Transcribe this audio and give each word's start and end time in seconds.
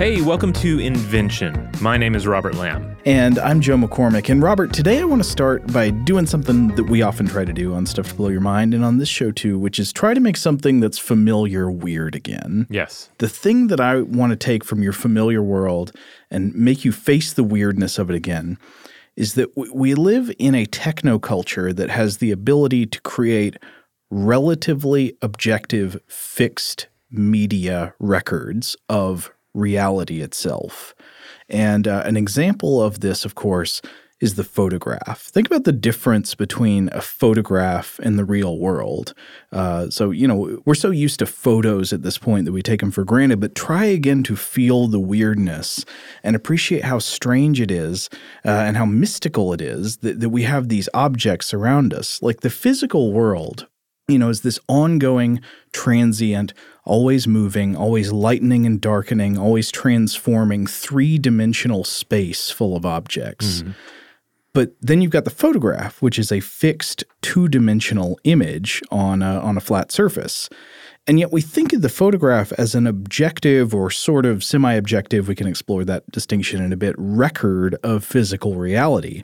Hey, 0.00 0.22
welcome 0.22 0.54
to 0.54 0.78
Invention. 0.78 1.70
My 1.82 1.98
name 1.98 2.14
is 2.14 2.26
Robert 2.26 2.54
Lamb. 2.54 2.96
And 3.04 3.38
I'm 3.38 3.60
Joe 3.60 3.76
McCormick. 3.76 4.30
And 4.30 4.42
Robert, 4.42 4.72
today 4.72 4.98
I 4.98 5.04
want 5.04 5.22
to 5.22 5.28
start 5.28 5.70
by 5.74 5.90
doing 5.90 6.24
something 6.24 6.68
that 6.76 6.84
we 6.84 7.02
often 7.02 7.26
try 7.26 7.44
to 7.44 7.52
do 7.52 7.74
on 7.74 7.84
Stuff 7.84 8.08
to 8.08 8.14
Blow 8.14 8.30
Your 8.30 8.40
Mind 8.40 8.72
and 8.72 8.82
on 8.82 8.96
this 8.96 9.10
show 9.10 9.30
too, 9.30 9.58
which 9.58 9.78
is 9.78 9.92
try 9.92 10.14
to 10.14 10.20
make 10.20 10.38
something 10.38 10.80
that's 10.80 10.96
familiar 10.96 11.70
weird 11.70 12.14
again. 12.14 12.66
Yes. 12.70 13.10
The 13.18 13.28
thing 13.28 13.66
that 13.66 13.78
I 13.78 14.00
want 14.00 14.30
to 14.30 14.38
take 14.38 14.64
from 14.64 14.82
your 14.82 14.94
familiar 14.94 15.42
world 15.42 15.92
and 16.30 16.54
make 16.54 16.82
you 16.82 16.92
face 16.92 17.34
the 17.34 17.44
weirdness 17.44 17.98
of 17.98 18.08
it 18.08 18.16
again 18.16 18.56
is 19.16 19.34
that 19.34 19.50
we 19.54 19.92
live 19.92 20.32
in 20.38 20.54
a 20.54 20.64
techno 20.64 21.18
culture 21.18 21.74
that 21.74 21.90
has 21.90 22.16
the 22.16 22.30
ability 22.30 22.86
to 22.86 23.02
create 23.02 23.58
relatively 24.10 25.18
objective, 25.20 26.00
fixed 26.08 26.88
media 27.10 27.92
records 27.98 28.76
of 28.88 29.30
reality 29.54 30.20
itself. 30.20 30.94
And 31.48 31.88
uh, 31.88 32.02
an 32.04 32.16
example 32.16 32.82
of 32.82 33.00
this, 33.00 33.24
of 33.24 33.34
course, 33.34 33.82
is 34.20 34.34
the 34.34 34.44
photograph. 34.44 35.22
Think 35.22 35.46
about 35.46 35.64
the 35.64 35.72
difference 35.72 36.34
between 36.34 36.90
a 36.92 37.00
photograph 37.00 37.98
and 38.02 38.18
the 38.18 38.24
real 38.24 38.58
world. 38.58 39.14
Uh, 39.50 39.88
so, 39.88 40.10
you 40.10 40.28
know, 40.28 40.60
we're 40.66 40.74
so 40.74 40.90
used 40.90 41.18
to 41.20 41.26
photos 41.26 41.92
at 41.92 42.02
this 42.02 42.18
point 42.18 42.44
that 42.44 42.52
we 42.52 42.62
take 42.62 42.80
them 42.80 42.90
for 42.90 43.02
granted, 43.02 43.40
but 43.40 43.54
try 43.54 43.86
again 43.86 44.22
to 44.24 44.36
feel 44.36 44.88
the 44.88 45.00
weirdness 45.00 45.86
and 46.22 46.36
appreciate 46.36 46.84
how 46.84 46.98
strange 46.98 47.60
it 47.60 47.70
is 47.70 48.10
uh, 48.44 48.50
and 48.50 48.76
how 48.76 48.84
mystical 48.84 49.54
it 49.54 49.62
is 49.62 49.98
that, 49.98 50.20
that 50.20 50.28
we 50.30 50.42
have 50.42 50.68
these 50.68 50.88
objects 50.92 51.54
around 51.54 51.94
us. 51.94 52.20
Like 52.20 52.42
the 52.42 52.50
physical 52.50 53.12
world, 53.12 53.68
you 54.06 54.18
know, 54.18 54.28
is 54.28 54.42
this 54.42 54.60
ongoing, 54.68 55.40
transient, 55.72 56.52
always 56.90 57.28
moving, 57.28 57.76
always 57.76 58.10
lightening 58.10 58.66
and 58.66 58.80
darkening, 58.80 59.38
always 59.38 59.70
transforming 59.70 60.66
three 60.66 61.18
dimensional 61.18 61.84
space 61.84 62.50
full 62.50 62.76
of 62.76 62.84
objects. 62.84 63.62
Mm-hmm. 63.62 63.70
But 64.52 64.72
then 64.80 65.00
you've 65.00 65.12
got 65.12 65.24
the 65.24 65.30
photograph, 65.30 66.02
which 66.02 66.18
is 66.18 66.32
a 66.32 66.40
fixed 66.40 67.04
two 67.22 67.46
dimensional 67.46 68.18
image 68.24 68.82
on 68.90 69.22
a, 69.22 69.38
on 69.38 69.56
a 69.56 69.60
flat 69.60 69.92
surface. 69.92 70.48
And 71.06 71.20
yet 71.20 71.30
we 71.30 71.40
think 71.40 71.72
of 71.72 71.82
the 71.82 71.88
photograph 71.88 72.52
as 72.58 72.74
an 72.74 72.88
objective 72.88 73.72
or 73.72 73.92
sort 73.92 74.26
of 74.26 74.42
semi 74.42 74.72
objective, 74.72 75.28
we 75.28 75.36
can 75.36 75.46
explore 75.46 75.84
that 75.84 76.10
distinction 76.10 76.60
in 76.60 76.72
a 76.72 76.76
bit, 76.76 76.96
record 76.98 77.76
of 77.84 78.04
physical 78.04 78.56
reality. 78.56 79.22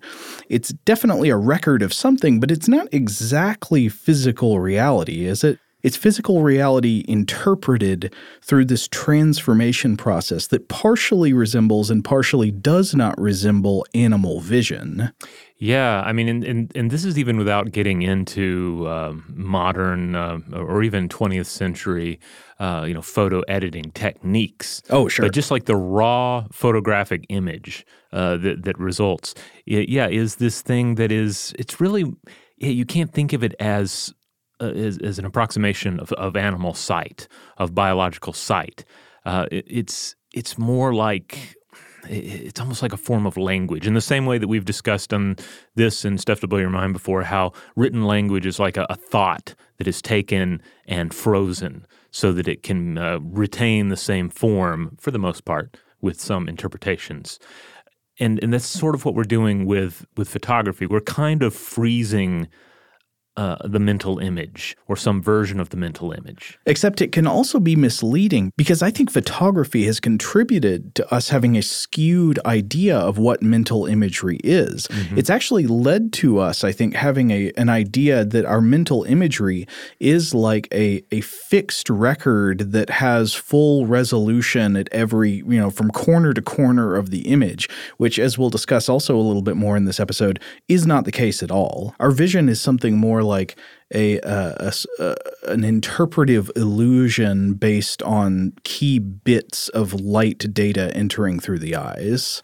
It's 0.49 0.69
definitely 0.69 1.31
a 1.31 1.37
record 1.37 1.83
of 1.83 1.93
something, 1.93 2.39
but 2.39 2.53
it's 2.53 2.69
not 2.69 2.87
exactly 2.93 3.89
physical 3.89 4.61
reality, 4.61 5.27
is 5.27 5.43
it? 5.43 5.59
It's 5.83 5.97
physical 5.97 6.43
reality 6.43 7.05
interpreted 7.07 8.13
through 8.43 8.65
this 8.65 8.89
transformation 8.89 9.97
process 9.97 10.47
that 10.49 10.69
partially 10.69 11.33
resembles 11.33 11.91
and 11.91 12.05
partially 12.05 12.51
does 12.51 12.95
not 12.95 13.19
resemble 13.21 13.87
animal 13.95 14.41
vision. 14.41 15.13
Yeah, 15.59 16.03
I 16.05 16.13
mean, 16.13 16.29
and, 16.29 16.45
and, 16.45 16.73
and 16.75 16.91
this 16.91 17.05
is 17.05 17.19
even 17.19 17.37
without 17.39 17.73
getting 17.73 18.03
into 18.03 18.85
uh, 18.87 19.15
modern 19.29 20.15
uh, 20.15 20.41
or 20.53 20.83
even 20.83 21.09
20th 21.09 21.47
century, 21.47 22.21
uh, 22.59 22.85
you 22.87 22.93
know, 22.93 23.03
photo 23.03 23.41
editing 23.43 23.91
techniques. 23.93 24.83
Oh, 24.91 25.09
sure. 25.09 25.27
But 25.27 25.35
just 25.35 25.51
like 25.51 25.65
the 25.65 25.77
raw 25.77 26.47
photographic 26.53 27.25
image 27.29 27.87
uh, 28.13 28.37
that 28.39 28.65
that 28.65 28.79
results, 28.79 29.35
yeah, 29.67 30.09
is 30.09 30.37
this 30.37 30.63
thing 30.63 30.97
that 30.97 31.13
is 31.13 31.55
it's 31.59 31.81
really 31.81 32.15
you 32.59 32.85
can't 32.87 33.13
think 33.13 33.33
of 33.33 33.43
it 33.45 33.55
as 33.61 34.15
uh, 34.61 34.67
is, 34.67 34.99
is, 34.99 35.19
an 35.19 35.25
approximation 35.25 36.01
of, 36.01 36.13
of 36.13 36.37
animal 36.37 36.75
sight, 36.75 37.29
of 37.59 37.75
biological 37.75 38.33
sight. 38.33 38.85
Uh, 39.25 39.47
it, 39.51 39.65
it's 39.69 40.17
it's 40.33 40.59
more 40.59 40.95
like 40.95 41.57
it's 42.09 42.61
almost 42.61 42.83
like 42.83 42.93
a 42.93 42.97
form 42.97 43.27
of 43.27 43.37
language. 43.37 43.87
In 43.87 43.95
the 43.95 44.01
same 44.01 44.27
way 44.27 44.39
that 44.39 44.49
we've 44.49 44.65
discussed 44.65 45.13
on 45.13 45.37
this 45.75 46.05
and 46.05 46.21
stuff 46.21 46.41
to 46.41 46.47
blow 46.47 46.59
your 46.59 46.71
mind 46.71 46.93
before 46.93 47.23
how 47.23 47.53
written 47.75 48.05
language 48.05 48.47
is 48.47 48.59
like 48.59 48.77
a, 48.77 48.87
a 48.89 48.97
thought 48.97 49.55
that 49.79 49.87
is 49.87 50.01
taken 50.01 50.63
and 50.87 51.13
frozen 51.13 51.87
so 52.11 52.33
that 52.33 52.49
it 52.49 52.63
can 52.63 52.99
uh, 52.99 53.19
retain 53.21 53.89
the 53.89 53.97
same 53.97 54.29
form 54.29 54.97
for 55.01 55.11
the 55.11 55.19
most 55.19 55.45
part 55.45 55.77
with 56.01 56.21
some 56.21 56.49
interpretations. 56.49 57.39
And 58.19 58.43
and 58.43 58.53
that's 58.53 58.67
sort 58.67 58.95
of 58.95 59.05
what 59.05 59.15
we're 59.15 59.25
doing 59.25 59.67
with 59.67 60.07
with 60.17 60.29
photography. 60.29 60.87
We're 60.87 61.01
kind 61.01 61.43
of 61.43 61.55
freezing 61.55 62.49
uh, 63.37 63.57
the 63.65 63.79
mental 63.79 64.19
image 64.19 64.77
or 64.87 64.97
some 64.97 65.21
version 65.23 65.61
of 65.61 65.71
the 65.71 65.77
mental 65.77 66.13
image. 66.13 66.59
Except 66.67 67.01
it 67.01 67.13
can 67.13 67.27
also 67.27 67.61
be 67.61 67.77
misleading 67.77 68.53
because 68.57 68.83
I 68.83 68.91
think 68.91 69.11
photography 69.11 69.85
has 69.85 70.01
contributed 70.01 70.95
to 70.95 71.15
us 71.15 71.29
having 71.29 71.57
a 71.57 71.63
skewed 71.63 72.39
idea 72.47 72.97
of 72.97 73.19
what 73.19 73.43
mental 73.43 73.87
imagery 73.87 74.39
is. 74.43 74.87
Mm-hmm. 74.89 75.19
It's 75.19 75.31
actually 75.31 75.67
led 75.67 76.13
to 76.15 76.39
us, 76.39 76.65
I 76.65 76.73
think, 76.73 76.95
having 76.95 77.31
a, 77.31 77.53
an 77.57 77.69
idea 77.69 78.25
that 78.25 78.45
our 78.45 78.61
mental 78.61 79.05
imagery 79.05 79.67
is 80.01 80.35
like 80.35 80.69
a, 80.73 81.03
a 81.13 81.21
fixed 81.21 81.91
record 81.91 82.73
that 82.73 82.91
has 82.91 83.35
full 83.35 83.87
resolution 83.87 84.77
at 84.77 84.89
every, 84.93 85.43
you 85.47 85.59
know, 85.59 85.71
from 85.71 85.91
corner 85.91 86.33
to 86.33 86.43
corner 86.43 86.95
of 86.97 87.11
the 87.11 87.29
image, 87.29 87.69
which, 87.99 88.19
as 88.19 88.39
we'll 88.39 88.51
discuss 88.51 88.89
also 88.89 89.17
a 89.17 89.21
little 89.21 89.43
bit 89.43 89.57
more 89.57 89.77
in 89.77 89.85
this 89.85 90.01
episode, 90.01 90.41
is 90.69 90.87
not 90.87 91.05
the 91.05 91.13
case 91.13 91.43
at 91.43 91.51
all. 91.51 91.95
Our 92.01 92.11
vision 92.11 92.49
is 92.49 92.61
something 92.61 92.97
more 92.97 93.23
like 93.27 93.57
a, 93.95 94.19
a, 94.21 94.73
a, 94.99 95.15
an 95.47 95.65
interpretive 95.65 96.51
illusion 96.57 97.55
based 97.55 98.03
on 98.03 98.53
key 98.65 98.99
bits 98.99 99.69
of 99.71 99.95
light 99.95 100.53
data 100.53 100.95
entering 100.95 101.41
through 101.41 101.59
the 101.59 101.77
eyes. 101.77 102.43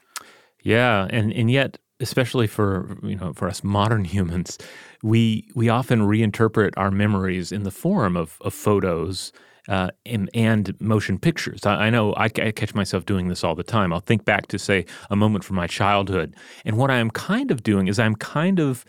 Yeah, 0.62 1.08
and 1.10 1.32
and 1.32 1.50
yet 1.50 1.78
especially 2.02 2.46
for 2.46 2.98
you 3.02 3.16
know 3.16 3.32
for 3.32 3.48
us 3.48 3.64
modern 3.64 4.04
humans, 4.16 4.58
we 5.02 5.48
we 5.54 5.68
often 5.68 6.00
reinterpret 6.00 6.72
our 6.76 6.90
memories 6.90 7.52
in 7.52 7.62
the 7.62 7.70
form 7.70 8.16
of, 8.16 8.36
of 8.42 8.52
photos 8.52 9.32
uh, 9.68 9.90
and, 10.04 10.28
and, 10.34 10.78
motion 10.80 11.20
pictures. 11.20 11.64
I, 11.64 11.86
I 11.86 11.90
know 11.90 12.14
I, 12.14 12.24
I, 12.24 12.50
catch 12.50 12.74
myself 12.74 13.06
doing 13.06 13.28
this 13.28 13.44
all 13.44 13.54
the 13.54 13.62
time. 13.62 13.92
I'll 13.92 14.00
think 14.00 14.24
back 14.24 14.48
to 14.48 14.58
say 14.58 14.84
a 15.08 15.14
moment 15.14 15.44
from 15.44 15.54
my 15.54 15.68
childhood, 15.68 16.34
and 16.64 16.76
what 16.76 16.90
I 16.90 16.96
am 16.96 17.10
kind 17.10 17.50
of 17.50 17.62
doing 17.62 17.86
is 17.86 17.98
I'm 17.98 18.16
kind 18.16 18.58
of 18.58 18.84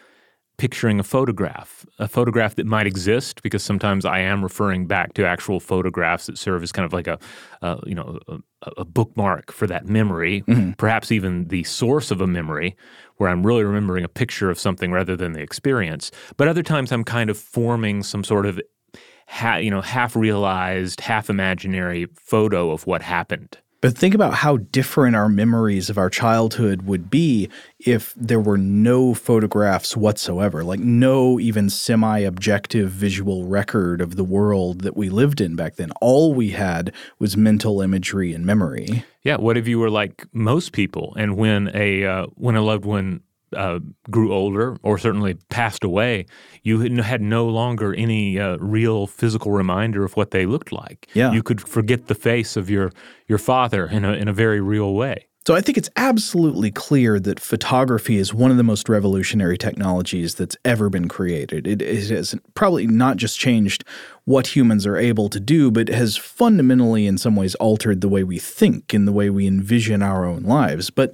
picturing 0.58 1.00
a 1.00 1.04
photograph, 1.04 1.86
a 2.00 2.08
photograph 2.08 2.56
that 2.56 2.66
might 2.66 2.86
exist, 2.86 3.42
because 3.42 3.64
sometimes 3.64 4.06
I 4.06 4.20
am 4.20 4.44
referring 4.44 4.86
back 4.86 5.14
to 5.16 5.26
actual 5.26 5.60
photographs 5.60 6.28
that 6.28 6.38
serve 6.38 6.64
as 6.64 6.72
kind 6.72 6.86
of 6.86 6.94
like 6.94 7.08
a, 7.08 7.18
uh, 7.62 7.78
you 7.86 7.96
know, 7.96 8.20
a, 8.28 8.38
a, 8.78 8.86
bookmark 8.86 9.52
for 9.52 9.66
that 9.68 9.88
memory, 9.88 10.44
mm-hmm. 10.48 10.72
perhaps 10.74 11.12
even 11.12 11.48
the 11.48 11.64
source 11.64 12.12
of 12.12 12.22
a 12.22 12.28
memory, 12.28 12.76
where 13.18 13.30
I'm 13.30 13.46
really 13.46 13.64
remembering 13.64 14.04
a 14.04 14.10
picture 14.10 14.50
of 14.50 14.60
something 14.60 14.92
rather 14.92 15.16
than 15.16 15.34
the 15.34 15.42
experience. 15.42 16.12
But 16.38 16.48
other 16.48 16.64
times 16.64 16.92
I'm 16.92 17.04
kind 17.04 17.30
of 17.30 17.38
forming 17.38 18.04
some 18.04 18.24
sort 18.24 18.46
of, 18.46 18.62
ha- 19.28 19.58
you 19.58 19.72
know, 19.72 19.82
half 19.82 20.16
realized, 20.16 21.02
half 21.02 21.30
imaginary 21.30 22.08
photo 22.14 22.72
of 22.72 22.86
what 22.86 23.02
happened. 23.02 23.58
But 23.84 23.98
think 23.98 24.16
about 24.16 24.36
how 24.36 24.56
different 24.56 25.14
our 25.14 25.28
memories 25.28 25.90
of 25.90 25.98
our 25.98 26.10
childhood 26.10 26.84
would 26.84 27.10
be 27.10 27.50
if 27.80 28.14
there 28.16 28.40
were 28.40 28.58
no 28.58 29.14
photographs 29.14 29.98
whatsoever, 29.98 30.64
like 30.64 30.80
no 30.80 31.38
even 31.38 31.70
semi 31.70 32.20
objective 32.20 32.90
visual 32.90 33.46
record 33.46 34.00
of 34.00 34.16
the 34.16 34.24
world 34.24 34.84
that 34.84 34.96
we 34.96 35.10
lived 35.10 35.42
in 35.42 35.58
back 35.58 35.76
then. 35.76 35.92
All 36.00 36.34
we 36.34 36.52
had 36.52 36.94
was 37.20 37.36
mental 37.36 37.82
imagery 37.82 38.34
and 38.34 38.46
memory. 38.46 39.04
Yeah. 39.22 39.36
What 39.36 39.58
if 39.58 39.68
you 39.68 39.80
were 39.80 39.90
like 39.90 40.28
most 40.32 40.72
people 40.72 41.14
and 41.18 41.36
when 41.36 41.70
a, 41.74 42.06
uh, 42.06 42.28
when 42.36 42.56
a 42.56 42.62
loved 42.62 42.86
one 42.86 43.20
uh, 43.56 43.80
grew 44.10 44.34
older 44.34 44.78
or 44.84 44.98
certainly 44.98 45.36
passed 45.50 45.84
away, 45.84 46.26
you 46.64 46.80
had 47.02 47.22
no 47.22 47.48
longer 47.48 47.94
any 47.94 48.40
uh, 48.40 48.58
real 48.58 49.08
physical 49.08 49.52
reminder 49.52 50.04
of 50.04 50.16
what 50.16 50.32
they 50.32 50.46
looked 50.46 50.72
like. 50.72 51.08
Yeah. 51.14 51.32
You 51.32 51.44
could 51.44 51.62
forget 51.62 52.08
the 52.08 52.16
face 52.16 52.56
of 52.56 52.70
your, 52.70 52.92
your 53.28 53.38
father 53.38 53.88
in 53.88 54.06
a, 54.06 54.14
in 54.14 54.28
a 54.28 54.34
very 54.34 54.62
real 54.62 54.94
way. 54.94 55.28
So 55.46 55.56
I 55.56 55.60
think 55.60 55.78
it's 55.78 55.90
absolutely 55.98 56.72
clear 56.72 57.20
that 57.20 57.38
photography 57.38 58.18
is 58.18 58.34
one 58.34 58.50
of 58.50 58.56
the 58.56 58.64
most 58.64 58.88
revolutionary 58.88 59.58
technologies 59.58 60.36
that's 60.36 60.56
ever 60.64 60.90
been 60.90 61.10
created. 61.10 61.68
It, 61.68 61.82
it, 61.82 62.10
has 62.12 62.34
probably 62.54 62.88
not 62.88 63.18
just 63.18 63.38
changed 63.38 63.84
what 64.24 64.56
humans 64.56 64.88
are 64.88 64.96
able 64.96 65.28
to 65.28 65.42
do, 65.42 65.70
but 65.70 65.90
has 65.90 66.16
fundamentally, 66.16 67.06
in 67.06 67.18
some 67.18 67.36
ways, 67.36 67.56
altered 67.56 68.00
the 68.00 68.08
way 68.08 68.24
we 68.24 68.40
think 68.40 68.94
and 68.94 69.06
the 69.06 69.12
way 69.12 69.30
we 69.30 69.46
envision 69.46 70.02
our 70.02 70.26
own 70.26 70.44
lives. 70.44 70.90
But 70.90 71.14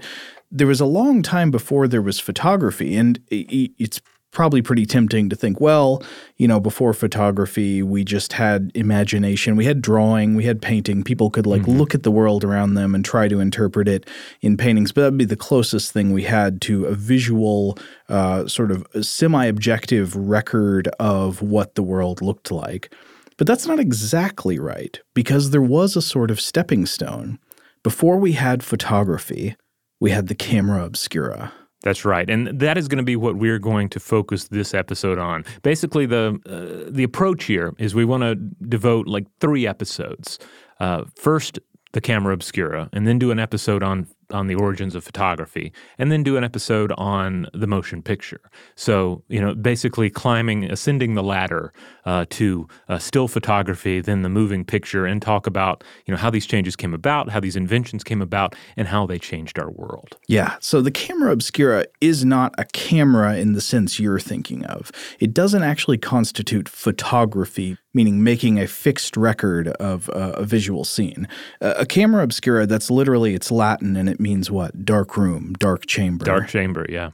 there 0.51 0.68
was 0.68 0.81
a 0.81 0.86
long 0.86 1.22
time 1.22 1.51
before 1.51 1.88
there 1.88 2.01
was 2.01 2.19
photography, 2.19 2.96
and 2.96 3.19
it's 3.30 4.01
probably 4.31 4.62
pretty 4.62 4.86
tempting 4.86 5.30
to 5.30 5.36
think, 5.36 5.60
well, 5.60 6.04
you 6.38 6.48
know, 6.48 6.60
before 6.60 6.94
photography, 6.94 7.81
we 7.81 8.04
just 8.04 8.34
had 8.34 8.72
imagination, 8.75 9.56
we 9.56 9.66
had 9.66 9.81
drawing, 9.81 10.36
we 10.36 10.46
had 10.46 10.62
painting. 10.62 11.04
People 11.04 11.30
could 11.30 11.48
like 11.48 11.63
mm-hmm. 11.63 11.72
look 11.72 11.96
at 11.96 12.04
the 12.04 12.12
world 12.12 12.44
around 12.44 12.75
them 12.75 12.94
and 12.94 13.04
try 13.04 13.28
to 13.28 13.40
interpret 13.40 13.88
it 13.88 14.07
in 14.42 14.56
paintings. 14.56 14.92
But 14.92 15.01
that'd 15.01 15.18
be 15.18 15.25
the 15.25 15.36
closest 15.36 15.92
thing 15.92 16.12
we 16.12 16.24
had 16.24 16.62
to 16.62 16.86
a 16.86 16.94
visual, 16.94 17.78
uh, 18.07 18.48
sort 18.48 18.72
of 18.72 18.86
semi 19.02 19.45
objective 19.45 20.16
record 20.16 20.88
of 21.00 21.42
what 21.42 21.75
the 21.75 21.84
world 21.84 22.22
looked 22.22 22.52
like. 22.52 22.94
But 23.38 23.48
that's 23.48 23.66
not 23.66 23.80
exactly 23.80 24.60
right 24.60 25.00
because 25.13 25.50
there 25.50 25.62
was 25.62 25.95
a 25.95 26.02
sort 26.02 26.30
of 26.30 26.42
stepping 26.42 26.86
stone 26.86 27.40
before 27.84 28.18
we 28.18 28.34
had 28.34 28.63
photography, 28.63 29.56
we 30.00 30.12
had 30.12 30.28
the 30.28 30.36
camera 30.36 30.86
obscura. 30.86 31.54
That's 31.81 32.04
right, 32.04 32.30
and 32.30 32.60
that 32.60 32.78
is 32.78 32.90
going 32.90 32.98
to 32.98 33.06
be 33.06 33.16
what 33.16 33.38
we're 33.38 33.60
going 33.60 33.88
to 33.90 34.01
focus 34.01 34.50
this 34.50 34.74
episode 34.74 35.18
on. 35.18 35.46
Basically, 35.62 36.06
the 36.06 36.38
uh, 36.46 36.92
the 36.92 37.04
approach 37.04 37.46
here 37.46 37.74
is 37.78 37.96
we 37.96 38.04
want 38.04 38.24
to 38.24 38.36
devote 38.36 39.07
like 39.07 39.25
three 39.40 39.66
episodes. 39.66 40.40
Uh, 40.81 41.06
first, 41.16 41.57
the 41.94 42.01
camera 42.01 42.34
obscura, 42.34 42.90
and 42.92 43.07
then 43.07 43.18
do 43.18 43.31
an 43.31 43.40
episode 43.40 43.81
on 43.81 44.07
on 44.31 44.48
the 44.48 44.56
origins 44.56 44.96
of 44.96 45.04
photography, 45.04 45.72
and 45.98 46.12
then 46.12 46.24
do 46.24 46.38
an 46.38 46.44
episode 46.44 46.92
on 46.98 47.48
the 47.54 47.68
motion 47.68 48.02
picture. 48.02 48.42
So, 48.76 49.24
you 49.28 49.42
know, 49.42 49.56
basically 49.56 50.10
climbing, 50.10 50.66
ascending 50.66 51.16
the 51.16 51.24
ladder 51.24 51.74
uh, 52.06 52.26
to 52.31 52.68
uh, 52.88 52.98
still 52.98 53.28
photography, 53.28 54.02
then 54.02 54.22
the 54.22 54.30
moving 54.30 54.66
picture, 54.66 55.06
and 55.06 55.22
talk 55.22 55.48
about, 55.48 55.84
you 56.06 56.14
know, 56.14 56.18
how 56.18 56.30
these 56.30 56.46
changes 56.46 56.76
came 56.76 56.94
about, 56.94 57.30
how 57.30 57.40
these 57.40 57.56
inventions 57.56 58.04
came 58.04 58.22
about, 58.22 58.56
and 58.78 58.88
how 58.88 59.06
they 59.06 59.20
changed 59.20 59.60
our 59.60 59.72
world. 59.72 60.18
Yeah. 60.28 60.58
So 60.60 60.81
the 60.81 60.92
camera 60.92 61.31
obscura 61.31 61.86
is 62.02 62.26
not 62.26 62.54
a 62.58 62.66
camera 62.66 63.38
in 63.38 63.54
the 63.54 63.62
sense 63.62 64.00
you're 64.00 64.20
thinking 64.20 64.66
of. 64.66 64.92
It 65.20 65.34
doesn't 65.34 65.64
actually 65.64 65.98
constitute 65.98 66.70
photography 66.70 67.78
meaning 67.94 68.24
making 68.24 68.60
a 68.60 68.68
fixed 68.68 69.18
record 69.18 69.70
of 69.70 70.10
uh, 70.10 70.34
a 70.36 70.46
visual 70.46 70.84
scene. 70.84 71.28
Uh, 71.62 71.74
a 71.78 71.86
camera 71.86 72.24
obscura, 72.24 72.66
that's 72.66 72.90
literally, 72.90 73.34
it's 73.34 73.52
Latin 73.52 73.96
and 73.96 74.10
it 74.10 74.20
means 74.20 74.52
what? 74.52 74.86
Dark 74.86 75.18
room, 75.18 75.54
dark 75.60 75.86
chamber. 75.86 76.26
Dark 76.26 76.48
chamber, 76.48 76.86
yeah 76.90 77.12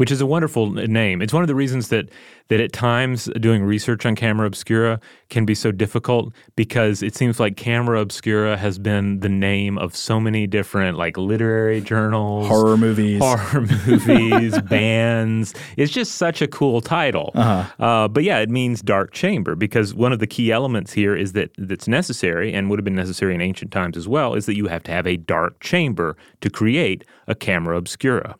which 0.00 0.10
is 0.10 0.22
a 0.22 0.26
wonderful 0.26 0.70
name. 0.70 1.20
It's 1.20 1.34
one 1.34 1.42
of 1.42 1.46
the 1.46 1.54
reasons 1.54 1.88
that 1.88 2.08
that 2.48 2.58
at 2.58 2.72
times 2.72 3.26
doing 3.38 3.62
research 3.62 4.06
on 4.06 4.16
camera 4.16 4.46
obscura 4.46 4.98
can 5.28 5.44
be 5.44 5.54
so 5.54 5.70
difficult 5.70 6.32
because 6.56 7.02
it 7.02 7.14
seems 7.14 7.38
like 7.38 7.58
camera 7.58 8.00
obscura 8.00 8.56
has 8.56 8.78
been 8.78 9.20
the 9.20 9.28
name 9.28 9.76
of 9.76 9.94
so 9.94 10.18
many 10.18 10.46
different 10.46 10.96
like 10.96 11.18
literary 11.18 11.82
journals, 11.82 12.48
horror 12.48 12.78
movies, 12.78 13.20
horror 13.20 13.60
movies, 13.86 14.58
bands. 14.62 15.52
It's 15.76 15.92
just 15.92 16.14
such 16.14 16.40
a 16.40 16.48
cool 16.48 16.80
title. 16.80 17.32
Uh-huh. 17.34 17.84
Uh, 17.84 18.08
but 18.08 18.24
yeah, 18.24 18.38
it 18.38 18.48
means 18.48 18.80
dark 18.80 19.12
chamber 19.12 19.54
because 19.54 19.94
one 19.94 20.14
of 20.14 20.18
the 20.18 20.26
key 20.26 20.50
elements 20.50 20.94
here 20.94 21.14
is 21.14 21.34
that 21.34 21.50
that's 21.58 21.86
necessary 21.86 22.54
and 22.54 22.70
would 22.70 22.78
have 22.78 22.84
been 22.86 22.96
necessary 22.96 23.34
in 23.34 23.42
ancient 23.42 23.70
times 23.70 23.98
as 23.98 24.08
well 24.08 24.32
is 24.32 24.46
that 24.46 24.56
you 24.56 24.66
have 24.66 24.82
to 24.84 24.92
have 24.92 25.06
a 25.06 25.18
dark 25.18 25.60
chamber 25.60 26.16
to 26.40 26.48
create 26.48 27.04
a 27.28 27.34
camera 27.34 27.76
obscura. 27.76 28.34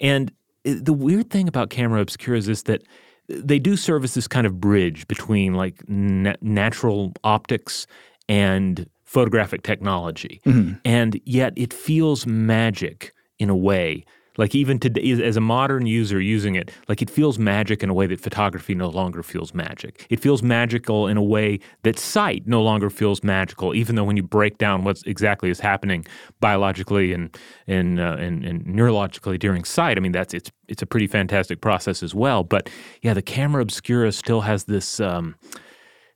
And 0.00 0.30
the 0.64 0.92
weird 0.92 1.30
thing 1.30 1.48
about 1.48 1.70
camera 1.70 2.04
obscuras 2.04 2.48
is 2.48 2.64
that 2.64 2.82
they 3.28 3.58
do 3.58 3.76
serve 3.76 4.04
as 4.04 4.14
this 4.14 4.28
kind 4.28 4.46
of 4.46 4.60
bridge 4.60 5.06
between 5.08 5.54
like 5.54 5.82
na- 5.88 6.34
natural 6.40 7.12
optics 7.22 7.86
and 8.28 8.88
photographic 9.04 9.62
technology. 9.62 10.40
Mm-hmm. 10.44 10.74
And 10.84 11.20
yet 11.24 11.52
it 11.56 11.72
feels 11.72 12.26
magic 12.26 13.14
in 13.38 13.48
a 13.48 13.56
way 13.56 14.04
like 14.36 14.54
even 14.54 14.78
today, 14.78 15.12
as 15.22 15.36
a 15.36 15.40
modern 15.40 15.86
user 15.86 16.20
using 16.20 16.54
it, 16.54 16.70
like 16.88 17.02
it 17.02 17.10
feels 17.10 17.38
magic 17.38 17.82
in 17.82 17.90
a 17.90 17.94
way 17.94 18.06
that 18.06 18.20
photography 18.20 18.74
no 18.74 18.88
longer 18.88 19.22
feels 19.22 19.54
magic. 19.54 20.06
It 20.10 20.20
feels 20.20 20.42
magical 20.42 21.06
in 21.06 21.16
a 21.16 21.22
way 21.22 21.60
that 21.82 21.98
sight 21.98 22.46
no 22.46 22.62
longer 22.62 22.90
feels 22.90 23.22
magical, 23.22 23.74
even 23.74 23.94
though 23.96 24.04
when 24.04 24.16
you 24.16 24.22
break 24.22 24.58
down 24.58 24.84
what 24.84 24.98
exactly 25.06 25.50
is 25.50 25.60
happening 25.60 26.06
biologically 26.40 27.12
and 27.12 27.36
and, 27.66 28.00
uh, 28.00 28.16
and 28.18 28.44
and 28.44 28.64
neurologically 28.66 29.38
during 29.38 29.64
sight, 29.64 29.96
I 29.96 30.00
mean 30.00 30.12
that's 30.12 30.34
it's 30.34 30.50
it's 30.68 30.82
a 30.82 30.86
pretty 30.86 31.06
fantastic 31.06 31.60
process 31.60 32.02
as 32.02 32.14
well. 32.14 32.42
But 32.42 32.68
yeah, 33.02 33.14
the 33.14 33.22
camera 33.22 33.62
obscura 33.62 34.12
still 34.12 34.42
has 34.42 34.64
this. 34.64 35.00
Um, 35.00 35.36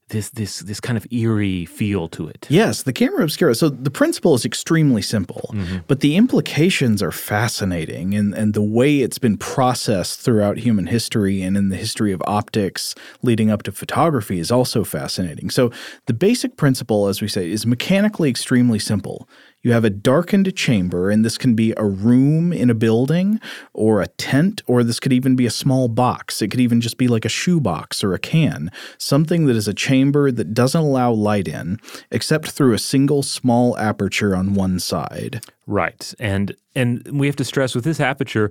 this 0.09 0.31
this 0.31 0.61
this 0.61 0.81
kind 0.81 0.97
of 0.97 1.07
eerie 1.13 1.65
feel 1.65 2.09
to 2.09 2.29
it. 2.29 2.47
Yes, 2.49 2.83
the 2.83 2.93
camera 2.93 3.23
obscura. 3.23 3.55
So 3.55 3.69
the 3.69 3.91
principle 3.91 4.35
is 4.35 4.45
extremely 4.45 5.03
simple, 5.03 5.51
mm-hmm. 5.53 5.79
but 5.87 6.01
the 6.01 6.17
implications 6.17 7.03
are 7.03 7.13
fascinating 7.13 8.15
and 8.15 8.35
and 8.35 8.55
the 8.55 8.63
way 8.63 9.01
it's 9.01 9.19
been 9.19 9.37
processed 9.37 10.21
throughout 10.21 10.59
human 10.59 10.87
history 10.87 11.43
and 11.43 11.57
in 11.57 11.69
the 11.69 11.77
history 11.77 12.13
of 12.13 12.23
optics 12.27 12.95
leading 13.23 13.51
up 13.51 13.63
to 13.65 13.73
photography 13.73 14.39
is 14.39 14.51
also 14.51 14.85
fascinating. 14.85 15.51
So 15.51 15.71
the 16.07 16.15
basic 16.15 16.57
principle 16.57 17.09
as 17.09 17.21
we 17.21 17.29
say 17.29 17.51
is 17.51 17.67
mechanically 17.67 18.31
extremely 18.31 18.79
simple. 18.79 19.29
You 19.63 19.73
have 19.73 19.85
a 19.85 19.91
darkened 19.91 20.55
chamber, 20.55 21.11
and 21.11 21.25
this 21.25 21.37
can 21.37 21.55
be 21.55 21.75
a 21.77 21.85
room 21.85 22.53
in 22.53 22.71
a 22.71 22.75
building 22.75 23.41
or 23.73 24.01
a 24.01 24.07
tent, 24.07 24.63
or 24.67 24.85
this 24.85 25.01
could 25.01 25.13
even 25.13 25.35
be 25.35 25.47
a 25.47 25.51
small 25.51 25.89
box. 25.89 26.41
It 26.41 26.49
could 26.49 26.61
even 26.61 26.81
just 26.81 26.97
be 26.97 27.09
like 27.09 27.25
a 27.25 27.29
shoebox 27.29 28.05
or 28.05 28.15
a 28.15 28.21
can, 28.21 28.71
something 28.99 29.47
that 29.47 29.57
is 29.57 29.67
a 29.67 29.75
chamber 29.75 30.31
that 30.31 30.55
doesn't 30.55 30.81
allow 30.81 31.11
light 31.11 31.49
in 31.49 31.81
except 32.11 32.51
through 32.51 32.73
a 32.73 32.79
single 32.79 33.25
small 33.25 33.77
aperture 33.79 34.37
on 34.37 34.55
one 34.55 34.79
side. 34.79 35.45
Right. 35.67 36.15
And 36.19 36.57
and 36.75 37.07
we 37.13 37.27
have 37.27 37.37
to 37.37 37.45
stress 37.45 37.75
with 37.75 37.85
this 37.85 38.01
aperture 38.01 38.51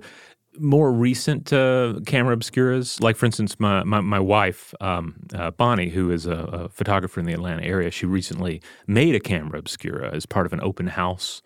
more 0.58 0.92
recent 0.92 1.52
uh, 1.52 1.94
camera 2.06 2.36
obscuras, 2.36 3.00
like 3.00 3.16
for 3.16 3.26
instance, 3.26 3.58
my 3.58 3.84
my, 3.84 4.00
my 4.00 4.20
wife 4.20 4.74
um, 4.80 5.16
uh, 5.34 5.50
Bonnie, 5.50 5.88
who 5.88 6.10
is 6.10 6.26
a, 6.26 6.32
a, 6.32 6.68
photographer 6.68 7.20
in 7.20 7.26
the 7.26 7.32
Atlanta 7.32 7.62
area, 7.62 7.90
she 7.90 8.06
recently 8.06 8.60
made 8.86 9.14
a 9.14 9.20
camera 9.20 9.58
obscura 9.58 10.14
as 10.14 10.26
part 10.26 10.46
of 10.46 10.52
an 10.52 10.60
open 10.62 10.88
house 10.88 11.42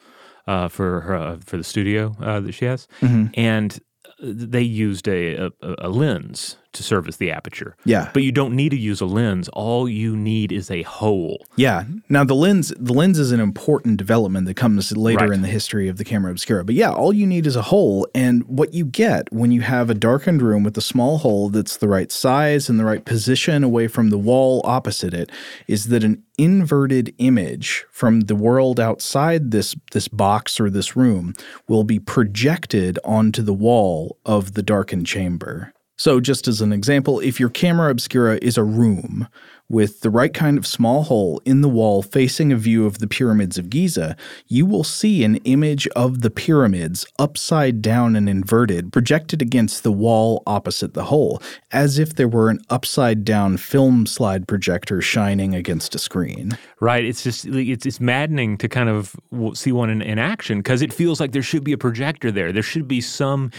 uh, 0.47 0.69
for 0.69 1.01
her 1.03 1.15
uh, 1.15 1.37
for 1.45 1.57
the 1.57 1.65
studio 1.65 2.17
uh, 2.21 2.41
that 2.41 2.53
she 2.53 2.65
has, 2.65 2.89
mm-hmm. 3.01 3.27
and 3.35 3.81
they 4.21 4.63
used 4.63 5.09
a, 5.09 5.47
a, 5.47 5.51
a 5.79 5.89
lens 5.89 6.57
to 6.73 6.83
serve 6.83 7.09
as 7.09 7.17
the 7.17 7.31
aperture. 7.31 7.77
Yeah. 7.85 8.11
But 8.13 8.23
you 8.23 8.33
don't 8.33 8.55
need 8.55 8.71
to 8.71 8.79
use 8.79 9.01
a 9.01 9.07
lens. 9.07 9.49
All 9.51 9.89
you 9.89 10.17
need 10.17 10.53
is 10.53 10.71
a 10.71 10.83
hole. 10.83 11.47
Yeah. 11.57 11.85
Now 12.09 12.25
the 12.25 12.35
lens 12.35 12.73
the 12.79 12.93
lens 12.93 13.19
is 13.19 13.33
an 13.33 13.41
important 13.41 13.97
development 13.97 14.47
that 14.47 14.55
comes 14.55 14.97
later 14.97 15.27
right. 15.27 15.33
in 15.33 15.43
the 15.43 15.49
history 15.49 15.89
of 15.89 15.99
the 15.99 16.05
camera 16.05 16.31
obscura. 16.31 16.65
But 16.65 16.75
yeah, 16.75 16.91
all 16.91 17.13
you 17.13 17.27
need 17.27 17.47
is 17.47 17.57
a 17.57 17.63
hole 17.63 18.07
and 18.15 18.45
what 18.45 18.75
you 18.75 18.85
get 18.85 19.33
when 19.33 19.53
you 19.53 19.61
have 19.63 19.91
a 19.91 19.95
darkened 19.95 20.43
room 20.43 20.63
with 20.63 20.77
a 20.77 20.83
small 20.83 21.19
hole 21.19 21.49
that's 21.49 21.77
the 21.77 21.89
right 21.89 22.11
size 22.11 22.69
and 22.69 22.79
the 22.79 22.85
right 22.85 23.05
position 23.05 23.65
away 23.65 23.89
from 23.89 24.11
the 24.11 24.19
wall 24.19 24.61
opposite 24.65 25.15
it 25.15 25.31
is 25.69 25.87
that 25.87 26.05
an 26.05 26.23
inverted 26.39 27.15
image 27.19 27.85
from 27.91 28.21
the 28.23 28.35
world 28.35 28.81
outside 28.81 29.51
this 29.51 29.77
this 29.93 30.09
box 30.09 30.59
or 30.59 30.71
this 30.71 30.97
room 30.97 31.35
will 31.69 31.85
be 31.85 31.99
projected 31.99 32.99
onto 33.05 33.43
the 33.43 33.53
wall 33.53 34.19
of 34.25 34.55
the 34.55 34.63
darkened 34.63 35.07
chamber. 35.07 35.73
So, 35.97 36.21
just 36.21 36.49
as 36.49 36.61
an 36.61 36.73
example, 36.73 37.21
if 37.21 37.39
your 37.39 37.51
camera 37.51 37.91
obscura 37.91 38.39
is 38.43 38.57
a 38.57 38.65
room 38.65 39.29
with 39.73 40.03
the 40.03 40.11
right 40.11 40.35
kind 40.35 40.59
of 40.59 40.67
small 40.67 41.03
hole 41.05 41.41
in 41.47 41.63
the 41.63 41.69
wall 41.69 42.03
facing 42.03 42.53
a 42.53 42.57
view 42.57 42.85
of 42.85 42.99
the 42.99 43.07
pyramids 43.07 43.57
of 43.57 43.71
Giza, 43.71 44.17
you 44.47 44.67
will 44.67 44.85
see 44.85 45.25
an 45.25 45.37
image 45.37 45.89
of 45.89 46.21
the 46.21 46.31
pyramids 46.31 47.07
upside 47.19 47.81
down 47.81 48.15
and 48.15 48.29
inverted 48.29 48.93
projected 48.93 49.41
against 49.41 49.83
the 49.83 49.91
wall 49.91 50.43
opposite 50.47 50.93
the 50.93 51.05
hole, 51.05 51.43
as 51.71 51.99
if 51.99 52.17
there 52.17 52.29
were 52.29 52.51
an 52.51 52.61
upside 52.69 53.25
down 53.25 53.57
film 53.57 54.05
slide 54.05 54.47
projector 54.47 55.01
shining 55.01 55.55
against 55.55 55.95
a 55.95 55.99
screen. 55.99 56.59
Right. 56.81 57.05
It's 57.05 57.23
just, 57.23 57.47
it's, 57.47 57.87
it's 57.87 58.01
maddening 58.01 58.59
to 58.59 58.69
kind 58.69 58.91
of 58.91 59.17
see 59.55 59.73
one 59.73 59.89
in, 59.89 60.03
in 60.03 60.19
action 60.19 60.59
because 60.59 60.83
it 60.83 60.93
feels 60.93 61.19
like 61.19 61.33
there 61.33 61.43
should 61.43 61.65
be 61.65 61.73
a 61.73 61.79
projector 61.79 62.31
there. 62.31 62.53
There 62.53 62.63
should 62.63 62.89
be 62.89 63.01
some 63.01 63.51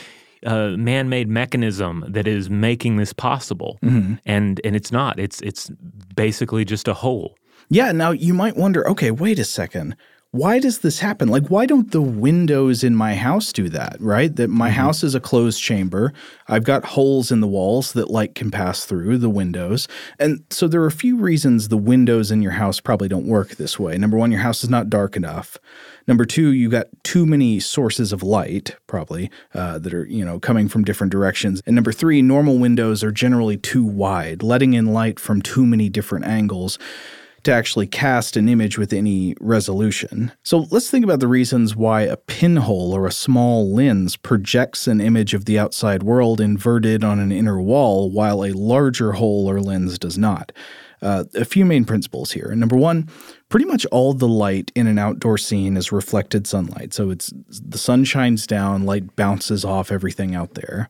uh, 0.45 0.69
man-made 0.77 1.29
mechanism 1.29 2.05
that 2.07 2.27
is 2.27 2.49
making 2.49 2.97
this 2.97 3.13
possible, 3.13 3.79
mm-hmm. 3.83 4.15
and 4.25 4.61
and 4.63 4.75
it's 4.75 4.91
not. 4.91 5.19
It's 5.19 5.41
it's 5.41 5.69
basically 6.15 6.65
just 6.65 6.87
a 6.87 6.93
hole. 6.93 7.35
Yeah. 7.69 7.91
Now 7.91 8.11
you 8.11 8.33
might 8.33 8.55
wonder. 8.57 8.87
Okay, 8.89 9.11
wait 9.11 9.39
a 9.39 9.45
second. 9.45 9.95
Why 10.33 10.57
does 10.57 10.79
this 10.79 10.97
happen? 10.97 11.27
Like, 11.27 11.49
why 11.49 11.67
don't 11.67 11.91
the 11.91 12.01
windows 12.01 12.83
in 12.83 12.95
my 12.95 13.13
house 13.13 13.53
do 13.53 13.69
that? 13.69 13.97
Right? 13.99 14.35
That 14.35 14.47
my 14.47 14.69
mm-hmm. 14.69 14.79
house 14.79 15.03
is 15.03 15.13
a 15.13 15.19
closed 15.19 15.61
chamber. 15.61 16.11
I've 16.47 16.63
got 16.63 16.83
holes 16.83 17.31
in 17.31 17.39
the 17.39 17.47
walls 17.47 17.93
that 17.93 18.09
light 18.09 18.33
can 18.33 18.49
pass 18.49 18.83
through 18.83 19.19
the 19.19 19.29
windows. 19.29 19.87
And 20.17 20.43
so 20.49 20.67
there 20.67 20.81
are 20.81 20.87
a 20.87 20.91
few 20.91 21.17
reasons 21.17 21.67
the 21.67 21.77
windows 21.77 22.31
in 22.31 22.41
your 22.41 22.53
house 22.53 22.79
probably 22.79 23.07
don't 23.07 23.27
work 23.27 23.57
this 23.57 23.77
way. 23.77 23.95
Number 23.95 24.17
one, 24.17 24.31
your 24.31 24.41
house 24.41 24.63
is 24.63 24.71
not 24.71 24.89
dark 24.89 25.15
enough. 25.15 25.59
Number 26.07 26.25
two, 26.25 26.51
you 26.51 26.67
got 26.67 26.87
too 27.03 27.27
many 27.27 27.59
sources 27.59 28.11
of 28.11 28.23
light, 28.23 28.75
probably, 28.87 29.29
uh, 29.53 29.77
that 29.77 29.93
are, 29.93 30.05
you 30.05 30.25
know, 30.25 30.39
coming 30.39 30.67
from 30.67 30.83
different 30.83 31.11
directions. 31.11 31.61
And 31.67 31.75
number 31.75 31.91
three, 31.91 32.23
normal 32.23 32.57
windows 32.57 33.03
are 33.03 33.11
generally 33.11 33.57
too 33.57 33.85
wide, 33.85 34.41
letting 34.41 34.73
in 34.73 34.93
light 34.93 35.19
from 35.19 35.43
too 35.43 35.63
many 35.63 35.89
different 35.89 36.25
angles 36.25 36.79
to 37.43 37.51
actually 37.51 37.87
cast 37.87 38.37
an 38.37 38.47
image 38.47 38.77
with 38.77 38.93
any 38.93 39.35
resolution. 39.39 40.31
So 40.43 40.67
let's 40.71 40.89
think 40.89 41.03
about 41.03 41.19
the 41.19 41.27
reasons 41.27 41.75
why 41.75 42.01
a 42.01 42.17
pinhole 42.17 42.93
or 42.93 43.05
a 43.05 43.11
small 43.11 43.73
lens 43.73 44.15
projects 44.15 44.87
an 44.87 45.01
image 45.01 45.33
of 45.33 45.45
the 45.45 45.59
outside 45.59 46.03
world 46.03 46.39
inverted 46.39 47.03
on 47.03 47.19
an 47.19 47.31
inner 47.31 47.61
wall, 47.61 48.09
while 48.09 48.43
a 48.43 48.51
larger 48.53 49.13
hole 49.13 49.49
or 49.49 49.61
lens 49.61 49.99
does 49.99 50.17
not. 50.17 50.51
Uh, 51.01 51.25
a 51.35 51.43
few 51.43 51.65
main 51.65 51.83
principles 51.83 52.31
here. 52.31 52.55
Number 52.55 52.77
one, 52.77 53.09
pretty 53.49 53.65
much 53.65 53.85
all 53.87 54.13
the 54.13 54.27
light 54.27 54.71
in 54.73 54.87
an 54.87 54.97
outdoor 54.97 55.37
scene 55.37 55.75
is 55.75 55.91
reflected 55.91 56.47
sunlight. 56.47 56.93
So 56.93 57.09
it's 57.09 57.29
the 57.49 57.77
sun 57.77 58.05
shines 58.05 58.47
down, 58.47 58.85
light 58.85 59.17
bounces 59.17 59.65
off 59.65 59.91
everything 59.91 60.33
out 60.33 60.53
there. 60.53 60.89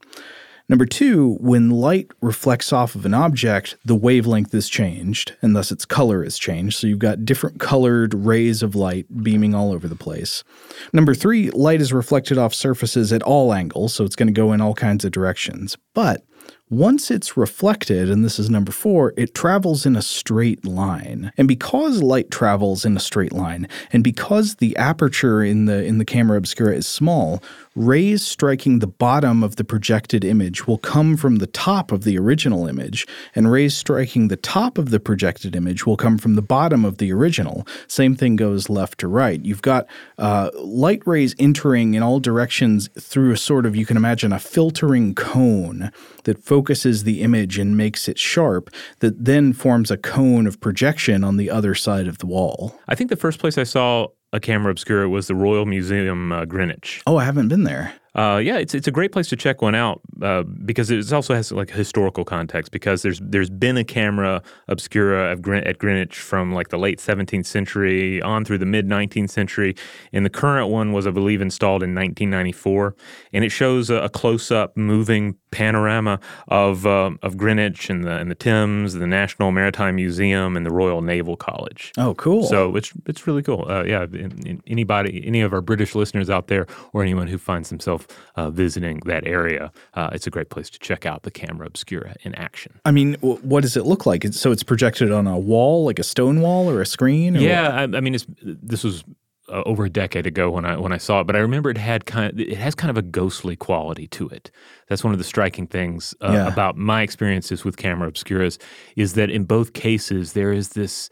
Number 0.74 0.88
two, 0.88 1.38
when 1.40 1.70
light 1.70 2.10
reflects 2.20 2.74
off 2.74 2.96
of 2.96 3.06
an 3.06 3.14
object, 3.14 3.78
the 3.86 3.94
wavelength 3.94 4.56
is 4.56 4.68
changed, 4.68 5.36
and 5.40 5.56
thus 5.56 5.72
its 5.72 5.86
color 5.86 6.24
is 6.24 6.40
changed. 6.40 6.80
So 6.80 6.88
you've 6.88 6.98
got 6.98 7.26
different 7.26 7.60
colored 7.60 8.16
rays 8.16 8.64
of 8.64 8.74
light 8.74 9.06
beaming 9.22 9.54
all 9.54 9.72
over 9.72 9.88
the 9.88 9.96
place. 9.96 10.44
Number 10.92 11.14
three, 11.14 11.52
light 11.52 11.80
is 11.80 11.94
reflected 11.94 12.40
off 12.40 12.56
surfaces 12.56 13.14
at 13.14 13.22
all 13.22 13.54
angles, 13.54 13.94
so 13.94 14.04
it's 14.04 14.16
going 14.16 14.34
to 14.34 14.34
go 14.34 14.52
in 14.52 14.62
all 14.62 14.74
kinds 14.74 15.06
of 15.06 15.12
directions. 15.12 15.78
But 15.94 16.26
once 16.70 17.12
it's 17.12 17.38
reflected, 17.38 18.10
and 18.10 18.26
this 18.26 18.40
is 18.40 18.50
number 18.50 18.72
four, 18.72 19.14
it 19.16 19.36
travels 19.36 19.86
in 19.86 19.96
a 19.96 20.02
straight 20.02 20.66
line. 20.66 21.32
And 21.38 21.48
because 21.48 22.02
light 22.02 22.32
travels 22.32 22.84
in 22.84 22.98
a 22.98 23.00
straight 23.00 23.32
line, 23.32 23.68
and 23.92 24.04
because 24.04 24.56
the 24.56 24.76
aperture 24.76 25.44
in 25.44 25.66
the 25.66 25.84
in 25.84 26.00
the 26.00 26.06
camera 26.06 26.38
obscura 26.38 26.74
is 26.74 26.88
small, 26.88 27.44
rays 27.76 28.26
striking 28.26 28.80
the 28.80 28.88
bottom 28.88 29.44
of 29.44 29.56
the 29.56 29.64
projected 29.64 30.24
image 30.24 30.68
will 30.68 30.78
come 30.78 31.18
from 31.18 31.38
the 31.38 31.48
top 31.48 31.92
of 31.92 32.04
the 32.04 32.18
original 32.18 32.68
image, 32.68 33.08
and 33.36 33.52
rays 33.52 33.76
striking 33.76 34.28
the 34.28 34.38
top 34.38 34.78
of 34.78 34.90
the 34.90 35.00
projected 35.00 35.56
image 35.56 35.86
will 35.86 35.98
come 35.98 36.18
from 36.18 36.36
the 36.36 36.42
bottom 36.42 36.86
of 36.86 36.98
the 36.98 37.12
original. 37.12 37.66
Same 37.88 38.16
thing 38.16 38.36
goes 38.36 38.70
left 38.70 39.00
to 39.00 39.08
right. 39.08 39.44
You've 39.44 39.62
got 39.62 39.88
uh, 40.18 40.52
light 40.56 41.02
rays 41.06 41.36
entering 41.40 41.94
in 41.94 42.04
all 42.04 42.20
directions 42.20 42.90
through 43.00 43.32
a 43.32 43.38
sort 43.38 43.66
of, 43.66 43.76
you 43.76 43.86
can 43.86 43.98
imagine, 43.98 44.32
a 44.32 44.40
filtering 44.40 45.16
cone 45.16 45.92
that 46.26 46.44
focuses 46.44 47.04
the 47.04 47.22
image 47.22 47.58
and 47.58 47.76
makes 47.76 48.08
it 48.08 48.20
sharp, 48.20 48.70
that 49.00 49.26
then 49.26 49.54
forms 49.54 49.90
a 49.90 49.98
cone 49.98 50.48
of 50.48 50.60
projection 50.62 51.24
on 51.24 51.38
the 51.38 51.50
other 51.50 51.76
side 51.76 52.08
of 52.08 52.20
the 52.20 52.26
wall. 52.26 52.80
I 52.88 52.96
think 52.96 53.10
the 53.10 53.16
first 53.16 53.40
place 53.40 53.58
I 53.58 53.64
saw 53.64 54.08
a 54.34 54.40
camera 54.40 54.72
obscura 54.72 55.08
was 55.08 55.28
the 55.28 55.36
Royal 55.36 55.66
Museum 55.66 56.32
uh, 56.32 56.44
Greenwich. 56.46 57.02
Oh, 57.06 57.18
I 57.18 57.24
haven't 57.24 57.48
been 57.48 57.64
there. 57.64 57.94
Uh, 58.16 58.38
yeah, 58.44 58.58
it's 58.58 58.76
it's 58.76 58.88
a 58.88 58.92
great 58.92 59.12
place 59.12 59.28
to 59.28 59.36
check 59.36 59.62
one 59.62 59.74
out 59.74 60.00
uh, 60.22 60.44
because 60.44 60.92
it 60.92 61.12
also 61.12 61.34
has 61.34 61.52
like 61.52 61.72
historical 61.72 62.24
context 62.24 62.72
because 62.72 63.02
there's 63.02 63.20
there's 63.20 63.50
been 63.50 63.76
a 63.76 63.84
camera 63.84 64.42
obscura 64.68 65.32
at, 65.32 65.48
at 65.66 65.80
Greenwich 65.80 66.20
from 66.20 66.54
like 66.54 66.70
the 66.70 66.78
late 66.78 67.00
17th 67.00 67.48
century 67.48 68.22
on 68.22 68.46
through 68.46 68.60
the 68.60 68.68
mid 68.68 68.88
19th 68.88 69.32
century, 69.32 69.76
and 70.12 70.24
the 70.24 70.30
current 70.30 70.70
one 70.70 70.92
was 70.92 71.08
I 71.08 71.12
believe 71.12 71.42
installed 71.42 71.82
in 71.82 71.96
1994, 71.96 72.96
and 73.34 73.44
it 73.44 73.50
shows 73.50 73.90
a, 73.90 73.96
a 73.96 74.10
close 74.10 74.52
up 74.52 74.78
moving 74.78 75.36
panorama 75.50 76.20
of 76.50 76.86
uh, 76.86 77.12
of 77.24 77.36
Greenwich 77.36 77.90
and 77.90 78.04
the 78.04 78.18
and 78.18 78.30
the 78.30 78.36
Thames, 78.36 78.94
the 78.94 79.08
National 79.08 79.52
Maritime 79.52 79.96
Museum, 79.96 80.56
and 80.56 80.68
the 80.68 80.72
Royal 80.72 81.02
Naval 81.02 81.36
College. 81.36 81.92
Oh, 81.98 82.14
cool! 82.14 82.44
So 82.44 82.76
it's 82.76 82.94
it's 83.08 83.26
really 83.26 83.42
cool. 83.42 83.66
Uh, 83.68 83.84
yeah, 83.86 84.04
in, 84.04 84.46
in 84.46 84.64
anybody, 84.68 85.24
any 85.26 85.42
of 85.42 85.52
our 85.52 85.62
British 85.62 85.96
listeners 85.96 86.30
out 86.30 86.48
there, 86.48 86.68
or 86.94 87.02
anyone 87.02 87.28
who 87.28 87.40
finds 87.40 87.70
themselves 87.70 88.03
uh, 88.36 88.50
visiting 88.50 89.02
that 89.06 89.26
area, 89.26 89.72
uh, 89.94 90.10
it's 90.14 90.28
a 90.28 90.30
great 90.30 90.50
place 90.50 90.70
to 90.70 90.80
check 90.80 91.06
out 91.06 91.24
the 91.24 91.32
camera 91.32 91.68
obscura 91.68 92.16
in 92.24 92.34
action. 92.36 92.80
I 92.86 92.92
mean, 92.92 93.14
w- 93.14 93.38
what 93.38 93.62
does 93.62 93.78
it 93.78 93.86
look 93.86 94.06
like? 94.06 94.26
So 94.34 94.52
it's 94.52 94.64
projected 94.64 95.12
on 95.12 95.28
a 95.28 95.38
wall, 95.38 95.86
like 95.86 96.00
a 96.00 96.04
stone 96.04 96.42
wall 96.42 96.70
or 96.70 96.82
a 96.82 96.86
screen? 96.86 97.38
Or 97.38 97.40
yeah, 97.40 97.70
I, 97.70 97.84
I, 97.84 98.02
mean, 98.02 98.16
this 98.42 98.84
was 98.84 99.04
uh, 99.50 99.62
over 99.66 99.86
a 99.86 99.90
decade 99.90 100.26
ago 100.26 100.50
when 100.50 100.66
I 100.66 100.78
when 100.78 100.92
I 100.92 100.98
saw 100.98 101.20
it, 101.20 101.28
but 101.28 101.36
I 101.36 101.40
remember 101.40 101.70
it 101.70 101.78
had 101.78 102.06
kind 102.06 102.32
of, 102.32 102.40
it 102.40 102.58
has 102.58 102.76
kind 102.76 102.90
of 102.90 102.98
a 102.98 103.02
ghostly 103.02 103.56
quality 103.56 104.08
to 104.08 104.30
it. 104.30 104.50
That's 104.88 105.04
one 105.04 105.14
of 105.14 105.20
the 105.20 105.26
striking 105.26 105.68
things 105.68 106.16
uh, 106.22 106.32
yeah. 106.32 106.48
about 106.48 106.78
my 106.78 107.02
experiences 107.02 107.66
with 107.66 107.78
camera 107.78 108.10
obscuras 108.12 108.58
is 108.96 109.14
that 109.14 109.30
in 109.30 109.44
both 109.44 109.74
cases 109.74 110.34
there 110.34 110.54
is 110.54 110.70
this 110.70 111.10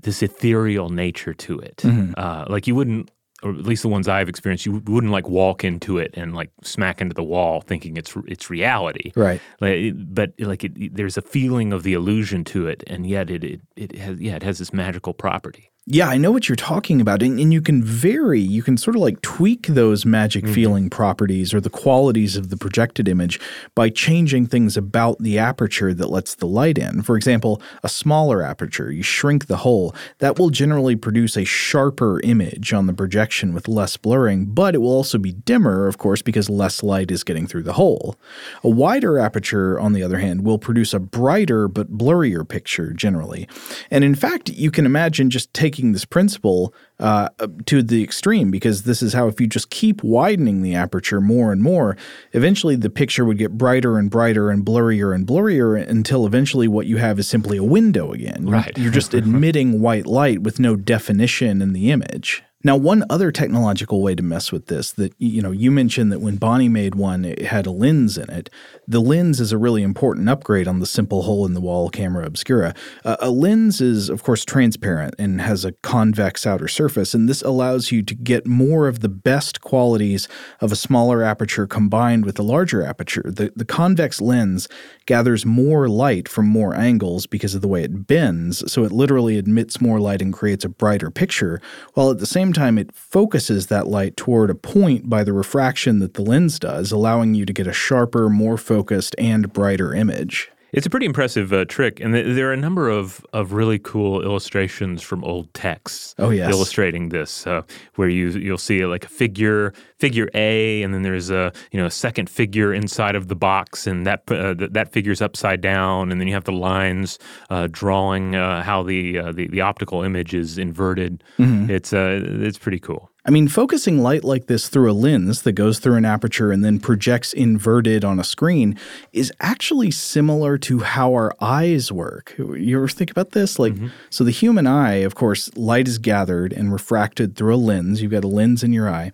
this 0.00 0.22
ethereal 0.22 0.90
nature 0.90 1.32
to 1.32 1.58
it. 1.60 1.78
Mm-hmm. 1.78 2.14
Uh, 2.16 2.44
like 2.48 2.66
you 2.66 2.74
wouldn't 2.74 3.10
or 3.44 3.50
at 3.50 3.66
least 3.66 3.82
the 3.82 3.88
ones 3.88 4.08
I've 4.08 4.28
experienced, 4.28 4.64
you 4.64 4.82
wouldn't 4.86 5.12
like 5.12 5.28
walk 5.28 5.64
into 5.64 5.98
it 5.98 6.12
and 6.14 6.34
like 6.34 6.50
smack 6.62 7.00
into 7.00 7.14
the 7.14 7.22
wall 7.22 7.60
thinking 7.60 7.96
it's 7.96 8.16
it's 8.26 8.48
reality, 8.48 9.12
right? 9.14 9.40
Like, 9.60 9.92
but 9.96 10.32
like 10.38 10.64
it, 10.64 10.96
there's 10.96 11.18
a 11.18 11.22
feeling 11.22 11.72
of 11.72 11.82
the 11.82 11.92
illusion 11.92 12.44
to 12.44 12.66
it, 12.66 12.82
and 12.86 13.06
yet 13.06 13.30
it, 13.30 13.44
it 13.44 13.60
it 13.76 13.96
has 13.96 14.18
yeah 14.18 14.36
it 14.36 14.42
has 14.42 14.58
this 14.58 14.72
magical 14.72 15.12
property. 15.12 15.70
Yeah, 15.86 16.08
I 16.08 16.16
know 16.16 16.32
what 16.32 16.48
you're 16.48 16.56
talking 16.56 17.02
about. 17.02 17.22
And, 17.22 17.38
and, 17.38 17.52
you 17.52 17.60
can 17.60 17.84
vary, 17.84 18.40
you 18.40 18.62
can 18.62 18.78
sort 18.78 18.96
of 18.96 19.02
like 19.02 19.20
tweak 19.20 19.66
those 19.66 20.06
magic 20.06 20.44
mm-hmm. 20.44 20.54
feeling 20.54 20.88
properties 20.88 21.52
or 21.52 21.60
the 21.60 21.68
qualities 21.68 22.36
of 22.36 22.48
the 22.48 22.56
projected 22.56 23.06
image 23.06 23.38
by 23.74 23.90
changing 23.90 24.46
things 24.46 24.78
about 24.78 25.18
the 25.18 25.38
aperture 25.38 25.92
that 25.92 26.08
lets 26.08 26.36
the 26.36 26.46
light 26.46 26.78
in. 26.78 27.02
For 27.02 27.16
example, 27.16 27.60
a 27.82 27.90
smaller 27.90 28.42
aperture, 28.42 28.90
you 28.90 29.02
shrink 29.02 29.46
the 29.46 29.58
hole, 29.58 29.94
that 30.20 30.38
will 30.38 30.48
generally 30.48 30.96
produce 30.96 31.36
a 31.36 31.44
sharper 31.44 32.18
image 32.20 32.72
on 32.72 32.86
the 32.86 32.94
projection 32.94 33.52
with 33.52 33.68
less 33.68 33.98
blurring, 33.98 34.46
but 34.46 34.74
it 34.74 34.78
will 34.78 34.88
also 34.88 35.18
be 35.18 35.32
dimmer, 35.32 35.86
of 35.86 35.98
course, 35.98 36.22
because 36.22 36.48
less 36.48 36.82
light 36.82 37.10
is 37.10 37.22
getting 37.22 37.46
through 37.46 37.62
the 37.62 37.74
hole. 37.74 38.16
A 38.62 38.70
wider 38.70 39.18
aperture, 39.18 39.78
on 39.78 39.92
the 39.92 40.02
other 40.02 40.18
hand, 40.18 40.46
will 40.46 40.58
produce 40.58 40.94
a 40.94 40.98
brighter 40.98 41.68
but 41.68 41.98
blurrier 41.98 42.48
picture 42.48 42.94
generally. 42.94 43.46
And 43.90 44.02
in 44.02 44.14
fact, 44.14 44.48
you 44.48 44.70
can 44.70 44.86
imagine 44.86 45.28
just 45.28 45.52
taking 45.52 45.73
taking 45.74 45.92
this 45.92 46.04
principle 46.04 46.72
uh, 47.00 47.28
to 47.66 47.82
the 47.82 48.04
extreme 48.04 48.50
because 48.52 48.84
this 48.84 49.02
is 49.02 49.12
how 49.12 49.26
if 49.26 49.40
you 49.40 49.46
just 49.48 49.70
keep 49.70 50.04
widening 50.04 50.62
the 50.62 50.72
aperture 50.74 51.20
more 51.20 51.50
and 51.50 51.62
more, 51.62 51.96
eventually 52.32 52.76
the 52.76 52.90
picture 52.90 53.24
would 53.24 53.38
get 53.38 53.58
brighter 53.58 53.98
and 53.98 54.08
brighter 54.08 54.50
and 54.50 54.64
blurrier 54.64 55.12
and 55.12 55.26
blurrier 55.26 55.76
until 55.88 56.26
eventually 56.26 56.68
what 56.68 56.86
you 56.86 56.98
have 56.98 57.18
is 57.18 57.26
simply 57.26 57.56
a 57.56 57.64
window 57.64 58.12
again. 58.12 58.48
Right. 58.48 58.76
You're 58.78 58.92
just 58.92 59.14
admitting 59.20 59.80
white 59.80 60.06
light 60.06 60.42
with 60.42 60.60
no 60.60 60.76
definition 60.76 61.60
in 61.60 61.72
the 61.72 61.90
image. 61.90 62.44
Now, 62.66 62.78
one 62.78 63.04
other 63.10 63.30
technological 63.30 64.00
way 64.00 64.14
to 64.14 64.22
mess 64.22 64.50
with 64.50 64.66
this 64.66 64.92
that 64.92 65.12
you 65.18 65.42
know, 65.42 65.50
you 65.50 65.70
mentioned 65.70 66.10
that 66.10 66.20
when 66.20 66.36
Bonnie 66.36 66.70
made 66.70 66.94
one, 66.94 67.26
it 67.26 67.42
had 67.42 67.66
a 67.66 67.70
lens 67.70 68.16
in 68.16 68.30
it. 68.30 68.48
The 68.88 69.00
lens 69.00 69.38
is 69.38 69.52
a 69.52 69.58
really 69.58 69.82
important 69.82 70.30
upgrade 70.30 70.66
on 70.66 70.80
the 70.80 70.86
simple 70.86 71.22
hole 71.24 71.44
in 71.44 71.52
the 71.52 71.60
wall 71.60 71.90
camera 71.90 72.24
obscura. 72.24 72.74
Uh, 73.04 73.16
a 73.20 73.30
lens 73.30 73.82
is, 73.82 74.08
of 74.08 74.22
course, 74.22 74.46
transparent 74.46 75.14
and 75.18 75.42
has 75.42 75.66
a 75.66 75.72
convex 75.72 76.46
outer 76.46 76.66
surface, 76.66 77.12
and 77.12 77.28
this 77.28 77.42
allows 77.42 77.92
you 77.92 78.02
to 78.02 78.14
get 78.14 78.46
more 78.46 78.88
of 78.88 79.00
the 79.00 79.10
best 79.10 79.60
qualities 79.60 80.26
of 80.62 80.72
a 80.72 80.76
smaller 80.76 81.22
aperture 81.22 81.66
combined 81.66 82.24
with 82.24 82.38
a 82.38 82.42
larger 82.42 82.82
aperture. 82.82 83.24
The, 83.26 83.52
the 83.54 83.66
convex 83.66 84.22
lens 84.22 84.68
gathers 85.04 85.44
more 85.44 85.86
light 85.86 86.30
from 86.30 86.46
more 86.46 86.74
angles 86.74 87.26
because 87.26 87.54
of 87.54 87.60
the 87.60 87.68
way 87.68 87.82
it 87.82 88.06
bends, 88.06 88.72
so 88.72 88.84
it 88.84 88.92
literally 88.92 89.36
admits 89.36 89.82
more 89.82 90.00
light 90.00 90.22
and 90.22 90.32
creates 90.32 90.64
a 90.64 90.70
brighter 90.70 91.10
picture, 91.10 91.60
while 91.92 92.10
at 92.10 92.20
the 92.20 92.26
same 92.26 92.53
time 92.54 92.78
it 92.78 92.94
focuses 92.94 93.66
that 93.66 93.86
light 93.86 94.16
toward 94.16 94.48
a 94.48 94.54
point 94.54 95.10
by 95.10 95.24
the 95.24 95.32
refraction 95.32 95.98
that 95.98 96.14
the 96.14 96.22
lens 96.22 96.58
does, 96.58 96.90
allowing 96.90 97.34
you 97.34 97.44
to 97.44 97.52
get 97.52 97.66
a 97.66 97.72
sharper, 97.72 98.30
more 98.30 98.56
focused, 98.56 99.14
and 99.18 99.52
brighter 99.52 99.92
image. 99.92 100.50
It's 100.74 100.86
a 100.86 100.90
pretty 100.90 101.06
impressive 101.06 101.52
uh, 101.52 101.64
trick, 101.66 102.00
and 102.00 102.12
th- 102.14 102.34
there 102.34 102.50
are 102.50 102.52
a 102.52 102.56
number 102.56 102.88
of, 102.88 103.24
of 103.32 103.52
really 103.52 103.78
cool 103.78 104.22
illustrations 104.22 105.02
from 105.02 105.22
old 105.24 105.52
texts. 105.54 106.14
Oh 106.18 106.30
yes. 106.30 106.50
illustrating 106.50 107.10
this, 107.10 107.46
uh, 107.46 107.62
where 107.94 108.08
you 108.08 108.30
you'll 108.30 108.58
see 108.58 108.84
like 108.84 109.04
a 109.04 109.08
figure 109.08 109.72
figure 109.98 110.28
A, 110.34 110.82
and 110.82 110.92
then 110.92 111.02
there's 111.02 111.30
a 111.30 111.52
you 111.70 111.80
know 111.80 111.86
a 111.86 111.90
second 111.90 112.28
figure 112.28 112.74
inside 112.74 113.14
of 113.14 113.28
the 113.28 113.36
box, 113.36 113.86
and 113.86 114.06
that 114.06 114.24
uh, 114.28 114.54
th- 114.54 114.72
that 114.72 114.92
figure's 114.92 115.22
upside 115.22 115.60
down, 115.60 116.10
and 116.10 116.20
then 116.20 116.26
you 116.28 116.34
have 116.34 116.44
the 116.44 116.52
lines 116.52 117.18
uh, 117.50 117.68
drawing 117.70 118.34
uh, 118.34 118.62
how 118.62 118.82
the, 118.82 119.18
uh, 119.18 119.32
the 119.32 119.46
the 119.48 119.60
optical 119.60 120.02
image 120.02 120.34
is 120.34 120.58
inverted. 120.58 121.22
Mm-hmm. 121.38 121.70
It's 121.70 121.92
it's 121.92 122.58
pretty 122.58 122.80
cool. 122.80 123.10
I 123.26 123.30
mean, 123.30 123.48
focusing 123.48 124.00
light 124.00 124.22
like 124.22 124.48
this 124.48 124.68
through 124.68 124.90
a 124.90 124.92
lens 124.92 125.42
that 125.42 125.52
goes 125.52 125.78
through 125.78 125.94
an 125.94 126.04
aperture 126.04 126.52
and 126.52 126.62
then 126.62 126.78
projects 126.78 127.32
inverted 127.32 128.04
on 128.04 128.20
a 128.20 128.24
screen 128.24 128.78
is 129.14 129.32
actually 129.40 129.90
similar 129.92 130.58
to 130.58 130.80
how 130.80 131.12
our 131.12 131.34
eyes 131.40 131.90
work. 131.90 132.34
You 132.36 132.76
ever 132.76 132.88
think 132.88 133.10
about 133.10 133.30
this? 133.30 133.58
Like, 133.58 133.72
mm-hmm. 133.72 133.88
so 134.10 134.24
the 134.24 134.30
human 134.30 134.66
eye, 134.66 134.96
of 134.96 135.14
course, 135.14 135.50
light 135.56 135.88
is 135.88 135.96
gathered 135.96 136.52
and 136.52 136.70
refracted 136.70 137.34
through 137.34 137.54
a 137.54 137.56
lens. 137.56 138.02
You've 138.02 138.10
got 138.10 138.24
a 138.24 138.28
lens 138.28 138.62
in 138.62 138.74
your 138.74 138.90
eye 138.90 139.10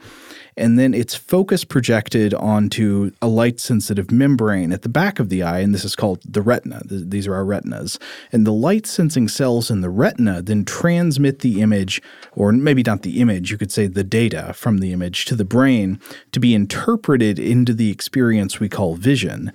and 0.61 0.79
then 0.79 0.95
its 0.95 1.15
focus 1.15 1.65
projected 1.65 2.35
onto 2.35 3.11
a 3.21 3.27
light 3.27 3.59
sensitive 3.59 4.11
membrane 4.11 4.73
at 4.73 4.83
the 4.83 4.89
back 4.89 5.19
of 5.19 5.29
the 5.29 5.43
eye, 5.43 5.61
and 5.61 5.75
this 5.75 5.85
is 5.85 5.97
called 5.97 6.21
the 6.25 6.43
retina. 6.43 6.83
These 6.85 7.27
are 7.27 7.35
our 7.35 7.45
retinas. 7.45 7.99
And 8.31 8.47
the 8.47 8.53
light 8.53 8.87
sensing 8.87 9.27
cells 9.27 9.71
in 9.71 9.81
the 9.81 9.91
retina 9.91 10.43
then 10.43 10.65
transmit 10.65 11.41
the 11.41 11.63
image, 11.63 12.03
or 12.33 12.53
maybe 12.53 12.83
not 12.83 13.03
the 13.03 13.21
image, 13.21 13.51
you 13.51 13.59
could 13.59 13.73
say 13.73 13.87
the 13.87 14.05
data 14.05 14.53
from 14.53 14.79
the 14.79 14.93
image 14.93 15.25
to 15.27 15.35
the 15.35 15.45
brain 15.45 15.99
to 16.33 16.41
be 16.41 16.55
interpreted 16.55 17.39
into 17.39 17.73
the 17.73 17.91
experience 17.91 18.61
we 18.61 18.69
call 18.69 18.95
vision. 18.95 19.53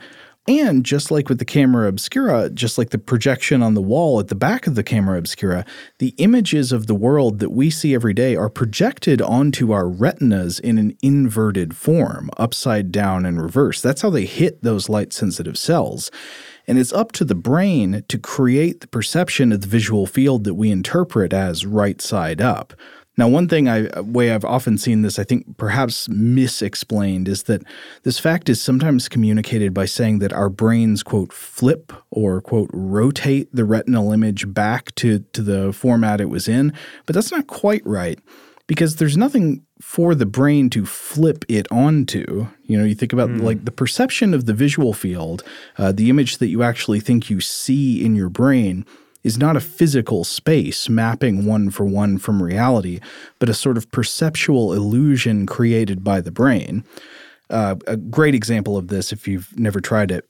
And 0.47 0.85
just 0.85 1.09
like 1.09 1.27
with 1.27 1.39
the 1.39 1.45
camera 1.45 1.87
obscura, 1.87 2.51
just 2.51 2.77
like 2.77 2.91
the 2.91 2.99
projection 2.99 3.63
on 3.63 3.73
the 3.73 3.81
wall 3.81 4.19
at 4.19 4.27
the 4.27 4.35
back 4.35 4.67
of 4.67 4.75
the 4.75 4.83
camera 4.83 5.17
obscura, 5.17 5.65
the 5.97 6.13
images 6.19 6.71
of 6.71 6.85
the 6.85 6.93
world 6.93 7.39
that 7.39 7.49
we 7.49 7.71
see 7.71 7.95
every 7.95 8.13
day 8.13 8.35
are 8.35 8.49
projected 8.49 9.23
onto 9.23 9.71
our 9.71 9.89
retinas 9.89 10.59
in 10.59 10.77
an 10.77 10.95
inverted 11.01 11.75
form, 11.75 12.29
upside 12.37 12.91
down 12.91 13.25
and 13.25 13.41
reverse. 13.41 13.81
That's 13.81 14.03
how 14.03 14.11
they 14.11 14.25
hit 14.25 14.61
those 14.61 14.87
light 14.87 15.13
sensitive 15.13 15.57
cells. 15.57 16.11
And 16.67 16.77
it's 16.77 16.93
up 16.93 17.11
to 17.13 17.25
the 17.25 17.33
brain 17.33 18.03
to 18.07 18.19
create 18.19 18.81
the 18.81 18.87
perception 18.87 19.51
of 19.51 19.61
the 19.61 19.67
visual 19.67 20.05
field 20.05 20.43
that 20.43 20.53
we 20.53 20.69
interpret 20.69 21.33
as 21.33 21.65
right 21.65 21.99
side 21.99 22.39
up. 22.39 22.73
Now, 23.17 23.29
one 23.29 23.47
thing 23.47 23.69
I 23.69 23.87
way 24.01 24.31
I've 24.31 24.45
often 24.45 24.77
seen 24.77 25.01
this, 25.01 25.17
I 25.17 25.23
think 25.23 25.57
perhaps 25.57 26.07
misexplained, 26.07 27.27
is 27.27 27.43
that 27.43 27.63
this 28.03 28.19
fact 28.19 28.49
is 28.49 28.61
sometimes 28.61 29.07
communicated 29.07 29.73
by 29.73 29.85
saying 29.85 30.19
that 30.19 30.33
our 30.33 30.49
brains 30.49 31.01
quote 31.01 31.31
flip 31.31 31.93
or 32.11 32.41
quote 32.41 32.69
rotate 32.73 33.53
the 33.53 33.65
retinal 33.65 34.11
image 34.11 34.53
back 34.53 34.93
to 34.95 35.19
to 35.33 35.41
the 35.41 35.71
format 35.71 36.19
it 36.19 36.29
was 36.29 36.47
in, 36.47 36.73
but 37.05 37.15
that's 37.15 37.31
not 37.31 37.47
quite 37.47 37.85
right 37.85 38.19
because 38.67 38.95
there's 38.95 39.17
nothing 39.17 39.63
for 39.79 40.15
the 40.15 40.25
brain 40.25 40.69
to 40.71 40.85
flip 40.85 41.45
it 41.47 41.67
onto. 41.71 42.47
You 42.63 42.77
know, 42.77 42.83
you 42.83 42.95
think 42.95 43.13
about 43.13 43.29
mm. 43.29 43.41
like 43.41 43.65
the 43.65 43.71
perception 43.71 44.33
of 44.33 44.45
the 44.45 44.53
visual 44.53 44.93
field, 44.93 45.43
uh, 45.77 45.91
the 45.91 46.09
image 46.09 46.37
that 46.39 46.47
you 46.47 46.63
actually 46.63 46.99
think 46.99 47.29
you 47.29 47.41
see 47.41 48.03
in 48.03 48.15
your 48.15 48.29
brain 48.29 48.85
is 49.25 49.39
not 49.39 49.57
a 49.57 49.59
physical 49.59 50.23
space 50.23 50.87
mapping 50.87 51.47
one 51.47 51.71
for 51.71 51.83
one 51.83 52.19
from 52.19 52.43
reality, 52.43 52.99
but 53.39 53.49
a 53.49 53.55
sort 53.55 53.75
of 53.75 53.89
perceptual 53.89 54.71
illusion 54.71 55.47
created 55.47 56.03
by 56.03 56.21
the 56.21 56.31
brain. 56.31 56.85
Uh, 57.49 57.75
a 57.87 57.97
great 57.97 58.35
example 58.35 58.77
of 58.77 58.87
this, 58.87 59.11
if 59.11 59.27
you've 59.27 59.57
never 59.57 59.81
tried 59.81 60.11
it, 60.11 60.29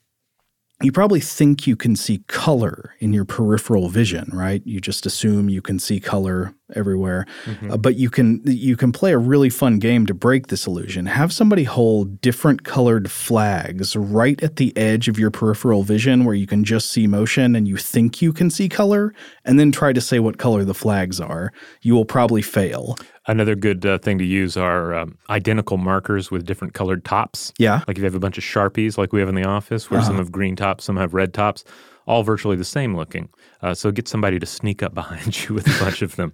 you 0.81 0.93
probably 0.93 1.19
think 1.19 1.67
you 1.67 1.75
can 1.75 1.97
see 1.97 2.19
color 2.27 2.95
in 2.99 3.11
your 3.11 3.25
peripheral 3.25 3.89
vision, 3.89 4.29
right? 4.31 4.61
You 4.65 4.79
just 4.79 5.05
assume 5.05 5.49
you 5.49 5.61
can 5.61 5.77
see 5.77 5.99
color 5.99 6.53
everywhere. 6.73 7.25
Mm-hmm. 7.45 7.71
Uh, 7.71 7.77
but 7.77 7.95
you 7.95 8.09
can 8.09 8.41
you 8.45 8.75
can 8.75 8.91
play 8.91 9.13
a 9.13 9.17
really 9.17 9.49
fun 9.49 9.77
game 9.79 10.05
to 10.05 10.13
break 10.13 10.47
this 10.47 10.65
illusion. 10.65 11.05
Have 11.05 11.31
somebody 11.31 11.63
hold 11.63 12.21
different 12.21 12.63
colored 12.63 13.11
flags 13.11 13.95
right 13.95 14.41
at 14.41 14.55
the 14.55 14.75
edge 14.77 15.07
of 15.07 15.19
your 15.19 15.31
peripheral 15.31 15.83
vision 15.83 16.25
where 16.25 16.35
you 16.35 16.47
can 16.47 16.63
just 16.63 16.91
see 16.91 17.07
motion 17.07 17.55
and 17.55 17.67
you 17.67 17.77
think 17.77 18.21
you 18.21 18.33
can 18.33 18.49
see 18.49 18.67
color 18.67 19.13
and 19.43 19.59
then 19.59 19.71
try 19.71 19.93
to 19.93 20.01
say 20.01 20.19
what 20.19 20.37
color 20.37 20.63
the 20.63 20.73
flags 20.73 21.19
are. 21.19 21.51
You 21.81 21.93
will 21.93 22.05
probably 22.05 22.41
fail. 22.41 22.95
Another 23.27 23.55
good 23.55 23.85
uh, 23.85 23.97
thing 23.97 24.19
to 24.19 24.25
use 24.25 24.55
are 24.55 24.93
um, 24.93 25.17
identical 25.29 25.77
markers 25.77 26.29
with 26.29 26.45
different 26.45 26.73
colored 26.73 27.03
tops. 27.03 27.51
Yeah. 27.57 27.81
Like 27.87 27.97
if 27.97 27.99
you 27.99 28.03
have 28.05 28.15
a 28.15 28.19
bunch 28.19 28.37
of 28.37 28.43
Sharpies 28.43 28.97
like 28.97 29.13
we 29.13 29.19
have 29.19 29.29
in 29.29 29.35
the 29.35 29.45
office 29.45 29.89
where 29.89 29.99
uh-huh. 29.99 30.09
some 30.09 30.17
have 30.17 30.31
green 30.31 30.55
tops, 30.55 30.85
some 30.85 30.97
have 30.97 31.13
red 31.13 31.33
tops 31.33 31.63
all 32.07 32.23
virtually 32.23 32.55
the 32.55 32.65
same 32.65 32.95
looking. 32.95 33.29
Uh, 33.65 33.73
so 33.73 33.89
get 33.89 34.07
somebody 34.07 34.37
to 34.37 34.45
sneak 34.45 34.83
up 34.83 34.93
behind 34.93 35.43
you 35.49 35.55
with 35.55 35.65
a 35.65 35.83
bunch 35.83 36.03
of 36.03 36.15
them 36.17 36.31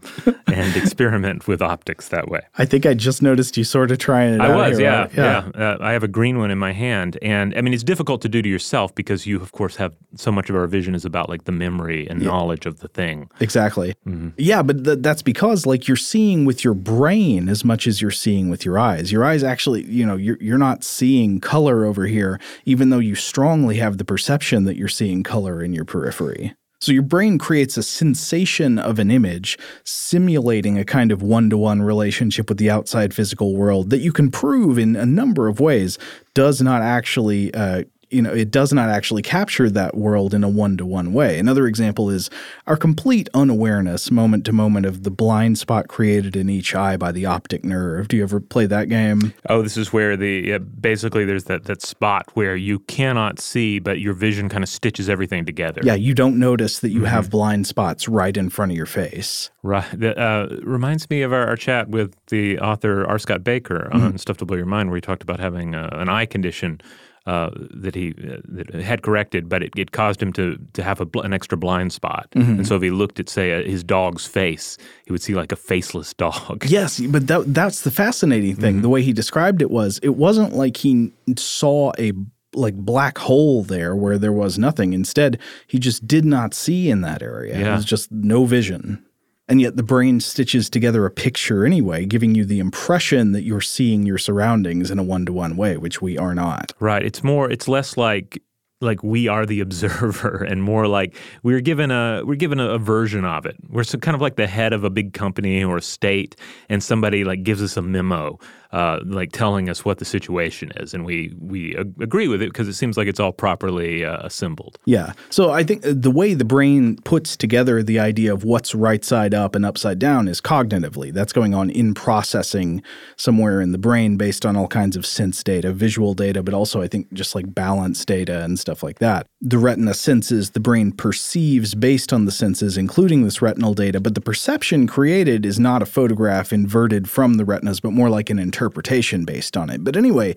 and 0.48 0.76
experiment 0.76 1.48
with 1.48 1.62
optics 1.62 2.10
that 2.10 2.28
way. 2.28 2.42
I 2.58 2.66
think 2.66 2.86
I 2.86 2.94
just 2.94 3.22
noticed 3.22 3.56
you 3.56 3.64
sort 3.64 3.90
of 3.90 4.00
trying 4.00 4.34
it 4.34 4.42
I 4.42 4.54
was, 4.54 4.78
here, 4.78 4.88
yeah, 4.88 5.00
right? 5.00 5.12
yeah. 5.16 5.50
yeah. 5.56 5.62
Uh, 5.62 5.78
I 5.80 5.94
have 5.94 6.04
a 6.04 6.10
green 6.10 6.40
one 6.40 6.52
in 6.52 6.58
my 6.58 6.74
hand, 6.74 7.18
and 7.22 7.58
I 7.58 7.62
mean 7.62 7.74
it's 7.74 7.86
difficult 7.86 8.22
to 8.24 8.30
do 8.30 8.42
to 8.42 8.50
yourself 8.50 8.94
because 8.94 9.26
you, 9.26 9.42
of 9.42 9.54
course, 9.54 9.78
have 9.78 9.96
so 10.16 10.30
much 10.30 10.50
of 10.50 10.58
our 10.58 10.68
vision 10.68 10.94
is 10.94 11.06
about 11.06 11.30
like 11.30 11.46
the 11.46 11.54
memory 11.54 12.06
and 12.10 12.22
yeah. 12.22 12.28
knowledge 12.28 12.66
of 12.66 12.80
the 12.82 12.90
thing. 12.90 13.30
Exactly. 13.40 13.96
Mm-hmm. 14.06 14.30
Yeah, 14.38 14.62
but 14.62 14.84
th- 14.84 15.00
that's 15.00 15.22
because 15.22 15.66
like 15.66 15.88
you're 15.88 15.96
seeing 15.96 16.44
with 16.44 16.66
your 16.66 16.74
brain 16.74 17.48
as 17.48 17.64
much 17.64 17.88
as 17.88 18.02
you're 18.02 18.12
seeing 18.12 18.50
with 18.50 18.66
your 18.66 18.78
eyes. 18.78 19.10
Your 19.10 19.24
eyes 19.24 19.42
actually, 19.42 19.86
you 19.86 20.06
know, 20.06 20.18
you're 20.18 20.38
you're 20.42 20.58
not 20.58 20.84
seeing 20.84 21.40
color 21.40 21.86
over 21.86 22.08
here, 22.08 22.42
even 22.66 22.90
though 22.90 23.00
you 23.00 23.16
strongly 23.16 23.78
have 23.78 24.00
the 24.00 24.06
perception 24.06 24.66
that 24.66 24.76
you're 24.76 24.90
seeing 24.90 25.24
color 25.24 25.64
in 25.64 25.72
your 25.72 25.86
periphery. 25.86 26.56
So 26.82 26.92
your 26.92 27.04
brain 27.04 27.38
creates 27.38 27.78
a 27.78 27.84
sensation 27.84 28.80
of 28.80 28.98
an 28.98 29.12
image, 29.12 29.58
simulating 29.84 30.80
a 30.80 30.84
kind 30.84 31.12
of 31.12 31.22
one 31.22 31.50
to 31.52 31.58
one 31.58 31.84
relationship 31.84 32.50
with 32.50 32.58
the 32.58 32.72
outside 32.72 33.14
physical 33.14 33.56
world 33.56 33.92
that 33.92 34.00
you 34.00 34.12
can 34.12 34.32
prove 34.32 34.80
in 34.80 34.96
a 34.96 35.06
number 35.06 35.48
of 35.48 35.60
ways 35.60 36.00
does 36.34 36.60
not 36.60 36.82
actually 36.82 37.54
uh, 37.54 37.84
you 38.12 38.22
know, 38.22 38.34
it 38.34 38.52
does 38.52 38.74
not 38.74 38.90
actually 38.90 39.22
capture 39.22 39.70
that 39.70 39.96
world 39.96 40.34
in 40.34 40.44
a 40.44 40.50
one 40.50 40.78
to 40.78 40.86
one 40.86 41.14
way. 41.14 41.40
Another 41.40 41.68
example 41.68 42.10
is 42.10 42.30
our 42.68 42.78
complete 42.78 43.30
unawareness 43.34 44.12
moment 44.12 44.46
to 44.46 44.52
moment 44.52 44.86
of 44.86 45.04
the 45.04 45.12
blind 45.12 45.58
spot 45.58 45.88
created 45.88 46.36
in 46.36 46.50
each 46.50 46.76
eye 46.76 46.98
by 46.98 47.12
the 47.12 47.26
optic 47.26 47.64
nerve. 47.64 48.08
Do 48.08 48.18
you 48.18 48.24
ever 48.24 48.40
play 48.40 48.66
that 48.66 48.90
game? 48.90 49.34
Oh, 49.50 49.62
this 49.62 49.78
is 49.78 49.94
where 49.94 50.18
the 50.18 50.58
basically 50.60 51.26
there's 51.26 51.46
that, 51.46 51.66
that 51.66 51.82
spot 51.82 52.30
where 52.34 52.56
you 52.56 52.80
cannot 52.80 53.40
see, 53.40 53.80
but 53.80 54.00
your 54.00 54.14
vision 54.14 54.50
kind 54.50 54.64
of 54.64 54.70
stitches 54.70 55.10
everything 55.10 55.46
together. 55.46 55.82
Yeah, 55.84 55.96
you 55.96 56.14
don't 56.14 56.38
notice 56.38 56.80
that 56.80 56.90
you 56.90 57.00
mm-hmm. 57.00 57.06
have 57.08 57.30
blind 57.30 57.68
spots 57.68 58.08
right 58.08 58.36
in 58.36 58.50
front 58.50 58.72
of 58.72 58.78
your 58.78 58.86
face. 58.86 59.50
Right. 59.64 59.86
That 59.94 60.18
uh, 60.18 60.48
reminds 60.64 61.10
me 61.10 61.22
of 61.22 61.32
our, 61.32 61.48
our, 61.48 61.56
chat 61.56 61.90
with 61.90 62.16
the 62.28 62.58
author 62.60 63.06
R. 63.06 63.20
Scott 63.20 63.42
mm-hmm. 63.42 63.96
on 63.96 64.18
Stuff 64.18 64.38
to 64.38 64.46
Blow 64.46 64.58
Your 64.58 64.66
Mind, 64.66 64.90
where 64.90 64.98
he 64.98 65.02
talked 65.02 65.22
about 65.22 65.40
having 65.40 65.76
uh, 65.76 65.90
an 65.92 66.10
eye 66.10 66.26
condition 66.26 66.82
uh, 67.26 67.52
that 67.72 67.94
he 67.94 68.16
uh, 68.24 68.38
that 68.46 68.74
had 68.74 69.04
corrected, 69.04 69.48
but 69.48 69.62
it, 69.62 69.74
it 69.78 69.92
caused 69.92 70.22
him 70.22 70.34
to 70.34 70.58
to 70.74 70.84
have 70.84 71.02
a, 71.02 71.20
an 71.20 71.34
extra 71.34 71.58
blind 71.58 71.94
spot. 71.94 72.28
Mm-hmm. 72.36 72.52
And 72.52 72.68
so 72.68 72.76
if 72.76 72.82
he 72.82 72.90
looked 72.90 73.20
at 73.20 73.30
say 73.30 73.52
a, 73.52 73.64
his 73.64 73.84
dog's 73.84 74.26
face, 74.26 74.78
he 75.06 75.12
would 75.12 75.22
see 75.22 75.36
like 75.36 75.52
a 75.52 75.56
faceless 75.56 76.14
dog. 76.14 76.66
Yes, 76.72 77.02
but 77.02 77.28
that, 77.28 77.54
that's 77.54 77.82
the 77.82 77.92
fascinating 77.92 78.56
thing. 78.56 78.76
Mm-hmm. 78.76 78.82
The 78.82 78.90
way 78.90 79.02
he 79.02 79.12
described 79.12 79.62
it 79.62 79.70
was, 79.70 80.00
it 80.02 80.16
wasn't 80.16 80.54
like 80.54 80.78
he 80.78 81.12
saw 81.36 81.92
a 82.00 82.14
like 82.54 82.76
black 82.76 83.18
hole 83.18 83.64
there 83.64 83.94
where 83.94 84.18
there 84.18 84.32
was 84.32 84.58
nothing. 84.58 84.94
Instead, 84.94 85.38
he 85.68 85.80
just 85.80 86.08
did 86.08 86.24
not 86.24 86.54
see 86.54 86.90
in 86.90 87.02
that 87.02 87.22
area. 87.22 87.60
Yeah. 87.60 87.74
It 87.74 87.76
was 87.76 87.86
just 87.86 88.10
no 88.12 88.46
vision 88.46 89.04
and 89.52 89.60
yet 89.60 89.76
the 89.76 89.84
brain 89.84 90.22
stitches 90.22 90.70
together 90.70 91.06
a 91.06 91.12
picture 91.12 91.66
anyway, 91.66 92.06
giving 92.06 92.36
you 92.36 92.46
the 92.46 92.60
impression 92.60 93.34
that 93.34 93.44
you're 93.44 93.60
seeing 93.60 94.06
your 94.06 94.18
surroundings 94.18 94.90
in 94.90 94.98
a 94.98 95.04
one 95.04 95.26
to 95.26 95.34
one 95.34 95.58
way, 95.58 95.76
which 95.76 96.02
we 96.02 96.18
are 96.18 96.34
not. 96.34 96.72
Right. 96.80 97.04
It's 97.04 97.22
more, 97.22 97.52
it's 97.52 97.68
less 97.68 97.98
like 97.98 98.42
like 98.80 99.04
we 99.04 99.28
are 99.28 99.46
the 99.46 99.60
observer 99.66 100.42
and 100.48 100.64
more 100.64 100.88
like 100.88 101.18
we're 101.44 101.60
given 101.60 101.92
a 101.92 102.24
we're 102.24 102.36
given 102.36 102.62
a, 102.62 102.70
a, 102.70 102.80
version 102.80 103.26
of 103.26 103.46
it 103.46 103.56
we're 103.70 103.84
so 103.84 103.98
kind 104.00 104.16
of 104.16 104.22
like 104.22 104.38
the 104.38 104.48
head 104.48 104.74
of 104.74 104.84
a 104.84 104.90
big 104.90 105.14
company 105.14 105.64
or 105.64 105.78
a 105.78 105.82
state 105.82 106.36
and 106.68 106.82
somebody 106.82 107.24
like 107.24 107.44
gives 107.44 107.62
us 107.62 107.78
a 107.78 107.82
memo 107.82 108.40
uh, 108.74 109.00
like 109.06 109.32
telling 109.32 109.70
us 109.70 109.86
what 109.86 110.00
the 110.00 110.06
situation 110.06 110.72
is 110.78 110.94
and 110.94 111.06
we 111.06 111.34
we 111.40 111.76
agree 111.76 112.28
with 112.28 112.42
it 112.42 112.50
because 112.50 112.68
it 112.68 112.74
seems 112.74 112.98
like 112.98 113.08
it's 113.08 113.20
all 113.20 113.32
properly 113.32 114.04
uh, 114.04 114.18
assembled. 114.22 114.78
Yeah. 114.86 115.14
So 115.30 115.52
i 115.52 115.64
think 115.64 115.84
the 115.84 116.12
way 116.12 116.34
the 116.34 116.46
brain 116.46 116.98
puts 117.04 117.38
together 117.38 117.84
the 117.84 118.00
idea 118.00 118.34
of 118.34 118.44
what's 118.44 118.74
right 118.74 119.04
side 119.06 119.34
up 119.34 119.56
and 119.56 119.66
upside 119.66 120.00
down 120.00 120.28
is 120.28 120.42
cognitively. 120.42 121.14
That's 121.14 121.34
going 121.34 121.54
on 121.54 121.70
in 121.70 121.94
processing 121.94 122.82
somewhere 123.16 123.62
in 123.62 123.72
the 123.72 123.78
brain 123.78 124.18
based 124.18 124.46
on 124.46 124.56
all 124.56 124.68
kinds 124.68 124.96
of 124.96 125.06
sense 125.06 125.44
data 125.44 125.72
visual 125.72 126.14
data 126.14 126.42
but 126.44 126.54
also 126.54 126.82
i 126.82 126.88
think 126.88 127.12
just 127.14 127.36
like 127.36 127.54
balance 127.54 128.04
data 128.06 128.44
and 128.44 128.58
stuff 128.60 128.72
stuff 128.72 128.84
like 128.84 129.00
that. 129.00 129.28
The 129.42 129.58
retina 129.58 129.94
senses, 129.94 130.52
the 130.52 130.60
brain 130.60 130.92
perceives 130.92 131.76
based 131.76 132.14
on 132.14 132.26
the 132.26 132.32
senses, 132.32 132.78
including 132.78 133.24
this 133.24 133.42
retinal 133.42 133.74
data, 133.74 134.00
but 134.00 134.16
the 134.16 134.22
perception 134.22 134.88
created 134.88 135.46
is 135.46 135.60
not 135.60 135.82
a 135.82 135.86
photograph 135.86 136.54
inverted 136.54 137.10
from 137.10 137.36
the 137.36 137.44
retinas, 137.44 137.82
but 137.82 137.92
more 137.92 138.10
like 138.10 138.30
an 138.30 138.40
interpretation 138.40 138.61
based 138.70 139.58
on 139.58 139.70
it. 139.70 139.84
But 139.84 139.96
anyway, 139.96 140.36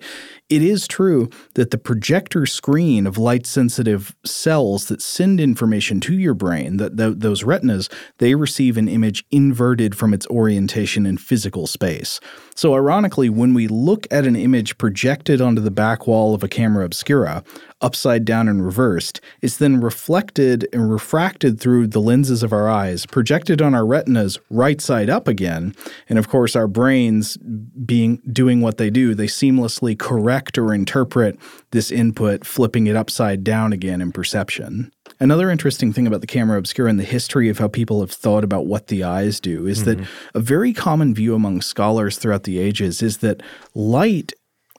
it 0.49 0.61
is 0.61 0.87
true 0.87 1.29
that 1.55 1.71
the 1.71 1.77
projector 1.77 2.45
screen 2.45 3.07
of 3.07 3.17
light 3.17 3.45
sensitive 3.45 4.15
cells 4.25 4.85
that 4.85 5.01
send 5.01 5.39
information 5.39 5.99
to 6.01 6.13
your 6.17 6.33
brain, 6.33 6.77
that 6.77 6.97
those 6.97 7.43
retinas, 7.43 7.89
they 8.19 8.35
receive 8.35 8.77
an 8.77 8.87
image 8.87 9.25
inverted 9.31 9.95
from 9.95 10.13
its 10.13 10.27
orientation 10.27 11.05
in 11.05 11.17
physical 11.17 11.67
space. 11.67 12.19
So, 12.55 12.73
ironically, 12.73 13.29
when 13.29 13.53
we 13.53 13.67
look 13.67 14.07
at 14.11 14.25
an 14.25 14.35
image 14.35 14.77
projected 14.77 15.41
onto 15.41 15.61
the 15.61 15.71
back 15.71 16.07
wall 16.07 16.33
of 16.33 16.43
a 16.43 16.47
camera 16.47 16.85
obscura, 16.85 17.43
upside 17.85 18.25
down 18.25 18.47
and 18.47 18.65
reversed, 18.65 19.21
it's 19.41 19.57
then 19.57 19.79
reflected 19.79 20.67
and 20.73 20.91
refracted 20.91 21.59
through 21.59 21.85
the 21.85 22.01
lenses 22.01 22.41
of 22.41 22.51
our 22.51 22.67
eyes, 22.67 23.05
projected 23.05 23.61
on 23.61 23.75
our 23.75 23.85
retinas 23.85 24.39
right 24.49 24.81
side 24.81 25.07
up 25.07 25.27
again. 25.27 25.75
And 26.09 26.17
of 26.17 26.27
course, 26.27 26.55
our 26.55 26.67
brains 26.67 27.37
being 27.37 28.23
doing 28.33 28.61
what 28.61 28.77
they 28.77 28.89
do, 28.89 29.13
they 29.13 29.27
seamlessly 29.27 29.97
correct 29.97 30.57
or 30.57 30.73
interpret 30.73 31.37
this 31.69 31.91
input, 31.91 32.43
flipping 32.43 32.87
it 32.87 32.95
upside 32.95 33.43
down 33.43 33.71
again 33.71 34.01
in 34.01 34.11
perception. 34.11 34.91
Another 35.19 35.51
interesting 35.51 35.93
thing 35.93 36.07
about 36.07 36.21
the 36.21 36.27
camera 36.27 36.57
obscura 36.57 36.89
and 36.89 36.99
the 36.99 37.03
history 37.03 37.49
of 37.49 37.59
how 37.59 37.67
people 37.67 38.01
have 38.01 38.11
thought 38.11 38.43
about 38.43 38.65
what 38.65 38.87
the 38.87 39.03
eyes 39.03 39.39
do 39.39 39.67
is 39.67 39.83
mm-hmm. 39.83 40.01
that 40.01 40.09
a 40.33 40.39
very 40.39 40.73
common 40.73 41.13
view 41.13 41.35
among 41.35 41.61
scholars 41.61 42.17
throughout 42.17 42.43
the 42.43 42.57
ages 42.57 43.03
is 43.03 43.19
that 43.19 43.43
light 43.75 44.33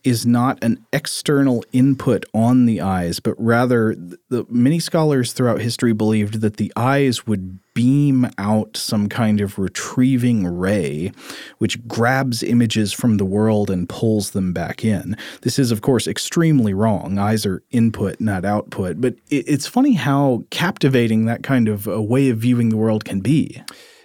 is 0.06 0.24
not 0.24 0.62
an 0.62 0.78
external 0.92 1.64
input 1.72 2.24
on 2.32 2.64
the 2.64 2.80
eyes, 2.80 3.18
but 3.18 3.34
rather 3.38 3.94
the 4.28 4.46
many 4.48 4.78
scholars 4.78 5.32
throughout 5.32 5.60
history 5.60 5.92
believed 5.92 6.40
that 6.42 6.58
the 6.58 6.72
eyes 6.76 7.26
would 7.26 7.58
beam 7.74 8.26
out 8.38 8.76
some 8.76 9.08
kind 9.08 9.40
of 9.40 9.58
retrieving 9.58 10.46
ray 10.46 11.12
which 11.58 11.86
grabs 11.86 12.42
images 12.42 12.92
from 12.92 13.18
the 13.18 13.24
world 13.24 13.68
and 13.68 13.88
pulls 13.88 14.30
them 14.30 14.52
back 14.52 14.84
in. 14.84 15.16
This 15.42 15.58
is 15.58 15.72
of 15.72 15.82
course 15.82 16.06
extremely 16.06 16.72
wrong. 16.72 17.18
Eyes 17.18 17.44
are 17.44 17.62
input, 17.72 18.20
not 18.20 18.44
output, 18.44 19.00
but 19.00 19.16
it's 19.28 19.66
funny 19.66 19.94
how 19.94 20.44
captivating 20.50 21.26
that 21.26 21.42
kind 21.42 21.66
of 21.68 21.86
a 21.88 22.00
way 22.00 22.30
of 22.30 22.38
viewing 22.38 22.68
the 22.68 22.76
world 22.76 23.04
can 23.04 23.20
be. 23.20 23.60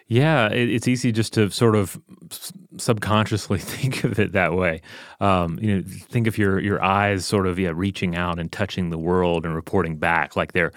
Yeah, 0.08 0.50
it's 0.50 0.90
easy 0.90 1.14
just 1.14 1.32
to 1.34 1.50
sort 1.52 1.76
of 1.76 2.02
subconsciously 2.78 3.60
think 3.60 4.04
of 4.04 4.20
it 4.20 4.32
that 4.34 4.54
way. 4.54 4.82
Um, 5.20 5.60
you 5.62 5.76
know, 5.76 5.84
think 5.86 6.28
of 6.28 6.38
your 6.38 6.60
your 6.60 6.84
eyes 6.84 7.26
sort 7.26 7.48
of 7.48 7.60
yeah 7.60 7.72
reaching 7.74 8.16
out 8.16 8.40
and 8.40 8.52
touching 8.52 8.90
the 8.90 8.98
world 8.98 9.46
and 9.46 9.56
reporting 9.56 9.98
back 9.98 10.36
like 10.36 10.54
they're 10.54 10.72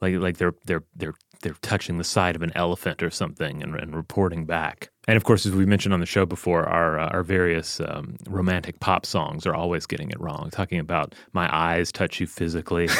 like 0.00 0.14
like 0.16 0.38
they're 0.38 0.54
they're 0.64 0.84
they're 0.96 1.14
they're 1.42 1.56
touching 1.62 1.98
the 1.98 2.04
side 2.04 2.36
of 2.36 2.42
an 2.42 2.52
elephant 2.54 3.02
or 3.02 3.10
something 3.10 3.62
and, 3.62 3.74
and 3.76 3.94
reporting 3.94 4.44
back. 4.44 4.90
And 5.08 5.16
of 5.16 5.24
course, 5.24 5.46
as 5.46 5.52
we 5.52 5.64
mentioned 5.64 5.94
on 5.94 6.00
the 6.00 6.06
show 6.06 6.26
before, 6.26 6.68
our 6.68 6.98
uh, 7.00 7.08
our 7.08 7.22
various 7.22 7.80
um, 7.80 8.16
romantic 8.28 8.78
pop 8.78 9.06
songs 9.06 9.46
are 9.46 9.54
always 9.54 9.86
getting 9.86 10.10
it 10.10 10.20
wrong, 10.20 10.50
talking 10.52 10.78
about 10.78 11.14
my 11.32 11.48
eyes 11.50 11.90
touch 11.90 12.20
you 12.20 12.26
physically. 12.26 12.88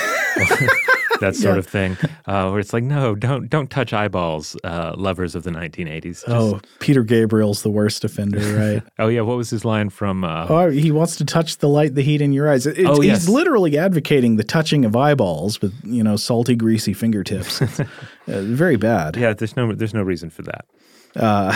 that 1.20 1.34
sort 1.34 1.56
yeah. 1.56 1.58
of 1.58 1.66
thing, 1.66 1.96
uh, 2.26 2.48
where 2.48 2.60
it's 2.60 2.72
like, 2.72 2.84
no, 2.84 3.14
don't 3.14 3.50
don't 3.50 3.70
touch 3.70 3.92
eyeballs, 3.92 4.56
uh, 4.64 4.94
lovers 4.96 5.34
of 5.34 5.42
the 5.42 5.50
1980s. 5.50 6.02
Just... 6.02 6.28
Oh, 6.28 6.60
Peter 6.78 7.02
Gabriel's 7.02 7.62
the 7.62 7.70
worst 7.70 8.04
offender, 8.04 8.40
right? 8.56 8.82
oh 8.98 9.08
yeah, 9.08 9.20
what 9.20 9.36
was 9.36 9.50
his 9.50 9.66
line 9.66 9.90
from? 9.90 10.24
Uh... 10.24 10.46
Oh, 10.48 10.70
he 10.70 10.90
wants 10.90 11.16
to 11.16 11.26
touch 11.26 11.58
the 11.58 11.68
light, 11.68 11.94
the 11.94 12.02
heat 12.02 12.22
in 12.22 12.32
your 12.32 12.50
eyes. 12.50 12.66
It, 12.66 12.86
oh, 12.86 13.02
yes. 13.02 13.20
He's 13.20 13.28
literally 13.28 13.76
advocating 13.76 14.36
the 14.36 14.44
touching 14.44 14.86
of 14.86 14.96
eyeballs 14.96 15.60
with 15.60 15.74
you 15.84 16.02
know 16.02 16.16
salty, 16.16 16.56
greasy 16.56 16.94
fingertips. 16.94 17.60
Uh, 18.28 18.42
very 18.42 18.76
bad. 18.76 19.16
Yeah, 19.16 19.32
there's 19.32 19.56
no 19.56 19.72
there's 19.72 19.94
no 19.94 20.02
reason 20.02 20.28
for 20.28 20.42
that. 20.42 20.66
Uh, 21.16 21.52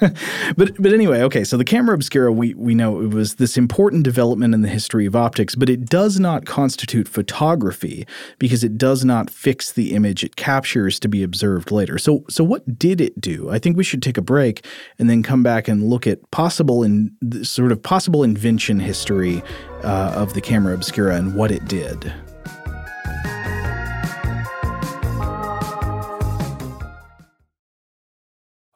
but 0.56 0.80
but 0.80 0.92
anyway, 0.92 1.20
okay. 1.22 1.44
So 1.44 1.56
the 1.56 1.64
camera 1.64 1.94
obscura, 1.94 2.32
we 2.32 2.54
we 2.54 2.74
know 2.74 3.00
it 3.00 3.10
was 3.10 3.34
this 3.34 3.56
important 3.56 4.04
development 4.04 4.54
in 4.54 4.62
the 4.62 4.68
history 4.68 5.06
of 5.06 5.16
optics, 5.16 5.54
but 5.54 5.68
it 5.68 5.86
does 5.86 6.18
not 6.20 6.46
constitute 6.46 7.08
photography 7.08 8.06
because 8.38 8.64
it 8.64 8.78
does 8.78 9.04
not 9.04 9.30
fix 9.30 9.72
the 9.72 9.92
image 9.92 10.24
it 10.24 10.36
captures 10.36 10.98
to 11.00 11.08
be 11.08 11.22
observed 11.22 11.70
later. 11.70 11.98
So 11.98 12.24
so 12.28 12.44
what 12.44 12.78
did 12.78 13.00
it 13.00 13.20
do? 13.20 13.50
I 13.50 13.58
think 13.58 13.76
we 13.76 13.84
should 13.84 14.02
take 14.02 14.16
a 14.16 14.22
break 14.22 14.64
and 14.98 15.10
then 15.10 15.22
come 15.22 15.42
back 15.42 15.68
and 15.68 15.88
look 15.88 16.06
at 16.06 16.30
possible 16.30 16.82
in 16.82 17.16
sort 17.42 17.72
of 17.72 17.82
possible 17.82 18.22
invention 18.22 18.80
history 18.80 19.42
uh, 19.82 20.12
of 20.16 20.34
the 20.34 20.40
camera 20.40 20.74
obscura 20.74 21.16
and 21.16 21.34
what 21.34 21.50
it 21.50 21.64
did. 21.66 22.12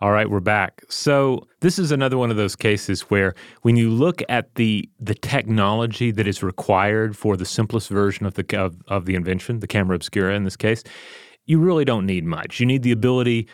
All 0.03 0.13
right, 0.13 0.31
we're 0.31 0.41
back. 0.41 0.83
So 0.89 1.47
this 1.61 1.79
is 1.79 1.93
another 1.93 2.17
one 2.17 2.31
of 2.31 2.39
those 2.39 2.57
cases 2.57 3.03
where 3.03 3.35
when 3.63 3.77
you 3.77 3.91
look 3.91 4.23
at 4.31 4.55
the 4.55 4.89
the 4.99 5.15
technology 5.15 6.11
that 6.11 6.27
is 6.27 6.43
required 6.43 7.19
for 7.19 7.37
the 7.37 7.45
simplest 7.45 7.91
version 7.91 8.25
of 8.25 8.33
the 8.33 8.59
of, 8.59 8.77
of 8.89 9.05
the 9.05 9.15
invention, 9.15 9.61
the 9.61 9.67
camera 9.67 9.97
obscura 9.97 10.35
in 10.35 10.45
this 10.45 10.57
case, 10.57 10.83
you 11.45 11.59
really 11.59 11.85
don't 11.85 12.07
need 12.07 12.25
much. 12.25 12.61
You 12.61 12.67
need 12.67 12.83
the 12.83 12.93
ability 12.93 13.47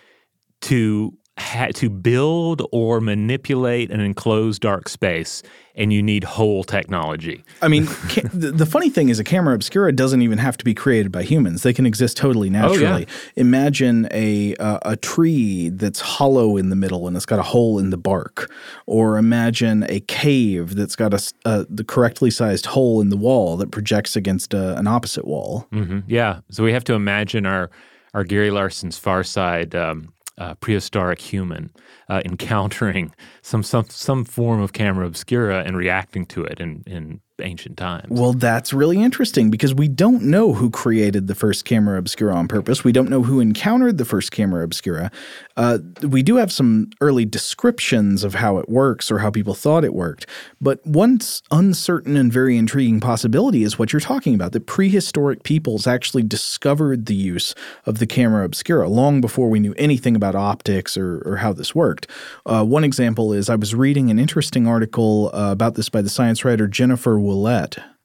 to 0.62 1.18
ha- 1.38 1.68
to 1.74 1.90
build 1.90 2.62
or 2.72 3.00
manipulate 3.00 3.90
an 3.90 4.00
enclosed 4.00 4.62
dark 4.62 4.88
space 4.88 5.42
and 5.74 5.92
you 5.92 6.02
need 6.02 6.24
hole 6.24 6.64
technology. 6.64 7.44
I 7.60 7.68
mean, 7.68 7.86
ca- 8.08 8.28
the 8.32 8.64
funny 8.64 8.88
thing 8.88 9.10
is, 9.10 9.18
a 9.18 9.24
camera 9.24 9.54
obscura 9.54 9.92
doesn't 9.92 10.22
even 10.22 10.38
have 10.38 10.56
to 10.56 10.64
be 10.64 10.72
created 10.72 11.12
by 11.12 11.22
humans. 11.22 11.62
They 11.62 11.74
can 11.74 11.84
exist 11.84 12.16
totally 12.16 12.48
naturally. 12.48 13.06
Oh, 13.06 13.10
yeah. 13.10 13.32
Imagine 13.36 14.08
a 14.10 14.56
uh, 14.56 14.78
a 14.82 14.96
tree 14.96 15.68
that's 15.68 16.00
hollow 16.00 16.56
in 16.56 16.70
the 16.70 16.76
middle 16.76 17.06
and 17.06 17.16
it's 17.16 17.26
got 17.26 17.38
a 17.38 17.42
hole 17.42 17.78
in 17.78 17.90
the 17.90 17.98
bark, 17.98 18.50
or 18.86 19.18
imagine 19.18 19.84
a 19.88 20.00
cave 20.00 20.74
that's 20.74 20.96
got 20.96 21.12
a 21.12 21.32
uh, 21.44 21.64
the 21.68 21.84
correctly 21.84 22.30
sized 22.30 22.66
hole 22.66 23.00
in 23.02 23.10
the 23.10 23.16
wall 23.16 23.56
that 23.58 23.70
projects 23.70 24.16
against 24.16 24.54
a, 24.54 24.74
uh, 24.74 24.78
an 24.78 24.86
opposite 24.86 25.26
wall. 25.26 25.66
Mm-hmm. 25.72 26.00
Yeah, 26.06 26.40
so 26.50 26.64
we 26.64 26.72
have 26.72 26.84
to 26.84 26.94
imagine 26.94 27.44
our 27.44 27.70
our 28.14 28.24
Gary 28.24 28.50
Larson's 28.50 28.96
Far 28.96 29.22
Side 29.22 29.74
um, 29.74 30.14
uh, 30.38 30.54
prehistoric 30.56 31.20
human 31.20 31.70
uh, 32.08 32.22
encountering 32.24 33.14
some, 33.42 33.62
some 33.62 33.86
some 33.88 34.24
form 34.24 34.60
of 34.60 34.72
camera 34.72 35.06
obscura 35.06 35.62
and 35.64 35.76
reacting 35.76 36.26
to 36.26 36.44
it 36.44 36.60
in, 36.60 36.82
in 36.86 37.20
ancient 37.40 37.76
times. 37.76 38.06
Well, 38.08 38.32
that's 38.32 38.72
really 38.72 39.02
interesting 39.02 39.50
because 39.50 39.74
we 39.74 39.88
don't 39.88 40.22
know 40.22 40.54
who 40.54 40.70
created 40.70 41.26
the 41.26 41.34
first 41.34 41.64
camera 41.64 41.98
obscura 41.98 42.34
on 42.34 42.48
purpose. 42.48 42.84
We 42.84 42.92
don't 42.92 43.10
know 43.10 43.22
who 43.22 43.40
encountered 43.40 43.98
the 43.98 44.04
first 44.04 44.32
camera 44.32 44.64
obscura. 44.64 45.10
Uh, 45.56 45.78
we 46.02 46.22
do 46.22 46.36
have 46.36 46.52
some 46.52 46.90
early 47.00 47.24
descriptions 47.24 48.24
of 48.24 48.34
how 48.34 48.58
it 48.58 48.68
works 48.68 49.10
or 49.10 49.18
how 49.18 49.30
people 49.30 49.54
thought 49.54 49.84
it 49.84 49.94
worked. 49.94 50.26
But 50.60 50.84
one 50.86 51.18
uncertain 51.50 52.16
and 52.16 52.32
very 52.32 52.56
intriguing 52.56 53.00
possibility 53.00 53.62
is 53.62 53.78
what 53.78 53.92
you're 53.92 54.00
talking 54.00 54.34
about 54.34 54.52
that 54.52 54.66
prehistoric 54.66 55.42
peoples 55.42 55.86
actually 55.86 56.22
discovered 56.22 57.06
the 57.06 57.14
use 57.14 57.54
of 57.84 57.98
the 57.98 58.06
camera 58.06 58.44
obscura 58.44 58.88
long 58.88 59.20
before 59.20 59.48
we 59.48 59.60
knew 59.60 59.74
anything 59.76 60.16
about 60.16 60.34
optics 60.34 60.96
or, 60.96 61.22
or 61.24 61.36
how 61.36 61.52
this 61.52 61.74
worked. 61.74 62.06
Uh, 62.44 62.64
one 62.64 62.84
example 62.84 63.32
is 63.32 63.48
I 63.48 63.56
was 63.56 63.74
reading 63.74 64.10
an 64.10 64.18
interesting 64.18 64.66
article 64.66 65.30
uh, 65.32 65.52
about 65.52 65.74
this 65.74 65.88
by 65.88 66.02
the 66.02 66.08
science 66.08 66.44
writer 66.44 66.66
Jennifer 66.68 67.18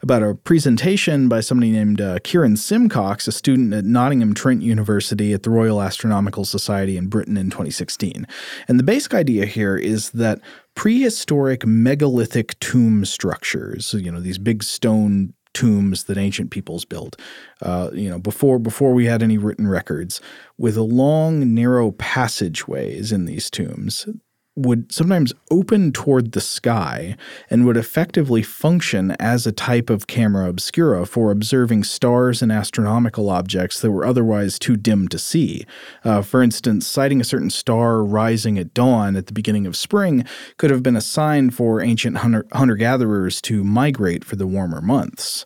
About 0.03 0.23
a 0.23 0.33
presentation 0.33 1.29
by 1.29 1.41
somebody 1.41 1.71
named 1.71 2.01
uh, 2.01 2.17
Kieran 2.23 2.57
Simcox, 2.57 3.27
a 3.27 3.31
student 3.31 3.71
at 3.71 3.85
Nottingham 3.85 4.33
Trent 4.33 4.63
University 4.63 5.31
at 5.31 5.43
the 5.43 5.51
Royal 5.51 5.79
Astronomical 5.79 6.43
Society 6.43 6.97
in 6.97 7.07
Britain 7.07 7.37
in 7.37 7.51
2016. 7.51 8.25
And 8.67 8.79
the 8.79 8.83
basic 8.83 9.13
idea 9.13 9.45
here 9.45 9.77
is 9.77 10.09
that 10.11 10.41
prehistoric 10.73 11.67
megalithic 11.67 12.57
tomb 12.59 13.05
structures, 13.05 13.93
you 13.93 14.11
know, 14.11 14.19
these 14.19 14.39
big 14.39 14.63
stone 14.63 15.33
tombs 15.53 16.05
that 16.05 16.17
ancient 16.17 16.49
peoples 16.49 16.83
built, 16.83 17.19
uh, 17.61 17.91
you 17.93 18.09
know, 18.09 18.17
before 18.17 18.57
before 18.57 18.93
we 18.93 19.05
had 19.05 19.21
any 19.21 19.37
written 19.37 19.67
records, 19.67 20.19
with 20.57 20.77
long, 20.77 21.53
narrow 21.53 21.91
passageways 21.91 23.11
in 23.11 23.25
these 23.25 23.51
tombs 23.51 24.07
would 24.55 24.91
sometimes 24.91 25.31
open 25.49 25.91
toward 25.91 26.33
the 26.33 26.41
sky 26.41 27.15
and 27.49 27.65
would 27.65 27.77
effectively 27.77 28.43
function 28.43 29.11
as 29.11 29.47
a 29.47 29.51
type 29.51 29.89
of 29.89 30.07
camera 30.07 30.49
obscura 30.49 31.05
for 31.05 31.31
observing 31.31 31.83
stars 31.85 32.41
and 32.41 32.51
astronomical 32.51 33.29
objects 33.29 33.79
that 33.79 33.91
were 33.91 34.05
otherwise 34.05 34.59
too 34.59 34.75
dim 34.75 35.07
to 35.07 35.17
see. 35.17 35.65
Uh, 36.03 36.21
for 36.21 36.43
instance, 36.43 36.85
sighting 36.85 37.21
a 37.21 37.25
certain 37.25 37.49
star 37.49 38.03
rising 38.03 38.59
at 38.59 38.73
dawn 38.73 39.15
at 39.15 39.27
the 39.27 39.33
beginning 39.33 39.65
of 39.65 39.77
spring 39.77 40.25
could 40.57 40.69
have 40.69 40.83
been 40.83 40.97
a 40.97 41.01
sign 41.01 41.49
for 41.49 41.81
ancient 41.81 42.17
hunter 42.17 42.75
gatherers 42.75 43.41
to 43.41 43.63
migrate 43.63 44.25
for 44.25 44.35
the 44.35 44.47
warmer 44.47 44.81
months. 44.81 45.45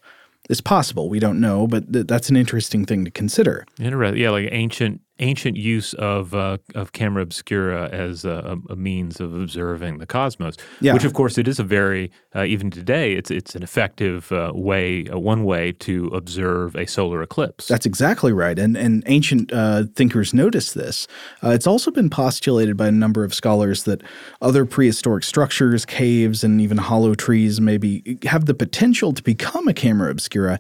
It's 0.50 0.62
possible, 0.62 1.10
we 1.10 1.20
don't 1.20 1.40
know, 1.40 1.66
but 1.68 1.92
th- 1.92 2.08
that's 2.08 2.30
an 2.30 2.36
interesting 2.36 2.86
thing 2.86 3.04
to 3.06 3.12
consider. 3.12 3.66
Interesting. 3.80 4.22
Yeah, 4.22 4.30
like 4.30 4.50
ancient 4.52 5.02
ancient 5.20 5.56
use 5.56 5.94
of 5.94 6.34
uh, 6.34 6.58
of 6.74 6.92
camera 6.92 7.24
obscura 7.24 7.90
as 7.90 8.26
a, 8.26 8.58
a, 8.70 8.76
means 8.76 9.20
of 9.20 9.34
observing 9.34 9.98
the 10.00 10.06
cosmos, 10.06 10.56
yeah. 10.82 10.94
which 10.94 11.06
of 11.06 11.14
course 11.14 11.38
it 11.38 11.48
is 11.48 11.60
a 11.60 11.64
very 11.64 12.12
uh, 12.36 12.44
even 12.44 12.70
today 12.70 13.14
it's 13.14 13.32
it's 13.32 13.56
an 13.56 13.64
effective 13.64 14.32
uh, 14.32 14.52
way 14.54 15.08
uh, 15.08 15.18
one 15.18 15.44
way 15.46 15.72
to 15.72 16.08
observe 16.08 16.76
a 16.76 16.86
solar 16.86 17.22
eclipse. 17.22 17.68
That's 17.68 17.86
exactly 17.86 18.34
right, 18.34 18.60
and 18.60 18.76
and 18.76 19.04
ancient 19.06 19.52
uh, 19.54 19.84
thinkers 19.96 20.34
noticed 20.34 20.76
this. 20.76 21.08
Uh, 21.44 21.50
it's 21.50 21.68
also 21.68 21.92
been 21.92 22.10
postulated 22.10 22.76
by 22.76 22.88
a 22.88 22.92
number 22.92 23.24
of 23.24 23.34
scholars 23.34 23.84
that 23.84 24.02
other 24.42 24.66
prehistoric 24.66 25.24
structures, 25.24 25.86
caves, 25.86 26.44
and 26.44 26.60
even 26.60 26.78
hollow 26.78 27.16
trees 27.16 27.62
maybe 27.62 28.20
have 28.24 28.46
the 28.46 28.54
potential 28.54 29.14
to 29.14 29.24
become 29.24 29.68
a 29.68 29.74
camera 29.74 30.12
obscura 30.12 30.60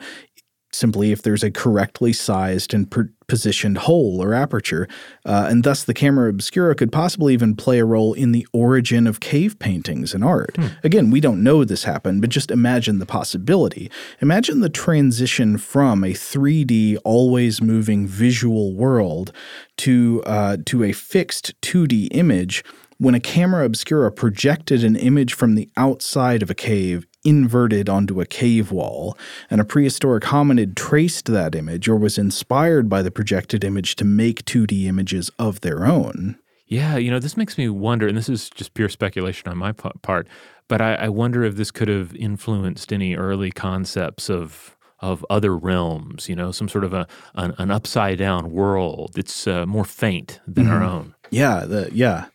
simply 0.75 1.11
if 1.11 1.21
there's 1.21 1.43
a 1.43 1.51
correctly 1.51 2.13
sized 2.13 2.73
and 2.73 2.89
per- 2.89 3.09
positioned 3.27 3.79
hole 3.79 4.21
or 4.21 4.33
aperture, 4.33 4.87
uh, 5.25 5.47
and 5.49 5.63
thus 5.63 5.83
the 5.83 5.93
camera 5.93 6.29
obscura 6.29 6.75
could 6.75 6.91
possibly 6.91 7.33
even 7.33 7.55
play 7.55 7.79
a 7.79 7.85
role 7.85 8.13
in 8.13 8.31
the 8.31 8.45
origin 8.53 9.07
of 9.07 9.19
cave 9.19 9.57
paintings 9.57 10.13
and 10.13 10.23
art. 10.23 10.55
Hmm. 10.55 10.67
Again, 10.83 11.09
we 11.09 11.19
don't 11.19 11.43
know 11.43 11.63
this 11.63 11.85
happened, 11.85 12.21
but 12.21 12.29
just 12.29 12.51
imagine 12.51 12.99
the 12.99 13.05
possibility. 13.05 13.89
Imagine 14.21 14.59
the 14.59 14.69
transition 14.69 15.57
from 15.57 16.03
a 16.03 16.11
3D, 16.11 16.97
always 17.03 17.61
moving 17.61 18.05
visual 18.07 18.73
world 18.75 19.31
to 19.77 20.21
uh, 20.25 20.57
to 20.65 20.83
a 20.83 20.91
fixed 20.91 21.59
2D 21.61 22.09
image 22.11 22.63
when 22.97 23.15
a 23.15 23.19
camera 23.19 23.65
obscura 23.65 24.11
projected 24.11 24.83
an 24.83 24.95
image 24.95 25.33
from 25.33 25.55
the 25.55 25.69
outside 25.75 26.41
of 26.41 26.49
a 26.49 26.55
cave 26.55 27.05
inverted 27.25 27.89
onto 27.89 28.21
a 28.21 28.25
cave 28.25 28.71
wall, 28.71 29.17
and 29.49 29.59
a 29.59 29.65
prehistoric 29.65 30.25
hominid 30.25 30.75
traced 30.75 31.25
that 31.25 31.55
image 31.55 31.89
or 31.89 31.97
was 31.97 32.17
inspired 32.17 32.87
by 32.87 33.01
the 33.01 33.11
projected 33.11 33.63
image 33.63 33.95
to 33.95 34.05
make 34.05 34.45
2D 34.45 34.85
images 34.85 35.31
of 35.39 35.61
their 35.61 35.85
own. 35.85 36.37
Yeah, 36.67 36.97
you 36.97 37.11
know, 37.11 37.19
this 37.19 37.37
makes 37.37 37.57
me 37.57 37.67
wonder, 37.69 38.07
and 38.07 38.17
this 38.17 38.29
is 38.29 38.49
just 38.49 38.73
pure 38.73 38.89
speculation 38.89 39.49
on 39.49 39.57
my 39.57 39.71
part, 39.71 40.27
but 40.67 40.81
I, 40.81 40.95
I 40.95 41.09
wonder 41.09 41.43
if 41.43 41.55
this 41.55 41.71
could 41.71 41.87
have 41.87 42.15
influenced 42.15 42.93
any 42.93 43.15
early 43.15 43.51
concepts 43.51 44.29
of 44.29 44.71
of 45.01 45.25
other 45.29 45.55
realms, 45.55 46.29
you 46.29 46.35
know, 46.35 46.51
some 46.51 46.69
sort 46.69 46.83
of 46.83 46.93
a 46.93 47.05
an, 47.35 47.53
an 47.57 47.69
upside 47.69 48.17
down 48.17 48.51
world. 48.51 49.11
It's 49.17 49.45
uh, 49.45 49.65
more 49.65 49.83
faint 49.83 50.39
than 50.47 50.65
mm-hmm. 50.65 50.73
our 50.73 50.83
own. 50.83 51.15
Yeah, 51.29 51.65
the 51.65 51.89
yeah 51.91 52.27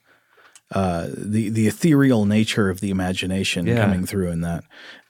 uh, 0.72 1.08
the 1.16 1.48
the 1.48 1.66
ethereal 1.66 2.26
nature 2.26 2.70
of 2.70 2.80
the 2.80 2.90
imagination 2.90 3.66
yeah. 3.66 3.84
coming 3.84 4.06
through 4.06 4.30
in 4.30 4.40
that. 4.42 4.62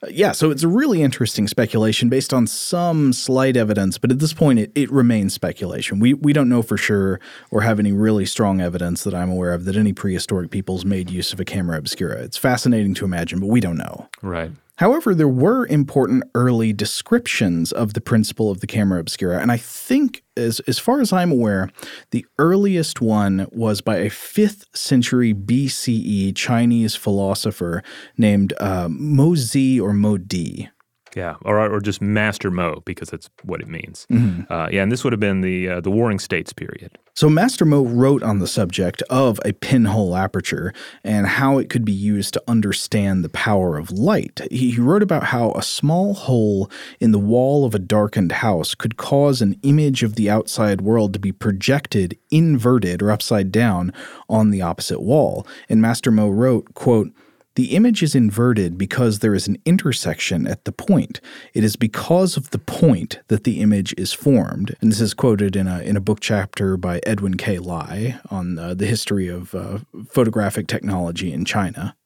Uh, 0.03 0.07
yeah, 0.11 0.33
so 0.33 0.51
it's 0.51 0.63
a 0.63 0.69
really 0.69 1.03
interesting 1.03 1.47
speculation 1.47 2.09
based 2.09 2.33
on 2.33 2.47
some 2.47 3.13
slight 3.13 3.57
evidence, 3.57 3.99
but 3.99 4.11
at 4.11 4.21
this 4.21 4.33
point 4.33 4.59
it, 4.59 4.73
it 4.75 4.91
remains 4.91 5.35
speculation. 5.35 5.99
We 5.99 6.15
we 6.15 6.33
don't 6.33 6.49
know 6.49 6.63
for 6.63 6.79
sure 6.79 7.21
or 7.51 7.61
have 7.61 7.79
any 7.79 7.93
really 7.93 8.25
strong 8.25 8.61
evidence 8.61 9.05
that 9.05 9.15
I'm 9.15 9.31
aware 9.31 9.53
of 9.53 9.67
that 9.67 9.77
any 9.77 9.93
prehistoric 9.93 10.51
peoples 10.51 10.85
made 10.85 11.11
use 11.11 11.33
of 11.33 11.41
a 11.41 11.45
camera 11.45 11.77
obscura. 11.77 12.23
It's 12.23 12.39
fascinating 12.39 12.95
to 12.95 13.05
imagine, 13.05 13.39
but 13.39 13.49
we 13.49 13.61
don't 13.61 13.77
know. 13.77 14.09
Right. 14.23 14.53
However, 14.81 15.15
there 15.15 15.29
were 15.29 15.67
important 15.67 16.25
early 16.35 16.73
descriptions 16.73 17.71
of 17.71 17.93
the 17.93 18.01
principle 18.01 18.51
of 18.51 18.61
the 18.61 18.67
camera 18.67 18.99
obscura, 18.99 19.39
and 19.39 19.53
I 19.53 19.59
think, 19.59 20.25
as, 20.39 20.61
as 20.61 20.79
far 20.79 21.03
as 21.03 21.13
I'm 21.13 21.31
aware, 21.31 21.69
the 22.13 22.25
earliest 22.39 23.03
one 23.03 23.47
was 23.53 23.83
by 23.83 23.99
a 23.99 24.09
5th 24.09 24.75
century 24.75 25.35
BCE 25.35 26.35
Chinese 26.35 26.97
philosopher 26.97 27.83
named 28.17 28.55
uh, 28.59 28.89
Mo 28.91 29.35
Zi 29.35 29.79
or 29.79 29.93
Mo 29.93 30.17
Di. 30.17 30.71
Yeah, 31.15 31.35
or 31.43 31.59
or 31.59 31.81
just 31.81 32.01
Master 32.01 32.51
Mo 32.51 32.83
because 32.87 33.11
that's 33.11 33.29
what 33.43 33.61
it 33.61 33.69
means. 33.69 34.07
Mm-hmm. 34.11 34.51
Uh, 34.51 34.69
yeah, 34.71 34.83
and 34.83 34.91
this 34.91 35.05
would 35.05 35.13
have 35.13 35.21
been 35.21 35.43
the 35.43 35.69
uh, 35.69 35.81
the 35.81 35.91
Warring 35.91 36.21
States 36.21 36.55
period. 36.55 36.97
So 37.21 37.29
Master 37.29 37.67
Mo 37.67 37.85
wrote 37.85 38.23
on 38.23 38.39
the 38.39 38.47
subject 38.47 39.03
of 39.11 39.39
a 39.45 39.53
pinhole 39.53 40.17
aperture 40.17 40.73
and 41.05 41.27
how 41.27 41.59
it 41.59 41.69
could 41.69 41.85
be 41.85 41.93
used 41.93 42.33
to 42.33 42.43
understand 42.49 43.23
the 43.23 43.29
power 43.29 43.77
of 43.77 43.91
light. 43.91 44.41
He 44.51 44.81
wrote 44.81 45.03
about 45.03 45.25
how 45.25 45.53
a 45.53 45.63
small 45.63 46.15
hole 46.15 46.71
in 46.99 47.13
the 47.13 47.19
wall 47.19 47.67
of 47.67 47.75
a 47.75 47.79
darkened 47.79 48.33
house 48.33 48.75
could 48.75 48.97
cause 48.97 49.43
an 49.43 49.59
image 49.63 50.03
of 50.03 50.15
the 50.15 50.31
outside 50.31 50.81
world 50.81 51.13
to 51.13 51.19
be 51.19 51.31
projected 51.31 52.17
inverted 52.31 53.03
or 53.03 53.11
upside 53.11 53.53
down 53.53 53.93
on 54.31 54.49
the 54.49 54.63
opposite 54.63 55.03
wall. 55.03 55.47
And 55.69 55.83
Master 55.83 56.11
Mo 56.11 56.31
wrote, 56.31 56.73
quote, 56.73 57.13
the 57.55 57.75
image 57.75 58.03
is 58.03 58.15
inverted 58.15 58.79
because 58.79 59.19
there 59.19 59.35
is 59.35 59.49
an 59.49 59.59
intersection 59.65 60.47
at 60.47 60.65
the 60.65 60.73
point. 60.73 61.21
It 61.53 61.65
is 61.65 61.77
because 61.77 62.37
of 62.37 62.51
the 62.51 62.59
point 62.59 63.21
that 63.29 63.45
the 63.45 63.61
image 63.61 63.95
is 63.99 64.13
formed. 64.13 64.77
And 64.81 64.91
this 64.91 65.01
is 65.01 65.15
quoted 65.15 65.57
in 65.57 65.67
a, 65.67 65.81
in 65.81 65.97
a 65.97 66.01
book 66.01 66.21
chapter 66.21 66.77
by 66.77 67.01
Edwin 67.07 67.37
K. 67.37 67.59
Lai 67.59 68.21
on 68.31 68.59
uh, 68.59 68.75
the 68.75 68.87
history 68.87 69.29
of 69.29 69.55
uh, 69.55 69.79
photographic 70.09 70.69
technology 70.69 71.33
in 71.33 71.45
China. 71.45 71.97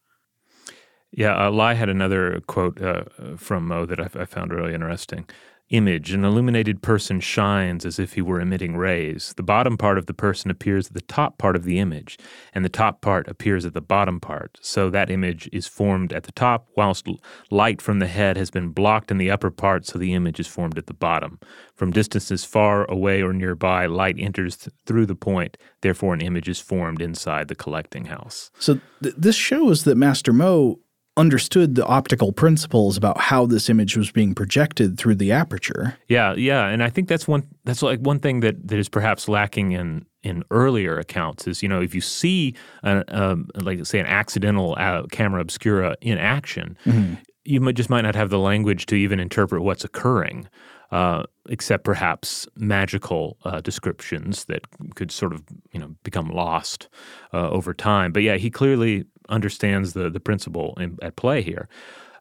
Yeah, 1.13 1.47
uh, 1.47 1.51
Lai 1.51 1.75
had 1.75 1.89
another 1.89 2.41
quote 2.49 2.81
uh, 2.83 3.05
from 3.37 3.69
Mo 3.69 3.87
that 3.87 4.01
I, 4.01 4.09
I 4.21 4.25
found 4.25 4.53
really 4.53 4.75
interesting 4.75 5.27
image, 5.71 6.13
an 6.13 6.25
illuminated 6.25 6.83
person 6.83 7.21
shines 7.21 7.85
as 7.85 7.99
if 7.99 8.13
he 8.15 8.23
were 8.23 8.41
emitting 8.41 8.77
rays. 8.77 9.33
The 9.37 9.43
bottom 9.43 9.77
part 9.77 9.99
of 9.99 10.07
the 10.07 10.15
person 10.15 10.51
appears 10.51 10.89
at 10.89 10.95
the 10.95 11.01
top 11.01 11.39
part 11.39 11.57
of 11.57 11.65
the 11.65 11.79
image, 11.79 12.19
and 12.53 12.65
the 12.65 12.69
top 12.69 13.01
part 13.01 13.27
appears 13.29 13.65
at 13.65 13.75
the 13.75 13.81
bottom 13.81 14.21
part. 14.21 14.59
So 14.61 14.91
that 14.91 15.11
image 15.11 15.49
is 15.53 15.67
formed 15.67 16.13
at 16.13 16.25
the 16.25 16.33
top, 16.33 16.69
whilst 16.77 17.09
light 17.51 17.81
from 17.81 17.99
the 17.99 18.07
head 18.07 18.37
has 18.37 18.51
been 18.51 18.71
blocked 18.71 19.11
in 19.11 19.19
the 19.19 19.31
upper 19.31 19.51
part, 19.51 19.87
so 19.87 19.99
the 19.99 20.15
image 20.15 20.39
is 20.39 20.47
formed 20.47 20.79
at 20.79 20.87
the 20.87 20.95
bottom. 20.95 21.39
From 21.75 21.91
distances 21.91 22.45
far 22.45 22.85
away 22.91 23.23
or 23.23 23.33
nearby, 23.33 23.87
light 23.87 24.17
enters 24.19 24.57
th- 24.57 24.75
through 24.87 25.07
the 25.07 25.17
point, 25.17 25.57
therefore, 25.81 26.15
an 26.15 26.21
image 26.21 26.49
is 26.49 26.61
formed 26.61 27.01
inside 27.01 27.49
the 27.49 27.55
collecting 27.55 28.07
house. 28.07 28.51
So 28.59 28.81
th- 29.03 29.15
this 29.17 29.37
shows 29.37 29.85
that 29.85 29.97
Master 29.97 30.33
Mo 30.33 30.79
understood 31.17 31.77
the 31.77 31.87
optical 31.87 32.33
principles 32.33 32.97
about 32.97 33.21
how 33.21 33.47
this 33.47 33.69
image 33.69 33.97
was 33.97 34.11
being 34.11 34.35
projected 34.35 34.99
through 34.99 35.15
the 35.15 35.31
aperture. 35.31 35.97
Yeah, 36.09 36.35
yeah, 36.35 36.67
and 36.67 36.83
I 36.83 36.91
think 36.91 37.09
that's 37.09 37.29
one 37.29 37.47
that's 37.65 37.83
like 37.83 38.01
one 38.01 38.19
thing 38.19 38.41
that 38.41 38.67
that 38.69 38.79
is 38.79 38.89
perhaps 38.89 39.29
lacking 39.29 39.73
in 39.73 40.07
in 40.23 40.43
earlier 40.51 40.99
accounts 40.99 41.47
is 41.47 41.63
you 41.63 41.69
know 41.69 41.81
if 41.81 41.95
you 41.95 42.01
see 42.01 42.55
a, 42.83 43.05
um, 43.09 43.49
like 43.55 43.85
say 43.87 44.01
an 44.01 44.07
accidental 44.07 44.75
uh, 44.79 45.05
camera 45.13 45.41
obscura 45.41 45.97
in 46.01 46.19
action, 46.19 46.77
mm-hmm. 46.85 47.15
you 47.45 47.61
might, 47.61 47.77
just 47.77 47.91
might 47.91 48.03
not 48.03 48.15
have 48.15 48.31
the 48.31 48.39
language 48.39 48.87
to 48.87 48.97
even 48.97 49.21
interpret 49.21 49.63
what's 49.63 49.85
occurring. 49.85 50.49
Uh, 50.91 51.25
except 51.49 51.83
perhaps 51.83 52.47
magical 52.57 53.37
uh, 53.45 53.61
descriptions 53.61 54.45
that 54.45 54.61
could 54.95 55.11
sort 55.11 55.33
of 55.33 55.43
you 55.73 55.81
know 55.81 55.93
become 56.05 56.29
lost 56.29 56.89
uh, 57.33 57.51
over 57.51 57.75
time. 57.75 58.13
But 58.13 58.23
yeah, 58.23 58.37
he 58.37 58.49
clearly 58.49 59.05
understands 59.29 59.93
the 59.93 60.11
the 60.11 60.21
principle 60.21 60.77
in, 60.81 60.99
at 61.03 61.17
play 61.17 61.43
here. 61.43 61.69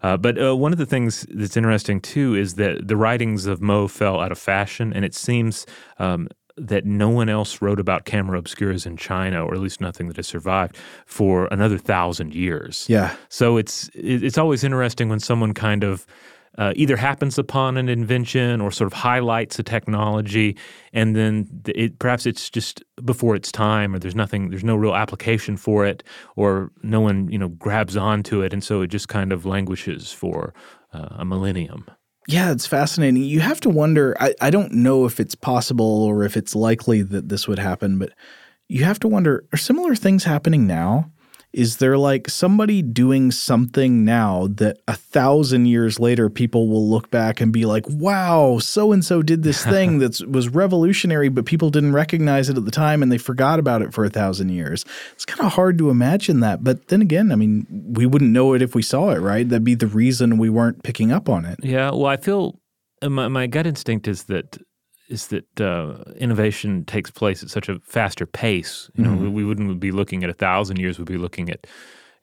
Uh, 0.01 0.17
but 0.17 0.41
uh, 0.41 0.55
one 0.55 0.73
of 0.73 0.77
the 0.77 0.85
things 0.85 1.25
that's 1.29 1.55
interesting 1.55 2.01
too 2.01 2.35
is 2.35 2.55
that 2.55 2.87
the 2.87 2.97
writings 2.97 3.45
of 3.45 3.61
Mo 3.61 3.87
fell 3.87 4.19
out 4.19 4.31
of 4.31 4.37
fashion, 4.37 4.91
and 4.93 5.05
it 5.05 5.15
seems 5.15 5.65
um, 5.97 6.27
that 6.57 6.85
no 6.85 7.09
one 7.09 7.29
else 7.29 7.61
wrote 7.61 7.79
about 7.79 8.05
camera 8.05 8.39
obscuras 8.41 8.85
in 8.85 8.97
China, 8.97 9.45
or 9.45 9.53
at 9.53 9.59
least 9.59 9.81
nothing 9.81 10.07
that 10.07 10.17
has 10.17 10.27
survived 10.27 10.77
for 11.05 11.47
another 11.51 11.77
thousand 11.77 12.35
years. 12.35 12.85
Yeah. 12.89 13.15
So 13.29 13.57
it's 13.57 13.89
it's 13.93 14.37
always 14.37 14.63
interesting 14.63 15.09
when 15.09 15.19
someone 15.19 15.53
kind 15.53 15.83
of 15.83 16.05
uh, 16.57 16.73
either 16.75 16.95
happens 16.95 17.37
upon 17.37 17.77
an 17.77 17.89
invention 17.89 18.61
or 18.61 18.71
sort 18.71 18.85
of 18.85 18.93
highlights 18.93 19.57
a 19.57 19.63
technology, 19.63 20.55
and 20.91 21.15
then 21.15 21.47
it, 21.67 21.97
perhaps 21.99 22.25
it's 22.25 22.49
just 22.49 22.83
before 23.03 23.35
its 23.35 23.51
time, 23.51 23.95
or 23.95 23.99
there's 23.99 24.15
nothing, 24.15 24.49
there's 24.49 24.63
no 24.63 24.75
real 24.75 24.95
application 24.95 25.57
for 25.57 25.85
it, 25.85 26.03
or 26.35 26.71
no 26.83 27.01
one 27.01 27.27
you 27.29 27.37
know 27.37 27.49
grabs 27.49 27.97
onto 27.97 28.41
it, 28.41 28.53
and 28.53 28.63
so 28.63 28.81
it 28.81 28.87
just 28.87 29.07
kind 29.07 29.31
of 29.31 29.45
languishes 29.45 30.11
for 30.11 30.53
uh, 30.93 31.09
a 31.11 31.25
millennium. 31.25 31.85
Yeah, 32.27 32.51
it's 32.51 32.67
fascinating. 32.67 33.23
You 33.23 33.41
have 33.41 33.59
to 33.61 33.69
wonder. 33.69 34.15
I, 34.19 34.33
I 34.39 34.49
don't 34.49 34.71
know 34.71 35.05
if 35.05 35.19
it's 35.19 35.35
possible 35.35 36.03
or 36.03 36.23
if 36.23 36.37
it's 36.37 36.55
likely 36.55 37.01
that 37.01 37.29
this 37.29 37.47
would 37.47 37.59
happen, 37.59 37.99
but 37.99 38.11
you 38.69 38.83
have 38.83 38.99
to 38.99 39.07
wonder: 39.07 39.45
are 39.51 39.57
similar 39.57 39.95
things 39.95 40.23
happening 40.23 40.67
now? 40.67 41.11
Is 41.53 41.77
there 41.77 41.97
like 41.97 42.29
somebody 42.29 42.81
doing 42.81 43.31
something 43.31 44.03
now 44.03 44.47
that 44.47 44.79
a 44.87 44.95
thousand 44.95 45.67
years 45.67 45.99
later 45.99 46.29
people 46.29 46.67
will 46.67 46.89
look 46.89 47.11
back 47.11 47.39
and 47.39 47.53
be 47.53 47.65
like, 47.65 47.85
wow, 47.87 48.57
so 48.57 48.91
and 48.91 49.05
so 49.05 49.21
did 49.21 49.43
this 49.43 49.63
thing 49.73 49.99
that 49.99 50.19
was 50.27 50.49
revolutionary, 50.49 51.29
but 51.29 51.45
people 51.45 51.69
didn't 51.69 51.93
recognize 51.93 52.49
it 52.49 52.57
at 52.57 52.65
the 52.65 52.71
time 52.71 53.03
and 53.03 53.11
they 53.11 53.17
forgot 53.17 53.59
about 53.59 53.81
it 53.81 53.93
for 53.93 54.03
a 54.03 54.09
thousand 54.09 54.49
years. 54.49 54.83
It's 55.13 55.25
kind 55.25 55.45
of 55.45 55.53
hard 55.53 55.77
to 55.77 55.89
imagine 55.89 56.39
that. 56.39 56.63
But 56.63 56.87
then 56.87 57.01
again, 57.01 57.31
I 57.31 57.35
mean, 57.35 57.67
we 57.69 58.05
wouldn't 58.05 58.31
know 58.31 58.53
it 58.53 58.61
if 58.61 58.73
we 58.73 58.81
saw 58.81 59.11
it, 59.11 59.19
right? 59.19 59.47
That'd 59.47 59.63
be 59.63 59.75
the 59.75 59.87
reason 59.87 60.37
we 60.37 60.49
weren't 60.49 60.83
picking 60.83 61.11
up 61.11 61.29
on 61.29 61.45
it. 61.45 61.59
Yeah. 61.61 61.91
Well, 61.91 62.07
I 62.07 62.17
feel 62.17 62.59
uh, 63.03 63.09
my, 63.09 63.27
my 63.27 63.47
gut 63.47 63.67
instinct 63.67 64.07
is 64.07 64.23
that 64.23 64.57
is 65.13 65.27
that 65.27 65.61
uh, 65.61 66.03
innovation 66.17 66.83
takes 66.85 67.11
place 67.11 67.43
at 67.43 67.49
such 67.49 67.69
a 67.69 67.79
faster 67.81 68.25
pace. 68.25 68.89
You 68.95 69.03
know, 69.03 69.11
mm-hmm. 69.11 69.23
we, 69.23 69.29
we, 69.29 69.45
wouldn't 69.45 69.79
be 69.79 69.91
looking 69.91 70.23
at 70.23 70.29
a 70.29 70.33
thousand 70.33 70.79
years; 70.79 70.97
we'd 70.97 71.07
be 71.07 71.17
looking 71.17 71.51
at, 71.51 71.67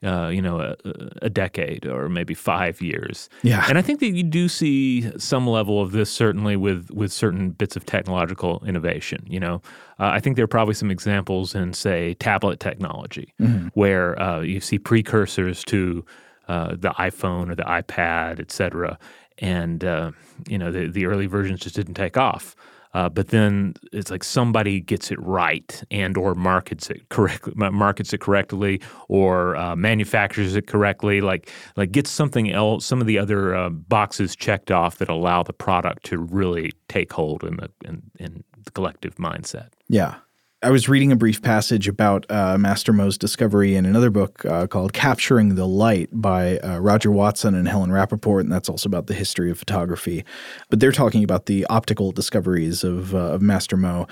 uh, 0.03 0.27
you 0.27 0.41
know, 0.41 0.59
a, 0.59 0.75
a, 1.21 1.29
decade 1.29 1.87
or 1.87 2.09
maybe 2.09 2.33
five 2.33 2.81
years. 2.81 3.29
Yeah, 3.43 3.65
and 3.69 3.77
I 3.77 3.81
think 3.81 4.01
that 4.01 4.09
you 4.09 4.23
do 4.23 4.49
see 4.49 5.09
some 5.17 5.47
level 5.47 5.81
of 5.81 5.93
this 5.93 6.11
certainly 6.11 6.57
with 6.57 6.91
with 6.91 7.13
certain 7.13 7.51
bits 7.51 7.77
of 7.77 7.85
technological 7.85 8.61
innovation. 8.67 9.25
You 9.25 9.39
know, 9.39 9.61
uh, 9.97 10.11
I 10.13 10.19
think 10.19 10.35
there 10.35 10.43
are 10.43 10.49
probably 10.49 10.75
some 10.75 10.91
examples 10.91 11.55
in, 11.55 11.73
say, 11.73 12.15
tablet 12.15 12.59
technology, 12.59 13.33
mm-hmm. 13.39 13.69
where 13.73 14.21
uh, 14.21 14.41
you 14.41 14.59
see 14.59 14.77
precursors 14.77 15.63
to 15.65 16.05
uh, 16.49 16.75
the 16.75 16.89
iPhone 16.99 17.49
or 17.49 17.55
the 17.55 17.63
iPad, 17.63 18.41
et 18.41 18.51
cetera. 18.51 18.99
And 19.37 19.83
uh, 19.85 20.11
you 20.47 20.57
know 20.57 20.71
the, 20.71 20.87
the 20.87 21.05
early 21.05 21.25
versions 21.25 21.61
just 21.61 21.75
didn't 21.75 21.93
take 21.93 22.17
off. 22.17 22.55
Uh, 22.93 23.09
but 23.09 23.29
then 23.29 23.73
it's 23.93 24.11
like 24.11 24.23
somebody 24.23 24.81
gets 24.81 25.11
it 25.11 25.19
right 25.19 25.83
and 25.91 26.17
or 26.17 26.35
markets 26.35 26.89
it 26.89 27.07
correctly, 27.09 27.53
markets 27.55 28.13
it 28.13 28.19
correctly, 28.19 28.81
or 29.07 29.55
uh, 29.55 29.75
manufactures 29.75 30.55
it 30.55 30.67
correctly. 30.67 31.21
Like 31.21 31.49
like 31.75 31.91
gets 31.91 32.09
something 32.09 32.51
else, 32.51 32.85
some 32.85 33.01
of 33.01 33.07
the 33.07 33.17
other 33.17 33.55
uh, 33.55 33.69
boxes 33.69 34.35
checked 34.35 34.71
off 34.71 34.97
that 34.97 35.09
allow 35.09 35.43
the 35.43 35.53
product 35.53 36.03
to 36.05 36.17
really 36.17 36.71
take 36.87 37.13
hold 37.13 37.43
in 37.43 37.57
the 37.57 37.71
in, 37.85 38.01
in 38.19 38.43
the 38.63 38.71
collective 38.71 39.15
mindset. 39.15 39.69
Yeah. 39.87 40.15
I 40.63 40.69
was 40.69 40.87
reading 40.87 41.11
a 41.11 41.15
brief 41.15 41.41
passage 41.41 41.87
about 41.87 42.29
uh, 42.29 42.55
Master 42.55 42.93
Mo's 42.93 43.17
discovery 43.17 43.75
in 43.75 43.87
another 43.87 44.11
book 44.11 44.45
uh, 44.45 44.67
called 44.67 44.93
Capturing 44.93 45.55
the 45.55 45.65
Light 45.65 46.09
by 46.11 46.59
uh, 46.59 46.77
Roger 46.77 47.09
Watson 47.09 47.55
and 47.55 47.67
Helen 47.67 47.89
Rappaport, 47.89 48.41
and 48.41 48.51
that's 48.51 48.69
also 48.69 48.87
about 48.87 49.07
the 49.07 49.15
history 49.15 49.49
of 49.49 49.57
photography. 49.57 50.23
But 50.69 50.79
they're 50.79 50.91
talking 50.91 51.23
about 51.23 51.47
the 51.47 51.65
optical 51.65 52.11
discoveries 52.11 52.83
of, 52.83 53.15
uh, 53.15 53.33
of 53.33 53.41
Master 53.41 53.75
Mo. 53.75 54.05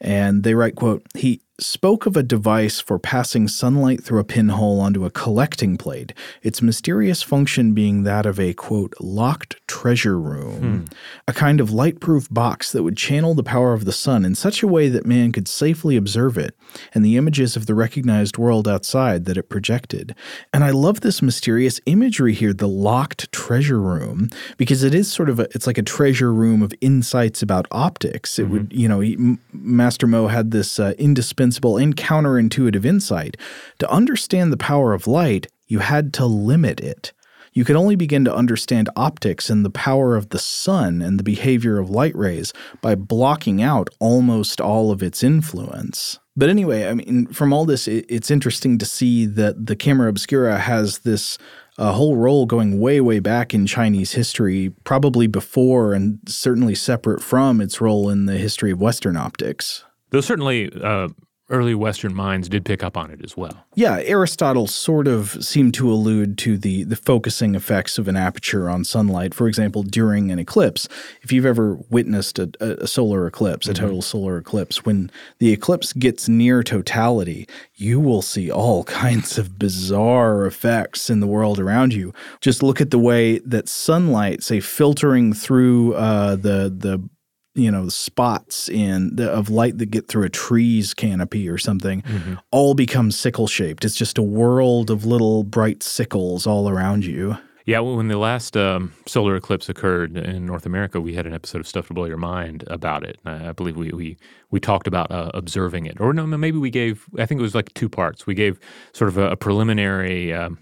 And 0.00 0.42
they 0.42 0.56
write, 0.56 0.74
quote, 0.74 1.06
he 1.16 1.40
spoke 1.62 2.06
of 2.06 2.16
a 2.16 2.22
device 2.22 2.80
for 2.80 2.98
passing 2.98 3.48
sunlight 3.48 4.02
through 4.02 4.20
a 4.20 4.24
pinhole 4.24 4.80
onto 4.80 5.04
a 5.04 5.10
collecting 5.10 5.76
plate, 5.76 6.12
its 6.42 6.60
mysterious 6.60 7.22
function 7.22 7.72
being 7.72 8.02
that 8.02 8.26
of 8.26 8.40
a, 8.40 8.52
quote, 8.54 8.94
locked 9.00 9.56
treasure 9.66 10.18
room, 10.18 10.58
hmm. 10.60 10.84
a 11.28 11.32
kind 11.32 11.60
of 11.60 11.70
light-proof 11.70 12.28
box 12.30 12.72
that 12.72 12.82
would 12.82 12.96
channel 12.96 13.34
the 13.34 13.42
power 13.42 13.72
of 13.72 13.84
the 13.84 13.92
sun 13.92 14.24
in 14.24 14.34
such 14.34 14.62
a 14.62 14.68
way 14.68 14.88
that 14.88 15.06
man 15.06 15.32
could 15.32 15.48
safely 15.48 15.96
observe 15.96 16.36
it 16.36 16.56
and 16.92 17.04
the 17.04 17.16
images 17.16 17.56
of 17.56 17.66
the 17.66 17.74
recognized 17.74 18.36
world 18.38 18.66
outside 18.66 19.24
that 19.24 19.36
it 19.36 19.48
projected. 19.48 20.14
And 20.52 20.64
I 20.64 20.70
love 20.70 21.00
this 21.00 21.22
mysterious 21.22 21.80
imagery 21.86 22.34
here, 22.34 22.52
the 22.52 22.68
locked 22.68 23.30
treasure 23.32 23.80
room, 23.80 24.28
because 24.56 24.82
it 24.82 24.94
is 24.94 25.10
sort 25.10 25.28
of 25.28 25.38
a, 25.38 25.42
it's 25.54 25.66
like 25.66 25.78
a 25.78 25.82
treasure 25.82 26.32
room 26.32 26.62
of 26.62 26.74
insights 26.80 27.42
about 27.42 27.66
optics. 27.70 28.38
It 28.38 28.42
mm-hmm. 28.42 28.52
would, 28.52 28.72
you 28.72 28.88
know, 28.88 29.00
he, 29.00 29.38
Master 29.52 30.06
Mo 30.06 30.26
had 30.26 30.50
this 30.50 30.78
uh, 30.80 30.94
indispensable 30.98 31.51
and 31.60 31.96
counterintuitive 31.96 32.84
insight. 32.84 33.36
To 33.78 33.90
understand 33.90 34.52
the 34.52 34.56
power 34.56 34.92
of 34.92 35.06
light, 35.06 35.46
you 35.66 35.80
had 35.80 36.12
to 36.14 36.26
limit 36.26 36.80
it. 36.80 37.12
You 37.54 37.64
could 37.64 37.76
only 37.76 37.96
begin 37.96 38.24
to 38.24 38.34
understand 38.34 38.88
optics 38.96 39.50
and 39.50 39.64
the 39.64 39.70
power 39.70 40.16
of 40.16 40.30
the 40.30 40.38
sun 40.38 41.02
and 41.02 41.18
the 41.18 41.24
behavior 41.24 41.78
of 41.78 41.90
light 41.90 42.16
rays 42.16 42.52
by 42.80 42.94
blocking 42.94 43.62
out 43.62 43.90
almost 44.00 44.60
all 44.60 44.90
of 44.90 45.02
its 45.02 45.22
influence. 45.22 46.18
But 46.34 46.48
anyway, 46.48 46.88
I 46.88 46.94
mean, 46.94 47.26
from 47.26 47.52
all 47.52 47.66
this, 47.66 47.86
it's 47.86 48.30
interesting 48.30 48.78
to 48.78 48.86
see 48.86 49.26
that 49.26 49.66
the 49.66 49.76
camera 49.76 50.08
obscura 50.08 50.58
has 50.58 51.00
this 51.00 51.36
a 51.78 51.92
whole 51.92 52.16
role 52.16 52.46
going 52.46 52.80
way, 52.80 53.00
way 53.00 53.18
back 53.18 53.54
in 53.54 53.66
Chinese 53.66 54.12
history, 54.12 54.72
probably 54.84 55.26
before 55.26 55.94
and 55.94 56.18
certainly 56.26 56.74
separate 56.74 57.22
from 57.22 57.60
its 57.60 57.80
role 57.80 58.08
in 58.08 58.26
the 58.26 58.38
history 58.38 58.70
of 58.70 58.80
Western 58.80 59.16
optics. 59.16 59.84
Though 60.10 60.20
certainly 60.20 60.70
uh, 60.82 61.08
early 61.52 61.74
Western 61.74 62.14
minds 62.14 62.48
did 62.48 62.64
pick 62.64 62.82
up 62.82 62.96
on 62.96 63.10
it 63.10 63.20
as 63.22 63.36
well. 63.36 63.64
Yeah, 63.74 64.00
Aristotle 64.04 64.66
sort 64.66 65.06
of 65.06 65.44
seemed 65.44 65.74
to 65.74 65.92
allude 65.92 66.38
to 66.38 66.58
the 66.58 66.84
the 66.84 66.96
focusing 66.96 67.54
effects 67.54 67.98
of 67.98 68.08
an 68.08 68.16
aperture 68.16 68.68
on 68.68 68.84
sunlight. 68.84 69.34
For 69.34 69.46
example, 69.46 69.82
during 69.82 70.32
an 70.32 70.38
eclipse, 70.38 70.88
if 71.20 71.30
you've 71.30 71.46
ever 71.46 71.78
witnessed 71.90 72.38
a, 72.38 72.50
a 72.60 72.86
solar 72.86 73.26
eclipse, 73.26 73.68
a 73.68 73.72
mm-hmm. 73.72 73.84
total 73.84 74.02
solar 74.02 74.38
eclipse, 74.38 74.84
when 74.84 75.10
the 75.38 75.52
eclipse 75.52 75.92
gets 75.92 76.28
near 76.28 76.62
totality, 76.62 77.46
you 77.74 78.00
will 78.00 78.22
see 78.22 78.50
all 78.50 78.84
kinds 79.02 79.38
of 79.38 79.58
bizarre 79.58 80.46
effects 80.46 81.10
in 81.10 81.20
the 81.20 81.26
world 81.26 81.60
around 81.60 81.92
you. 81.92 82.12
Just 82.40 82.62
look 82.62 82.80
at 82.80 82.90
the 82.90 82.98
way 82.98 83.38
that 83.40 83.68
sunlight, 83.68 84.42
say, 84.42 84.58
filtering 84.60 85.34
through 85.34 85.94
uh, 85.94 86.36
the 86.36 86.74
the 86.74 87.08
you 87.54 87.70
know 87.70 87.88
spots 87.88 88.68
in 88.68 89.14
the, 89.16 89.30
of 89.30 89.50
light 89.50 89.78
that 89.78 89.86
get 89.86 90.08
through 90.08 90.24
a 90.24 90.28
tree's 90.28 90.94
canopy 90.94 91.48
or 91.48 91.58
something 91.58 92.02
mm-hmm. 92.02 92.34
all 92.50 92.74
become 92.74 93.10
sickle 93.10 93.46
shaped 93.46 93.84
it's 93.84 93.96
just 93.96 94.18
a 94.18 94.22
world 94.22 94.90
of 94.90 95.04
little 95.04 95.44
bright 95.44 95.82
sickles 95.82 96.46
all 96.46 96.68
around 96.68 97.04
you. 97.04 97.36
Yeah 97.64 97.78
when 97.78 98.08
the 98.08 98.18
last 98.18 98.56
um, 98.56 98.92
solar 99.06 99.36
eclipse 99.36 99.68
occurred 99.68 100.16
in 100.16 100.46
north 100.46 100.66
america 100.66 101.00
we 101.00 101.14
had 101.14 101.26
an 101.26 101.34
episode 101.34 101.60
of 101.60 101.66
stuff 101.66 101.88
to 101.88 101.94
blow 101.94 102.06
your 102.06 102.16
mind 102.16 102.64
about 102.68 103.04
it. 103.04 103.18
I 103.24 103.52
believe 103.52 103.76
we 103.76 103.90
we, 103.90 104.16
we 104.50 104.60
talked 104.60 104.86
about 104.86 105.10
uh, 105.10 105.30
observing 105.34 105.86
it. 105.86 106.00
Or 106.00 106.12
no 106.12 106.26
maybe 106.26 106.58
we 106.58 106.70
gave 106.70 107.06
i 107.18 107.26
think 107.26 107.38
it 107.38 107.42
was 107.42 107.54
like 107.54 107.72
two 107.74 107.88
parts. 107.88 108.26
We 108.26 108.34
gave 108.34 108.58
sort 108.92 109.08
of 109.08 109.18
a, 109.18 109.30
a 109.30 109.36
preliminary 109.36 110.32
um, 110.32 110.58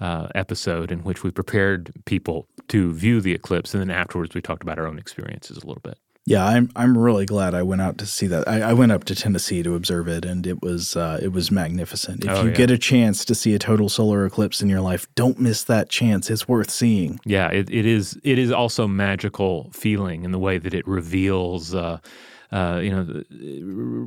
uh, 0.00 0.28
episode 0.34 0.90
in 0.90 1.00
which 1.00 1.22
we 1.22 1.30
prepared 1.30 1.92
people 2.06 2.48
to 2.68 2.92
view 2.92 3.20
the 3.20 3.34
eclipse, 3.34 3.74
and 3.74 3.80
then 3.82 3.90
afterwards 3.90 4.34
we 4.34 4.40
talked 4.40 4.62
about 4.62 4.78
our 4.78 4.86
own 4.86 4.98
experiences 4.98 5.58
a 5.58 5.66
little 5.66 5.82
bit. 5.82 5.98
Yeah, 6.26 6.46
I'm 6.46 6.70
I'm 6.76 6.96
really 6.96 7.24
glad 7.26 7.54
I 7.54 7.62
went 7.62 7.80
out 7.80 7.98
to 7.98 8.06
see 8.06 8.26
that. 8.26 8.46
I, 8.46 8.60
I 8.60 8.72
went 8.72 8.92
up 8.92 9.04
to 9.04 9.14
Tennessee 9.14 9.62
to 9.62 9.74
observe 9.74 10.06
it, 10.06 10.24
and 10.24 10.46
it 10.46 10.62
was 10.62 10.94
uh, 10.94 11.18
it 11.20 11.32
was 11.32 11.50
magnificent. 11.50 12.24
If 12.24 12.30
oh, 12.30 12.42
you 12.42 12.50
yeah. 12.50 12.56
get 12.56 12.70
a 12.70 12.78
chance 12.78 13.24
to 13.24 13.34
see 13.34 13.54
a 13.54 13.58
total 13.58 13.88
solar 13.88 14.26
eclipse 14.26 14.60
in 14.60 14.68
your 14.68 14.82
life, 14.82 15.06
don't 15.14 15.40
miss 15.40 15.64
that 15.64 15.88
chance. 15.88 16.30
It's 16.30 16.46
worth 16.46 16.70
seeing. 16.70 17.20
Yeah, 17.24 17.48
it, 17.48 17.70
it 17.70 17.86
is. 17.86 18.20
It 18.22 18.38
is 18.38 18.52
also 18.52 18.86
magical 18.86 19.70
feeling 19.72 20.24
in 20.24 20.30
the 20.30 20.38
way 20.38 20.58
that 20.58 20.74
it 20.74 20.86
reveals. 20.86 21.74
Uh, 21.74 21.98
uh, 22.52 22.80
you 22.82 22.90
know, 22.90 23.22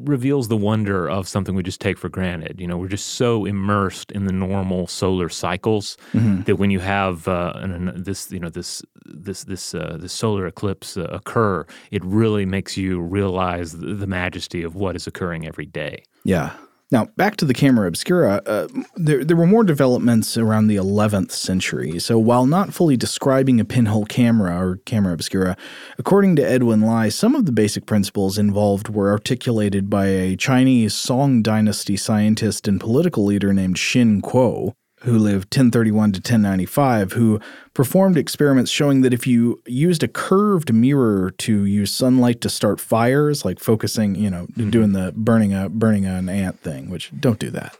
reveals 0.03 0.47
the 0.47 0.57
wonder 0.57 1.09
of 1.09 1.27
something 1.27 1.55
we 1.55 1.63
just 1.63 1.79
take 1.79 1.97
for 1.97 2.09
granted. 2.09 2.59
You 2.59 2.67
know, 2.67 2.77
we're 2.77 2.89
just 2.89 3.15
so 3.15 3.45
immersed 3.45 4.11
in 4.11 4.25
the 4.25 4.33
normal 4.33 4.87
solar 4.87 5.29
cycles 5.29 5.97
mm-hmm. 6.13 6.43
that 6.43 6.57
when 6.57 6.69
you 6.69 6.79
have 6.79 7.27
uh, 7.27 7.53
an, 7.55 8.03
this, 8.03 8.31
you 8.31 8.39
know, 8.39 8.49
this 8.49 8.83
this 9.05 9.43
this 9.45 9.73
uh, 9.73 9.97
this 9.99 10.13
solar 10.13 10.45
eclipse 10.45 10.97
uh, 10.97 11.03
occur, 11.03 11.65
it 11.91 12.03
really 12.03 12.45
makes 12.45 12.77
you 12.77 12.99
realize 12.99 13.73
the, 13.73 13.93
the 13.93 14.07
majesty 14.07 14.63
of 14.63 14.75
what 14.75 14.95
is 14.95 15.07
occurring 15.07 15.47
every 15.47 15.65
day. 15.65 16.03
Yeah, 16.23 16.53
now, 16.93 17.05
back 17.17 17.37
to 17.37 17.45
the 17.45 17.55
camera 17.55 17.87
obscura, 17.87 18.43
uh, 18.45 18.67
there, 18.95 19.25
there 19.25 19.35
were 19.35 19.47
more 19.47 19.63
developments 19.63 20.37
around 20.37 20.67
the 20.67 20.75
11th 20.75 21.31
century. 21.31 21.97
So, 21.97 22.19
while 22.19 22.45
not 22.45 22.71
fully 22.71 22.95
describing 22.95 23.59
a 23.59 23.65
pinhole 23.65 24.05
camera 24.05 24.55
or 24.55 24.75
camera 24.85 25.11
obscura, 25.11 25.57
according 25.97 26.35
to 26.35 26.47
Edwin 26.47 26.81
Lai, 26.81 27.09
some 27.09 27.33
of 27.33 27.47
the 27.47 27.51
basic 27.51 27.87
principles 27.87 28.37
involved 28.37 28.89
were 28.89 29.09
articulated 29.09 29.89
by 29.89 30.05
a 30.05 30.35
Chinese 30.35 30.93
Song 30.93 31.41
dynasty 31.41 31.97
scientist 31.97 32.67
and 32.67 32.79
political 32.79 33.25
leader 33.25 33.51
named 33.53 33.79
Shen 33.79 34.21
Kuo 34.21 34.75
who 35.03 35.17
lived 35.17 35.53
1031 35.55 36.13
to 36.13 36.17
1095, 36.17 37.11
who 37.11 37.39
performed 37.73 38.17
experiments 38.17 38.71
showing 38.71 39.01
that 39.01 39.13
if 39.13 39.27
you 39.27 39.61
used 39.65 40.01
a 40.01 40.07
curved 40.07 40.73
mirror 40.73 41.31
to 41.31 41.65
use 41.65 41.93
sunlight 41.93 42.39
to 42.39 42.49
start 42.49 42.79
fires, 42.79 43.43
like 43.43 43.59
focusing, 43.59 44.15
you 44.15 44.29
know, 44.29 44.45
mm-hmm. 44.45 44.69
doing 44.69 44.93
the 44.93 45.11
burning 45.15 45.53
a 45.53 45.67
burning 45.67 46.05
an 46.05 46.29
ant 46.29 46.59
thing, 46.61 46.89
which 46.89 47.11
don't 47.19 47.39
do 47.39 47.49
that, 47.49 47.75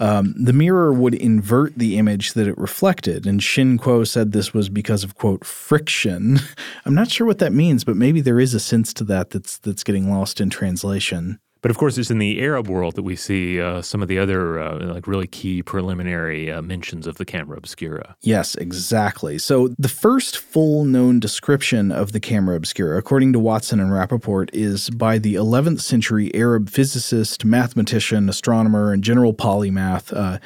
um, 0.00 0.34
the 0.38 0.54
mirror 0.54 0.92
would 0.92 1.14
invert 1.14 1.76
the 1.76 1.98
image 1.98 2.32
that 2.32 2.48
it 2.48 2.56
reflected. 2.56 3.26
And 3.26 3.42
Shen 3.42 3.78
Kuo 3.78 4.06
said 4.06 4.32
this 4.32 4.54
was 4.54 4.70
because 4.70 5.04
of 5.04 5.14
quote 5.14 5.44
friction. 5.44 6.38
I'm 6.86 6.94
not 6.94 7.10
sure 7.10 7.26
what 7.26 7.38
that 7.40 7.52
means, 7.52 7.84
but 7.84 7.96
maybe 7.96 8.22
there 8.22 8.40
is 8.40 8.54
a 8.54 8.60
sense 8.60 8.94
to 8.94 9.04
that 9.04 9.30
that's 9.30 9.58
that's 9.58 9.84
getting 9.84 10.10
lost 10.10 10.40
in 10.40 10.48
translation. 10.48 11.38
But 11.62 11.70
of 11.70 11.78
course, 11.78 11.96
it's 11.96 12.10
in 12.10 12.18
the 12.18 12.40
Arab 12.40 12.68
world 12.68 12.96
that 12.96 13.04
we 13.04 13.14
see 13.14 13.60
uh, 13.60 13.82
some 13.82 14.02
of 14.02 14.08
the 14.08 14.18
other 14.18 14.58
uh, 14.58 14.92
like 14.92 15.06
really 15.06 15.28
key 15.28 15.62
preliminary 15.62 16.50
uh, 16.50 16.60
mentions 16.60 17.06
of 17.06 17.16
the 17.16 17.24
camera 17.24 17.56
obscura. 17.56 18.16
Yes, 18.20 18.56
exactly. 18.56 19.38
So 19.38 19.68
the 19.78 19.88
first 19.88 20.36
full 20.36 20.84
known 20.84 21.20
description 21.20 21.92
of 21.92 22.10
the 22.10 22.20
camera 22.20 22.56
obscura, 22.56 22.98
according 22.98 23.32
to 23.34 23.38
Watson 23.38 23.78
and 23.78 23.90
Rappaport, 23.90 24.50
is 24.52 24.90
by 24.90 25.18
the 25.18 25.34
11th 25.36 25.80
century 25.80 26.34
Arab 26.34 26.68
physicist, 26.68 27.44
mathematician, 27.44 28.28
astronomer, 28.28 28.92
and 28.92 29.04
general 29.04 29.32
polymath 29.32 30.14
uh, 30.16 30.38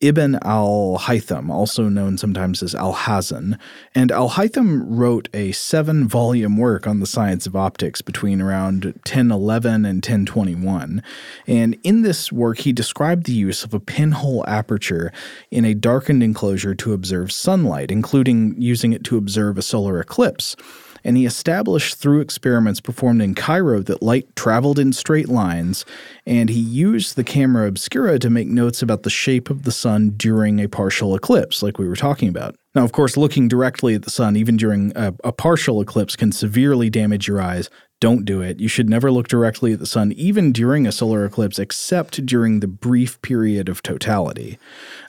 Ibn 0.00 0.38
al 0.42 0.96
Haytham, 0.98 1.50
also 1.50 1.90
known 1.90 2.16
sometimes 2.16 2.62
as 2.62 2.74
Alhazen. 2.74 3.58
And 3.94 4.10
Al 4.10 4.30
Haytham 4.30 4.84
wrote 4.86 5.28
a 5.34 5.52
seven 5.52 6.08
volume 6.08 6.56
work 6.56 6.86
on 6.86 7.00
the 7.00 7.06
science 7.06 7.46
of 7.46 7.54
optics 7.54 8.00
between 8.00 8.40
around 8.40 8.84
1011 8.84 9.84
and 9.84 9.96
1021. 9.96 11.02
And 11.46 11.76
in 11.82 12.00
this 12.00 12.32
work, 12.32 12.60
he 12.60 12.72
described 12.72 13.26
the 13.26 13.32
use 13.32 13.62
of 13.62 13.74
a 13.74 13.80
pinhole 13.80 14.42
aperture 14.48 15.12
in 15.50 15.66
a 15.66 15.74
darkened 15.74 16.22
enclosure 16.22 16.74
to 16.76 16.94
observe 16.94 17.30
sunlight, 17.30 17.90
including 17.90 18.54
using 18.56 18.94
it 18.94 19.04
to 19.04 19.18
observe 19.18 19.58
a 19.58 19.62
solar 19.62 20.00
eclipse 20.00 20.56
and 21.04 21.16
he 21.16 21.26
established 21.26 21.96
through 21.96 22.20
experiments 22.20 22.80
performed 22.80 23.22
in 23.22 23.34
Cairo 23.34 23.82
that 23.82 24.02
light 24.02 24.34
traveled 24.36 24.78
in 24.78 24.92
straight 24.92 25.28
lines, 25.28 25.84
and 26.26 26.48
he 26.48 26.60
used 26.60 27.16
the 27.16 27.24
camera 27.24 27.66
obscura 27.66 28.18
to 28.18 28.30
make 28.30 28.48
notes 28.48 28.82
about 28.82 29.02
the 29.02 29.10
shape 29.10 29.50
of 29.50 29.62
the 29.62 29.72
sun 29.72 30.10
during 30.10 30.60
a 30.60 30.68
partial 30.68 31.14
eclipse, 31.14 31.62
like 31.62 31.78
we 31.78 31.88
were 31.88 31.96
talking 31.96 32.28
about. 32.28 32.56
Now, 32.74 32.84
of 32.84 32.92
course, 32.92 33.16
looking 33.16 33.48
directly 33.48 33.94
at 33.94 34.02
the 34.02 34.10
sun, 34.10 34.36
even 34.36 34.56
during 34.56 34.92
a, 34.94 35.14
a 35.24 35.32
partial 35.32 35.80
eclipse, 35.80 36.14
can 36.14 36.30
severely 36.30 36.88
damage 36.88 37.26
your 37.26 37.40
eyes, 37.40 37.68
don't 38.00 38.24
do 38.24 38.40
it. 38.40 38.58
You 38.58 38.68
should 38.68 38.88
never 38.88 39.12
look 39.12 39.28
directly 39.28 39.74
at 39.74 39.78
the 39.78 39.86
sun, 39.86 40.12
even 40.12 40.52
during 40.52 40.86
a 40.86 40.92
solar 40.92 41.24
eclipse, 41.26 41.58
except 41.58 42.24
during 42.24 42.60
the 42.60 42.66
brief 42.66 43.20
period 43.20 43.68
of 43.68 43.82
totality. 43.82 44.58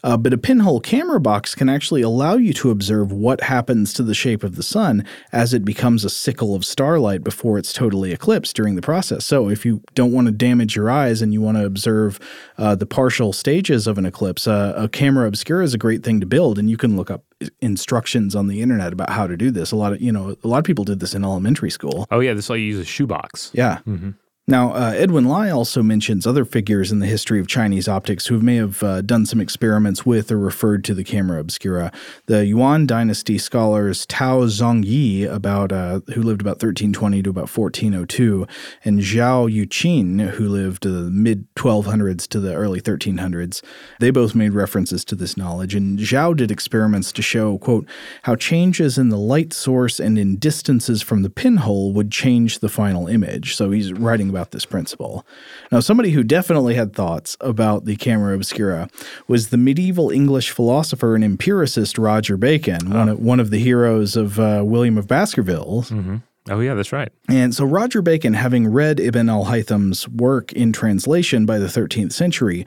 Uh, 0.04 0.18
but 0.18 0.34
a 0.34 0.38
pinhole 0.38 0.82
camera 0.82 1.20
box 1.20 1.56
can 1.56 1.70
actually 1.70 2.02
allow 2.02 2.36
you 2.36 2.52
to 2.54 2.70
observe 2.70 3.12
what 3.12 3.42
happens 3.42 3.94
to 3.94 4.04
the 4.04 4.14
shape 4.14 4.44
of 4.44 4.58
the 4.58 4.64
sun 4.64 5.06
as 5.32 5.54
it 5.54 5.64
becomes 5.64 6.04
a 6.04 6.10
sickle 6.10 6.54
of 6.54 6.66
starlight 6.66 7.24
before 7.24 7.58
it's 7.58 7.72
totally 7.72 8.12
eclipsed 8.12 8.56
during 8.58 8.76
the 8.76 8.82
process. 8.82 9.26
So, 9.26 9.50
if 9.50 9.66
you 9.66 9.82
don't 9.96 10.12
want 10.12 10.28
to 10.28 10.34
damage 10.34 10.76
your 10.76 10.92
eyes 10.92 11.22
and 11.22 11.32
you 11.32 11.40
want 11.40 11.58
to 11.58 11.66
observe 11.66 12.20
uh, 12.58 12.76
the 12.76 12.86
partial 12.86 13.32
stages 13.32 13.88
of 13.88 13.98
an 13.98 14.06
eclipse, 14.06 14.48
uh, 14.48 14.74
a 14.76 14.90
camera 14.90 15.28
obscura 15.28 15.64
is 15.64 15.74
a 15.74 15.78
great 15.78 16.04
thing 16.04 16.20
to 16.20 16.26
build, 16.26 16.60
and 16.60 16.70
you 16.70 16.78
can 16.78 16.98
look 16.98 17.10
up 17.10 17.24
instructions 17.62 18.36
on 18.36 18.48
the 18.48 18.62
internet 18.62 18.94
about 18.94 19.10
how 19.10 19.28
to 19.28 19.38
do 19.38 19.52
this. 19.52 19.72
A 19.72 19.76
lot 19.76 19.94
of 19.94 20.02
you 20.02 20.12
know, 20.12 20.36
a 20.44 20.48
lot 20.48 20.60
of 20.60 20.64
people 20.64 20.86
did 20.86 21.00
this 21.00 21.14
in 21.14 21.24
elementary 21.24 21.70
school. 21.70 22.08
Oh 22.12 22.20
yeah, 22.20 22.34
this 22.34 22.46
is 22.46 22.48
how 22.50 22.56
you 22.56 22.66
use 22.66 22.80
a 22.80 22.86
shoebox. 22.86 23.52
Yeah. 23.54 23.80
Mm-hmm. 23.88 24.12
Now, 24.52 24.74
uh, 24.74 24.92
Edwin 24.98 25.30
Lai 25.30 25.50
also 25.50 25.82
mentions 25.82 26.28
other 26.28 26.44
figures 26.44 26.92
in 26.92 27.00
the 27.00 27.06
history 27.06 27.40
of 27.40 27.48
Chinese 27.48 27.88
optics 27.88 28.28
who 28.28 28.42
may 28.42 28.58
have 28.58 28.84
uh, 28.84 29.00
done 29.00 29.26
some 29.26 29.40
experiments 29.40 30.06
with 30.06 30.30
or 30.30 30.38
referred 30.38 30.84
to 30.84 30.94
the 30.94 31.06
camera 31.06 31.40
obscura. 31.40 31.90
The 32.26 32.46
Yuan 32.46 32.86
dynasty 32.86 33.38
scholars 33.38 34.06
Tao 34.08 34.42
Zongyi, 34.48 35.26
about 35.26 35.72
uh, 35.72 36.02
who 36.16 36.22
lived 36.22 36.42
about 36.42 36.56
1320 36.62 37.24
to 37.24 37.30
about 37.30 37.50
1402, 37.50 38.46
and 38.84 39.00
Zhao 39.00 39.50
Yuqin, 39.50 40.32
who 40.32 40.50
lived 40.50 40.84
the 40.84 41.10
mid 41.10 41.48
1200s 41.56 42.28
to 42.28 42.42
the 42.42 42.54
early 42.54 42.82
1300s, 42.82 43.64
they 44.02 44.12
both 44.12 44.36
made 44.36 44.52
references 44.52 45.06
to 45.06 45.16
this 45.16 45.38
knowledge. 45.38 45.76
And 45.76 45.98
Zhao 45.98 46.36
did 46.36 46.52
experiments 46.52 47.14
to 47.14 47.22
show, 47.22 47.58
quote, 47.58 47.88
how 48.24 48.36
changes 48.36 48.98
in 48.98 49.08
the 49.08 49.18
light 49.18 49.54
source 49.54 49.98
and 49.98 50.20
in 50.20 50.36
distances 50.36 51.02
from 51.02 51.22
the 51.22 51.30
pinhole 51.30 51.94
would 51.94 52.12
change 52.12 52.60
the 52.60 52.68
final 52.68 53.08
image. 53.08 53.56
So 53.56 53.72
he's 53.72 53.94
writing 53.94 54.28
about 54.28 54.41
about 54.42 54.52
this 54.52 54.66
principle. 54.66 55.24
Now, 55.72 55.82
somebody 55.82 56.12
who 56.12 56.24
definitely 56.24 56.74
had 56.74 56.94
thoughts 56.94 57.38
about 57.42 57.86
the 57.86 57.96
camera 57.96 58.34
obscura 58.34 58.90
was 59.28 59.50
the 59.50 59.58
medieval 59.58 60.10
English 60.10 60.50
philosopher 60.50 61.14
and 61.14 61.24
empiricist 61.24 62.00
Roger 62.00 62.38
Bacon, 62.38 62.92
oh. 62.92 62.98
one, 62.98 63.10
of, 63.10 63.20
one 63.20 63.40
of 63.40 63.52
the 63.52 63.60
heroes 63.60 64.16
of 64.16 64.40
uh, 64.40 64.64
William 64.66 64.98
of 64.98 65.08
Baskerville. 65.08 65.84
Mm-hmm. 65.90 66.18
Oh, 66.50 66.60
yeah, 66.60 66.74
that's 66.74 66.92
right. 66.92 67.12
And 67.30 67.54
so 67.54 67.66
Roger 67.66 68.02
Bacon, 68.02 68.34
having 68.34 68.68
read 68.68 69.00
Ibn 69.00 69.30
al 69.30 69.46
Haytham's 69.46 70.10
work 70.10 70.52
in 70.54 70.74
translation 70.74 71.46
by 71.46 71.60
the 71.60 71.68
13th 71.68 72.14
century, 72.14 72.66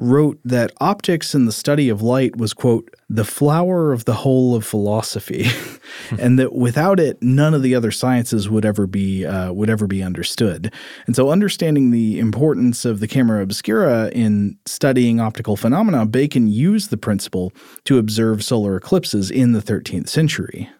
wrote 0.00 0.40
that 0.44 0.72
optics 0.80 1.34
and 1.34 1.46
the 1.46 1.52
study 1.52 1.90
of 1.90 2.00
light 2.00 2.36
was, 2.36 2.54
quote, 2.54 2.88
the 3.10 3.24
flower 3.24 3.92
of 3.92 4.06
the 4.06 4.14
whole 4.14 4.54
of 4.54 4.64
philosophy, 4.64 5.46
and 6.18 6.38
that 6.38 6.54
without 6.54 6.98
it, 6.98 7.22
none 7.22 7.52
of 7.52 7.62
the 7.62 7.74
other 7.74 7.90
sciences 7.90 8.48
would 8.48 8.64
ever 8.64 8.86
be 8.86 9.26
uh, 9.26 9.52
would 9.52 9.68
ever 9.68 9.86
be 9.86 10.02
understood. 10.02 10.72
And 11.06 11.14
so, 11.14 11.30
understanding 11.30 11.90
the 11.90 12.18
importance 12.18 12.84
of 12.84 13.00
the 13.00 13.08
camera 13.08 13.42
obscura 13.42 14.10
in 14.10 14.56
studying 14.64 15.20
optical 15.20 15.56
phenomena, 15.56 16.06
Bacon 16.06 16.48
used 16.48 16.90
the 16.90 16.96
principle 16.96 17.52
to 17.84 17.98
observe 17.98 18.42
solar 18.42 18.76
eclipses 18.76 19.30
in 19.30 19.52
the 19.52 19.60
13th 19.60 20.08
century. 20.08 20.70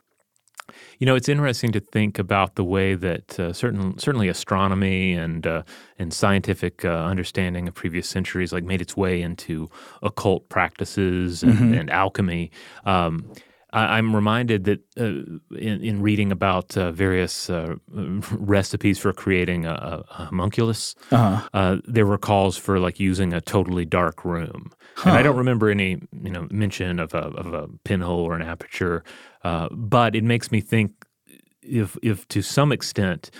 You 1.00 1.06
know, 1.06 1.14
it's 1.14 1.30
interesting 1.30 1.72
to 1.72 1.80
think 1.80 2.18
about 2.18 2.56
the 2.56 2.64
way 2.64 2.94
that 2.94 3.40
uh, 3.40 3.54
certain 3.54 3.98
certainly 3.98 4.28
astronomy 4.28 5.14
and 5.14 5.46
uh, 5.46 5.62
and 5.98 6.12
scientific 6.12 6.84
uh, 6.84 6.88
understanding 6.88 7.66
of 7.66 7.74
previous 7.74 8.06
centuries 8.06 8.52
like 8.52 8.64
made 8.64 8.82
its 8.82 8.98
way 8.98 9.22
into 9.22 9.70
occult 10.02 10.50
practices 10.50 11.42
and, 11.42 11.54
mm-hmm. 11.54 11.74
and 11.74 11.90
alchemy. 11.90 12.50
Um, 12.84 13.32
I, 13.72 13.98
am 13.98 14.14
reminded 14.14 14.64
that 14.64 14.80
uh, 14.98 15.04
in, 15.56 15.80
in, 15.82 16.02
reading 16.02 16.32
about 16.32 16.76
uh, 16.76 16.92
various 16.92 17.48
uh, 17.48 17.76
recipes 18.32 18.98
for 18.98 19.12
creating 19.12 19.66
a, 19.66 20.04
a 20.08 20.24
homunculus, 20.24 20.94
uh-huh. 21.10 21.48
Uh, 21.52 21.76
there 21.86 22.06
were 22.06 22.18
calls 22.18 22.56
for 22.56 22.78
like 22.78 22.98
using 22.98 23.32
a 23.32 23.40
totally 23.40 23.84
dark 23.84 24.24
room. 24.24 24.72
Huh. 24.96 25.10
And 25.10 25.18
I 25.18 25.22
don't 25.22 25.36
remember 25.36 25.70
any 25.70 26.02
you 26.22 26.30
know 26.30 26.46
mention 26.50 26.98
of 26.98 27.14
a, 27.14 27.28
of 27.28 27.52
a 27.54 27.68
pinhole 27.84 28.20
or 28.20 28.34
an 28.34 28.42
aperture, 28.42 29.04
uh, 29.44 29.68
but 29.70 30.14
it 30.14 30.24
makes 30.24 30.50
me 30.50 30.60
think 30.60 30.92
if 31.62 31.96
if 32.02 32.26
to 32.28 32.42
some 32.42 32.72
extent 32.72 33.30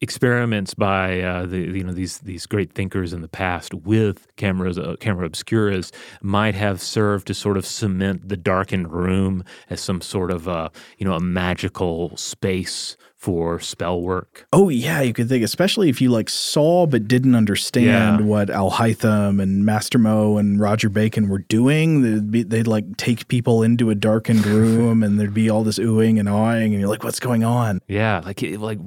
experiments 0.00 0.74
by 0.74 1.20
uh, 1.20 1.46
the 1.46 1.58
you 1.58 1.82
know 1.82 1.92
these 1.92 2.18
these 2.18 2.46
great 2.46 2.72
thinkers 2.72 3.12
in 3.12 3.22
the 3.22 3.28
past 3.28 3.72
with 3.72 4.28
cameras 4.36 4.78
uh, 4.78 4.94
camera 5.00 5.28
obscuras 5.28 5.90
might 6.20 6.54
have 6.54 6.82
served 6.82 7.26
to 7.26 7.34
sort 7.34 7.56
of 7.56 7.64
cement 7.64 8.28
the 8.28 8.36
darkened 8.36 8.92
room 8.92 9.42
as 9.70 9.80
some 9.80 10.00
sort 10.00 10.30
of 10.30 10.48
uh, 10.48 10.68
you 10.98 11.06
know 11.06 11.14
a 11.14 11.20
magical 11.20 12.14
space 12.16 12.96
for 13.26 13.58
spell 13.58 14.00
work. 14.00 14.46
Oh 14.52 14.68
yeah, 14.68 15.00
you 15.00 15.12
could 15.12 15.28
think, 15.28 15.42
especially 15.42 15.88
if 15.88 16.00
you 16.00 16.10
like 16.10 16.30
saw 16.30 16.86
but 16.86 17.08
didn't 17.08 17.34
understand 17.34 18.20
yeah. 18.20 18.24
what 18.24 18.50
Al 18.50 18.70
Haytham 18.70 19.42
and 19.42 19.66
Master 19.66 19.98
Mo 19.98 20.38
and 20.38 20.60
Roger 20.60 20.88
Bacon 20.88 21.28
were 21.28 21.40
doing. 21.40 22.02
They'd, 22.02 22.30
be, 22.30 22.42
they'd 22.44 22.68
like 22.68 22.96
take 22.98 23.26
people 23.26 23.64
into 23.64 23.90
a 23.90 23.96
darkened 23.96 24.46
room, 24.58 25.02
and 25.02 25.18
there'd 25.18 25.34
be 25.34 25.50
all 25.50 25.64
this 25.64 25.80
oohing 25.80 26.20
and 26.20 26.28
awing, 26.28 26.72
and 26.72 26.80
you're 26.80 26.88
like, 26.88 27.02
"What's 27.02 27.18
going 27.18 27.42
on?" 27.42 27.80
Yeah, 27.88 28.22
like 28.24 28.40
like 28.42 28.78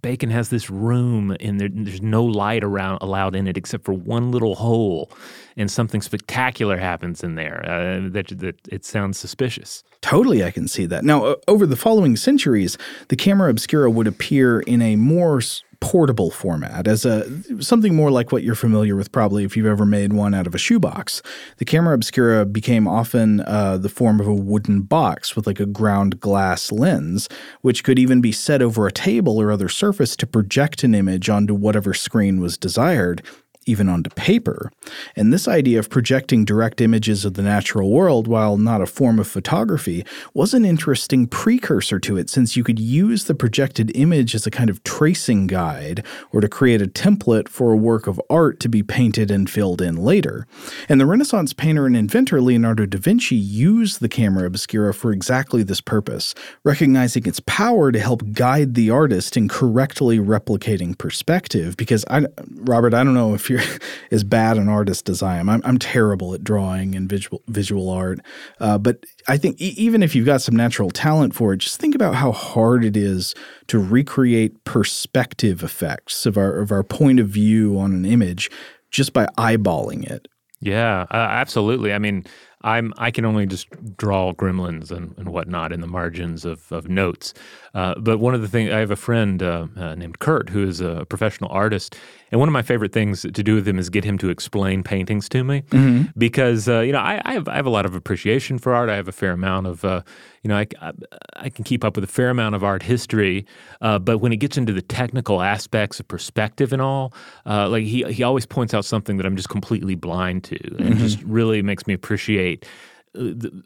Bacon 0.00 0.30
has 0.30 0.48
this 0.48 0.70
room, 0.70 1.36
and 1.38 1.60
there, 1.60 1.68
there's 1.70 2.00
no 2.00 2.24
light 2.24 2.64
around 2.64 3.00
allowed 3.02 3.36
in 3.36 3.46
it 3.46 3.58
except 3.58 3.84
for 3.84 3.92
one 3.92 4.30
little 4.30 4.54
hole, 4.54 5.12
and 5.58 5.70
something 5.70 6.00
spectacular 6.00 6.78
happens 6.78 7.22
in 7.22 7.34
there. 7.34 7.62
Uh, 7.68 8.08
that, 8.08 8.28
that 8.38 8.56
it 8.70 8.86
sounds 8.86 9.18
suspicious. 9.18 9.84
Totally, 10.04 10.44
I 10.44 10.50
can 10.50 10.68
see 10.68 10.84
that. 10.84 11.02
Now, 11.02 11.36
over 11.48 11.64
the 11.64 11.76
following 11.76 12.14
centuries, 12.16 12.76
the 13.08 13.16
camera 13.16 13.48
obscura 13.48 13.90
would 13.90 14.06
appear 14.06 14.60
in 14.60 14.82
a 14.82 14.96
more 14.96 15.40
portable 15.80 16.30
format 16.30 16.86
as 16.86 17.06
a 17.06 17.26
something 17.62 17.94
more 17.94 18.10
like 18.10 18.30
what 18.30 18.42
you're 18.42 18.54
familiar 18.54 18.96
with 18.96 19.12
probably 19.12 19.44
if 19.44 19.56
you've 19.56 19.64
ever 19.64 19.86
made 19.86 20.12
one 20.12 20.34
out 20.34 20.46
of 20.46 20.54
a 20.54 20.58
shoebox. 20.58 21.22
The 21.56 21.64
camera 21.64 21.94
obscura 21.94 22.44
became 22.44 22.86
often 22.86 23.40
uh, 23.40 23.78
the 23.78 23.88
form 23.88 24.20
of 24.20 24.26
a 24.26 24.34
wooden 24.34 24.82
box 24.82 25.34
with 25.34 25.46
like 25.46 25.58
a 25.58 25.64
ground 25.64 26.20
glass 26.20 26.70
lens, 26.70 27.26
which 27.62 27.82
could 27.82 27.98
even 27.98 28.20
be 28.20 28.30
set 28.30 28.60
over 28.60 28.86
a 28.86 28.92
table 28.92 29.40
or 29.40 29.50
other 29.50 29.70
surface 29.70 30.16
to 30.16 30.26
project 30.26 30.84
an 30.84 30.94
image 30.94 31.30
onto 31.30 31.54
whatever 31.54 31.94
screen 31.94 32.40
was 32.40 32.58
desired 32.58 33.22
even 33.66 33.88
onto 33.88 34.10
paper. 34.10 34.70
And 35.16 35.32
this 35.32 35.48
idea 35.48 35.78
of 35.78 35.90
projecting 35.90 36.44
direct 36.44 36.80
images 36.80 37.24
of 37.24 37.34
the 37.34 37.42
natural 37.42 37.90
world, 37.90 38.26
while 38.26 38.56
not 38.56 38.80
a 38.80 38.86
form 38.86 39.18
of 39.18 39.26
photography, 39.26 40.04
was 40.32 40.54
an 40.54 40.64
interesting 40.64 41.26
precursor 41.26 41.98
to 42.00 42.16
it 42.16 42.30
since 42.30 42.56
you 42.56 42.64
could 42.64 42.78
use 42.78 43.24
the 43.24 43.34
projected 43.34 43.94
image 43.96 44.34
as 44.34 44.46
a 44.46 44.50
kind 44.50 44.70
of 44.70 44.82
tracing 44.84 45.46
guide 45.46 46.04
or 46.32 46.40
to 46.40 46.48
create 46.48 46.82
a 46.82 46.86
template 46.86 47.48
for 47.48 47.72
a 47.72 47.76
work 47.76 48.06
of 48.06 48.20
art 48.30 48.60
to 48.60 48.68
be 48.68 48.82
painted 48.82 49.30
and 49.30 49.50
filled 49.50 49.80
in 49.80 49.96
later. 49.96 50.46
And 50.88 51.00
the 51.00 51.06
Renaissance 51.06 51.52
painter 51.52 51.86
and 51.86 51.96
inventor 51.96 52.40
Leonardo 52.40 52.86
da 52.86 52.98
Vinci 52.98 53.36
used 53.36 54.00
the 54.00 54.08
camera 54.08 54.46
obscura 54.46 54.92
for 54.94 55.12
exactly 55.12 55.62
this 55.62 55.80
purpose, 55.80 56.34
recognizing 56.64 57.26
its 57.26 57.40
power 57.40 57.92
to 57.92 57.98
help 57.98 58.32
guide 58.32 58.74
the 58.74 58.90
artist 58.90 59.36
in 59.36 59.48
correctly 59.48 60.18
replicating 60.18 60.96
perspective. 60.96 61.76
Because 61.76 62.04
I, 62.10 62.26
Robert, 62.56 62.94
I 62.94 63.04
don't 63.04 63.14
know 63.14 63.34
if 63.34 63.50
you 63.50 63.53
you're 63.54 63.78
as 64.10 64.24
bad 64.24 64.56
an 64.56 64.68
artist 64.68 65.08
as 65.08 65.22
I 65.22 65.38
am. 65.38 65.48
I'm, 65.48 65.62
I'm 65.64 65.78
terrible 65.78 66.34
at 66.34 66.44
drawing 66.44 66.94
and 66.94 67.08
visual 67.08 67.42
visual 67.48 67.90
art. 67.90 68.20
Uh, 68.60 68.78
but 68.78 69.04
I 69.28 69.36
think 69.36 69.60
e- 69.60 69.74
even 69.76 70.02
if 70.02 70.14
you've 70.14 70.26
got 70.26 70.42
some 70.42 70.56
natural 70.56 70.90
talent 70.90 71.34
for 71.34 71.52
it, 71.52 71.58
just 71.58 71.80
think 71.80 71.94
about 71.94 72.14
how 72.14 72.32
hard 72.32 72.84
it 72.84 72.96
is 72.96 73.34
to 73.68 73.78
recreate 73.78 74.64
perspective 74.64 75.62
effects 75.62 76.26
of 76.26 76.36
our 76.36 76.60
of 76.60 76.70
our 76.70 76.82
point 76.82 77.20
of 77.20 77.28
view 77.28 77.78
on 77.78 77.92
an 77.92 78.04
image 78.04 78.50
just 78.90 79.12
by 79.12 79.26
eyeballing 79.38 80.04
it. 80.08 80.28
Yeah, 80.60 81.02
uh, 81.10 81.16
absolutely. 81.16 81.92
I 81.92 81.98
mean, 81.98 82.24
I'm 82.64 82.94
I 82.96 83.10
can 83.10 83.24
only 83.26 83.46
just 83.46 83.68
draw 83.96 84.32
gremlins 84.32 84.90
and, 84.90 85.14
and 85.18 85.28
whatnot 85.28 85.70
in 85.70 85.80
the 85.80 85.86
margins 85.86 86.44
of, 86.46 86.72
of 86.72 86.88
notes. 86.88 87.34
Uh, 87.74 87.94
but 87.98 88.18
one 88.18 88.34
of 88.34 88.40
the 88.40 88.48
things 88.48 88.72
I 88.72 88.78
have 88.78 88.90
a 88.90 88.96
friend 88.96 89.42
uh, 89.42 89.66
uh, 89.76 89.94
named 89.94 90.18
Kurt 90.18 90.48
who 90.48 90.66
is 90.66 90.80
a 90.80 91.04
professional 91.04 91.50
artist, 91.50 91.94
and 92.30 92.40
one 92.40 92.48
of 92.48 92.52
my 92.52 92.62
favorite 92.62 92.92
things 92.92 93.22
to 93.22 93.30
do 93.30 93.54
with 93.54 93.68
him 93.68 93.78
is 93.78 93.90
get 93.90 94.02
him 94.02 94.16
to 94.18 94.30
explain 94.30 94.82
paintings 94.82 95.28
to 95.28 95.44
me 95.44 95.62
mm-hmm. 95.68 96.08
because 96.16 96.66
uh, 96.68 96.80
you 96.80 96.92
know 96.92 97.00
I, 97.00 97.20
I, 97.24 97.32
have 97.34 97.48
I 97.48 97.56
have 97.56 97.66
a 97.66 97.70
lot 97.70 97.84
of 97.84 97.94
appreciation 97.94 98.58
for 98.58 98.74
art. 98.74 98.88
I 98.88 98.96
have 98.96 99.08
a 99.08 99.12
fair 99.12 99.32
amount 99.32 99.66
of 99.66 99.84
uh, 99.84 100.00
you 100.42 100.48
know 100.48 100.56
I, 100.56 100.66
I, 100.80 100.92
I, 101.36 101.48
can 101.50 101.64
keep 101.64 101.84
up 101.84 101.96
with 101.96 102.04
a 102.04 102.08
fair 102.08 102.30
amount 102.30 102.54
of 102.54 102.64
art 102.64 102.82
history, 102.82 103.44
uh, 103.82 103.98
but 103.98 104.18
when 104.18 104.32
it 104.32 104.36
gets 104.36 104.56
into 104.56 104.72
the 104.72 104.82
technical 104.82 105.42
aspects 105.42 106.00
of 106.00 106.08
perspective 106.08 106.72
and 106.72 106.80
all, 106.80 107.12
like 107.44 107.84
he 107.84 108.04
he 108.04 108.22
always 108.22 108.46
points 108.46 108.72
out 108.72 108.86
something 108.86 109.18
that 109.18 109.26
I'm 109.26 109.36
just 109.36 109.50
completely 109.50 109.96
blind 109.96 110.44
to, 110.44 110.56
and 110.78 110.94
mm-hmm. 110.94 110.98
just 110.98 111.22
really 111.24 111.60
makes 111.60 111.86
me 111.86 111.92
appreciate 111.92 112.53
uh, 112.62 113.32
the, 113.34 113.62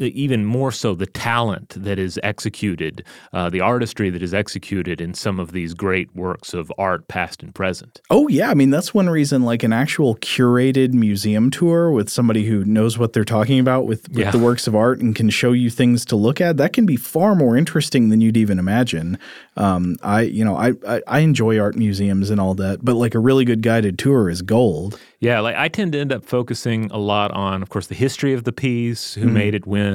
even 0.00 0.44
more 0.44 0.72
so 0.72 0.94
the 0.94 1.06
talent 1.06 1.70
that 1.76 1.98
is 1.98 2.18
executed, 2.22 3.04
uh, 3.32 3.50
the 3.50 3.60
artistry 3.60 4.10
that 4.10 4.22
is 4.22 4.34
executed 4.34 5.00
in 5.00 5.14
some 5.14 5.38
of 5.38 5.52
these 5.52 5.74
great 5.74 6.14
works 6.14 6.54
of 6.54 6.72
art, 6.78 7.06
past 7.08 7.42
and 7.42 7.54
present. 7.54 8.00
Oh, 8.10 8.28
yeah. 8.28 8.50
I 8.50 8.54
mean, 8.54 8.70
that's 8.70 8.94
one 8.94 9.08
reason, 9.08 9.42
like 9.42 9.62
an 9.62 9.72
actual 9.72 10.16
curated 10.16 10.92
museum 10.92 11.50
tour 11.50 11.90
with 11.90 12.08
somebody 12.08 12.46
who 12.46 12.64
knows 12.64 12.98
what 12.98 13.12
they're 13.12 13.24
talking 13.24 13.58
about 13.58 13.86
with, 13.86 14.08
with 14.08 14.18
yeah. 14.18 14.30
the 14.30 14.38
works 14.38 14.66
of 14.66 14.74
art 14.74 15.00
and 15.00 15.14
can 15.14 15.30
show 15.30 15.52
you 15.52 15.70
things 15.70 16.04
to 16.06 16.16
look 16.16 16.40
at, 16.40 16.56
that 16.56 16.72
can 16.72 16.86
be 16.86 16.96
far 16.96 17.34
more 17.34 17.56
interesting 17.56 18.08
than 18.08 18.20
you'd 18.20 18.36
even 18.36 18.58
imagine. 18.58 19.18
Um, 19.56 19.96
I, 20.02 20.22
you 20.22 20.44
know, 20.44 20.56
I, 20.56 20.72
I, 20.86 21.02
I 21.06 21.18
enjoy 21.20 21.58
art 21.58 21.76
museums 21.76 22.30
and 22.30 22.40
all 22.40 22.54
that, 22.54 22.84
but 22.84 22.94
like 22.94 23.14
a 23.14 23.18
really 23.18 23.44
good 23.44 23.62
guided 23.62 23.98
tour 23.98 24.30
is 24.30 24.42
gold. 24.42 24.98
Yeah, 25.20 25.40
like 25.40 25.56
I 25.56 25.68
tend 25.68 25.92
to 25.92 25.98
end 25.98 26.12
up 26.12 26.24
focusing 26.24 26.90
a 26.90 26.96
lot 26.96 27.30
on, 27.32 27.62
of 27.62 27.68
course, 27.68 27.88
the 27.88 27.94
history 27.94 28.32
of 28.32 28.44
the 28.44 28.52
piece, 28.52 29.14
who 29.14 29.26
mm-hmm. 29.26 29.34
made 29.34 29.54
it 29.54 29.66
when, 29.66 29.89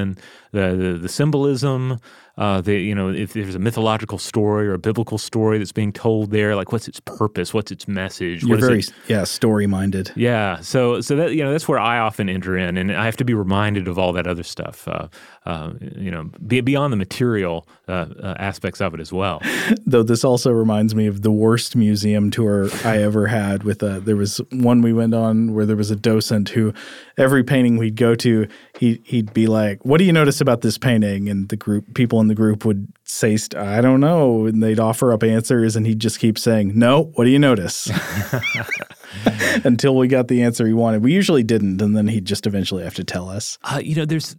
the, 0.52 0.76
the, 0.76 1.00
the 1.02 1.10
symbolism, 1.10 2.00
uh, 2.38 2.59
the, 2.59 2.75
you 2.75 2.93
know, 2.93 3.09
if 3.09 3.33
there's 3.33 3.55
a 3.55 3.59
mythological 3.59 4.17
story 4.17 4.67
or 4.67 4.73
a 4.73 4.79
biblical 4.79 5.17
story 5.17 5.57
that's 5.57 5.71
being 5.71 5.93
told 5.93 6.31
there, 6.31 6.55
like 6.55 6.73
what's 6.73 6.88
its 6.88 6.99
purpose, 6.99 7.53
what's 7.53 7.71
its 7.71 7.88
message? 7.88 8.43
You're 8.43 8.57
very 8.57 8.79
it? 8.79 8.93
yeah 9.07 9.23
story 9.23 9.67
minded. 9.67 10.11
Yeah, 10.15 10.59
so 10.59 10.99
so 10.99 11.15
that 11.15 11.33
you 11.33 11.43
know 11.43 11.51
that's 11.51 11.67
where 11.67 11.79
I 11.79 11.99
often 11.99 12.27
enter 12.27 12.57
in, 12.57 12.77
and 12.77 12.91
I 12.91 13.05
have 13.05 13.15
to 13.17 13.25
be 13.25 13.33
reminded 13.33 13.88
of 13.88 13.97
all 13.97 14.11
that 14.13 14.27
other 14.27 14.43
stuff. 14.43 14.88
Uh, 14.88 15.07
uh, 15.45 15.73
you 15.79 16.09
know, 16.09 16.29
be, 16.45 16.59
beyond 16.59 16.91
the 16.91 16.97
material 16.97 17.67
uh, 17.88 18.07
uh, 18.21 18.36
aspects 18.39 18.81
of 18.81 18.93
it 18.95 18.99
as 18.99 19.13
well. 19.13 19.41
Though 19.86 20.03
this 20.03 20.23
also 20.23 20.51
reminds 20.51 20.95
me 20.95 21.05
of 21.05 21.21
the 21.21 21.31
worst 21.31 21.75
museum 21.75 22.31
tour 22.31 22.67
I 22.83 23.01
ever 23.01 23.27
had. 23.27 23.63
With 23.63 23.83
a, 23.83 23.99
there 23.99 24.15
was 24.15 24.41
one 24.51 24.81
we 24.81 24.91
went 24.91 25.13
on 25.13 25.53
where 25.53 25.65
there 25.65 25.75
was 25.75 25.91
a 25.91 25.95
docent 25.95 26.49
who 26.49 26.73
every 27.17 27.43
painting 27.43 27.77
we'd 27.77 27.95
go 27.95 28.15
to, 28.15 28.47
he 28.79 29.01
he'd 29.05 29.33
be 29.33 29.47
like, 29.47 29.86
"What 29.86 29.99
do 29.99 30.03
you 30.03 30.13
notice 30.13 30.41
about 30.41 30.61
this 30.61 30.77
painting?" 30.77 31.29
And 31.29 31.47
the 31.49 31.55
group 31.55 31.93
people 31.93 32.19
in 32.19 32.24
the 32.28 32.36
group 32.36 32.65
would 32.65 32.88
say, 33.03 33.38
"I 33.57 33.82
don't 33.82 33.99
know," 33.99 34.45
and 34.45 34.61
they'd 34.61 34.80
offer 34.80 35.13
up 35.13 35.23
answers, 35.23 35.76
and 35.76 35.86
he'd 35.86 35.99
just 35.99 36.19
keep 36.19 36.38
saying, 36.38 36.78
"No, 36.78 37.11
what 37.15 37.26
do 37.26 37.30
you 37.30 37.39
notice?" 37.39 37.89
Until 39.63 39.95
we 39.95 40.07
got 40.07 40.28
the 40.28 40.43
answer 40.43 40.67
he 40.67 40.73
wanted. 40.73 41.03
We 41.03 41.13
usually 41.13 41.43
didn't, 41.43 41.82
and 41.82 41.95
then 41.95 42.07
he'd 42.07 42.26
just 42.26 42.45
eventually 42.45 42.84
have 42.84 42.95
to 42.95 43.03
tell 43.03 43.30
us. 43.30 43.57
Uh, 43.63 43.80
you 43.84 43.95
know, 43.95 44.05
there's 44.05 44.36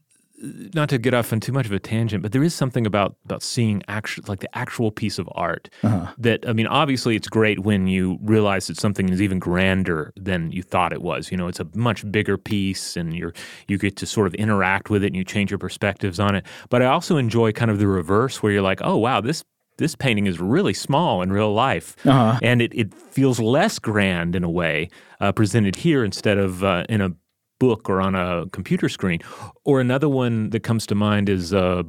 not 0.74 0.88
to 0.88 0.98
get 0.98 1.14
off 1.14 1.32
on 1.32 1.40
too 1.40 1.52
much 1.52 1.66
of 1.66 1.72
a 1.72 1.78
tangent, 1.78 2.22
but 2.22 2.32
there 2.32 2.42
is 2.42 2.54
something 2.54 2.86
about 2.86 3.16
about 3.24 3.42
seeing 3.42 3.82
actual 3.88 4.24
like 4.28 4.40
the 4.40 4.56
actual 4.56 4.90
piece 4.90 5.18
of 5.18 5.28
art 5.32 5.68
uh-huh. 5.82 6.12
that 6.18 6.48
I 6.48 6.52
mean, 6.52 6.66
obviously 6.66 7.16
it's 7.16 7.28
great 7.28 7.60
when 7.60 7.86
you 7.86 8.18
realize 8.22 8.66
that 8.66 8.76
something 8.76 9.08
is 9.08 9.22
even 9.22 9.38
grander 9.38 10.12
than 10.16 10.52
you 10.52 10.62
thought 10.62 10.92
it 10.92 11.02
was. 11.02 11.30
You 11.30 11.36
know, 11.36 11.48
it's 11.48 11.60
a 11.60 11.66
much 11.74 12.10
bigger 12.10 12.36
piece, 12.36 12.96
and 12.96 13.14
you're 13.14 13.34
you 13.68 13.78
get 13.78 13.96
to 13.96 14.06
sort 14.06 14.26
of 14.26 14.34
interact 14.34 14.90
with 14.90 15.02
it, 15.02 15.08
and 15.08 15.16
you 15.16 15.24
change 15.24 15.50
your 15.50 15.58
perspectives 15.58 16.20
on 16.20 16.34
it. 16.34 16.46
But 16.68 16.82
I 16.82 16.86
also 16.86 17.16
enjoy 17.16 17.52
kind 17.52 17.70
of 17.70 17.78
the 17.78 17.88
reverse, 17.88 18.42
where 18.42 18.52
you're 18.52 18.62
like, 18.62 18.80
oh 18.82 18.96
wow, 18.96 19.20
this 19.20 19.44
this 19.78 19.94
painting 19.94 20.26
is 20.26 20.40
really 20.40 20.74
small 20.74 21.22
in 21.22 21.32
real 21.32 21.52
life, 21.52 21.96
uh-huh. 22.06 22.38
and 22.42 22.62
it, 22.62 22.74
it 22.74 22.94
feels 22.94 23.38
less 23.38 23.78
grand 23.78 24.34
in 24.34 24.42
a 24.42 24.50
way 24.50 24.88
uh, 25.20 25.32
presented 25.32 25.76
here 25.76 26.04
instead 26.04 26.38
of 26.38 26.64
uh, 26.64 26.84
in 26.88 27.00
a 27.00 27.10
book 27.58 27.88
or 27.88 28.00
on 28.00 28.14
a 28.14 28.46
computer 28.52 28.88
screen. 28.88 29.20
Or 29.64 29.80
another 29.80 30.08
one 30.08 30.50
that 30.50 30.60
comes 30.60 30.86
to 30.86 30.94
mind 30.94 31.28
is 31.28 31.52
uh, 31.52 31.82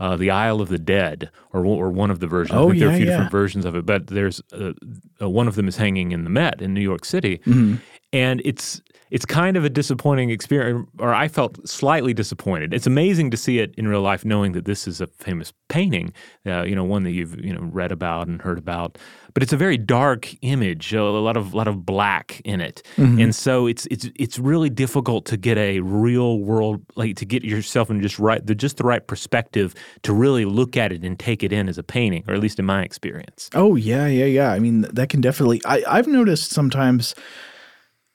uh, 0.00 0.16
The 0.16 0.30
Isle 0.30 0.60
of 0.60 0.68
the 0.68 0.78
Dead, 0.78 1.30
or, 1.52 1.64
or 1.64 1.90
one 1.90 2.10
of 2.10 2.18
the 2.20 2.26
versions. 2.26 2.56
Oh, 2.56 2.66
I 2.66 2.70
think 2.70 2.80
there 2.80 2.88
are 2.88 2.92
a 2.92 2.96
few 2.96 3.06
yeah. 3.06 3.12
different 3.12 3.30
versions 3.30 3.64
of 3.64 3.76
it, 3.76 3.86
but 3.86 4.08
there's 4.08 4.42
uh, 4.52 4.72
uh, 5.20 5.28
one 5.30 5.48
of 5.48 5.54
them 5.54 5.68
is 5.68 5.76
hanging 5.76 6.12
in 6.12 6.24
the 6.24 6.30
Met 6.30 6.60
in 6.60 6.74
New 6.74 6.80
York 6.80 7.04
City, 7.04 7.38
Mm-hmm. 7.46 7.76
and 8.12 8.42
it's 8.44 8.82
it's 9.10 9.26
kind 9.26 9.58
of 9.58 9.64
a 9.64 9.68
disappointing 9.68 10.30
experience, 10.30 10.88
or 10.98 11.12
I 11.12 11.28
felt 11.28 11.68
slightly 11.68 12.14
disappointed. 12.14 12.72
It's 12.72 12.86
amazing 12.86 13.30
to 13.32 13.36
see 13.36 13.58
it 13.58 13.74
in 13.76 13.86
real 13.86 14.00
life, 14.00 14.24
knowing 14.24 14.52
that 14.52 14.64
this 14.64 14.88
is 14.88 15.02
a 15.02 15.06
famous 15.06 15.52
painting, 15.68 16.14
uh, 16.46 16.62
you 16.62 16.74
know, 16.74 16.82
one 16.84 17.02
that 17.02 17.10
you've 17.12 17.38
you 17.44 17.52
know 17.52 17.60
read 17.60 17.92
about 17.92 18.26
and 18.28 18.40
heard 18.40 18.58
about. 18.58 18.98
But 19.34 19.42
it's 19.42 19.52
a 19.52 19.56
very 19.56 19.78
dark 19.78 20.34
image, 20.42 20.92
a 20.92 21.02
lot 21.02 21.36
of 21.36 21.54
lot 21.54 21.68
of 21.68 21.86
black 21.86 22.40
in 22.44 22.60
it, 22.60 22.82
mm-hmm. 22.96 23.20
and 23.20 23.34
so 23.34 23.66
it's 23.66 23.86
it's 23.86 24.08
it's 24.16 24.38
really 24.38 24.70
difficult 24.70 25.24
to 25.26 25.36
get 25.36 25.58
a 25.58 25.80
real 25.80 26.38
world 26.38 26.82
like 26.96 27.16
to 27.16 27.24
get 27.24 27.44
yourself 27.44 27.90
in 27.90 28.02
just 28.02 28.18
right 28.18 28.44
the 28.46 28.54
just 28.54 28.76
the 28.76 28.84
right 28.84 29.06
perspective 29.06 29.74
to 30.02 30.12
really 30.12 30.44
look 30.44 30.76
at 30.76 30.92
it 30.92 31.02
and 31.02 31.18
take 31.18 31.42
it 31.42 31.52
in 31.52 31.68
as 31.68 31.78
a 31.78 31.82
painting, 31.82 32.24
or 32.28 32.34
at 32.34 32.40
least 32.40 32.58
in 32.58 32.66
my 32.66 32.82
experience. 32.82 33.48
Oh 33.54 33.76
yeah, 33.76 34.06
yeah, 34.06 34.26
yeah. 34.26 34.52
I 34.52 34.58
mean, 34.58 34.82
that 34.82 35.08
can 35.08 35.20
definitely. 35.20 35.60
I, 35.64 35.82
I've 35.88 36.06
noticed 36.06 36.50
sometimes. 36.50 37.14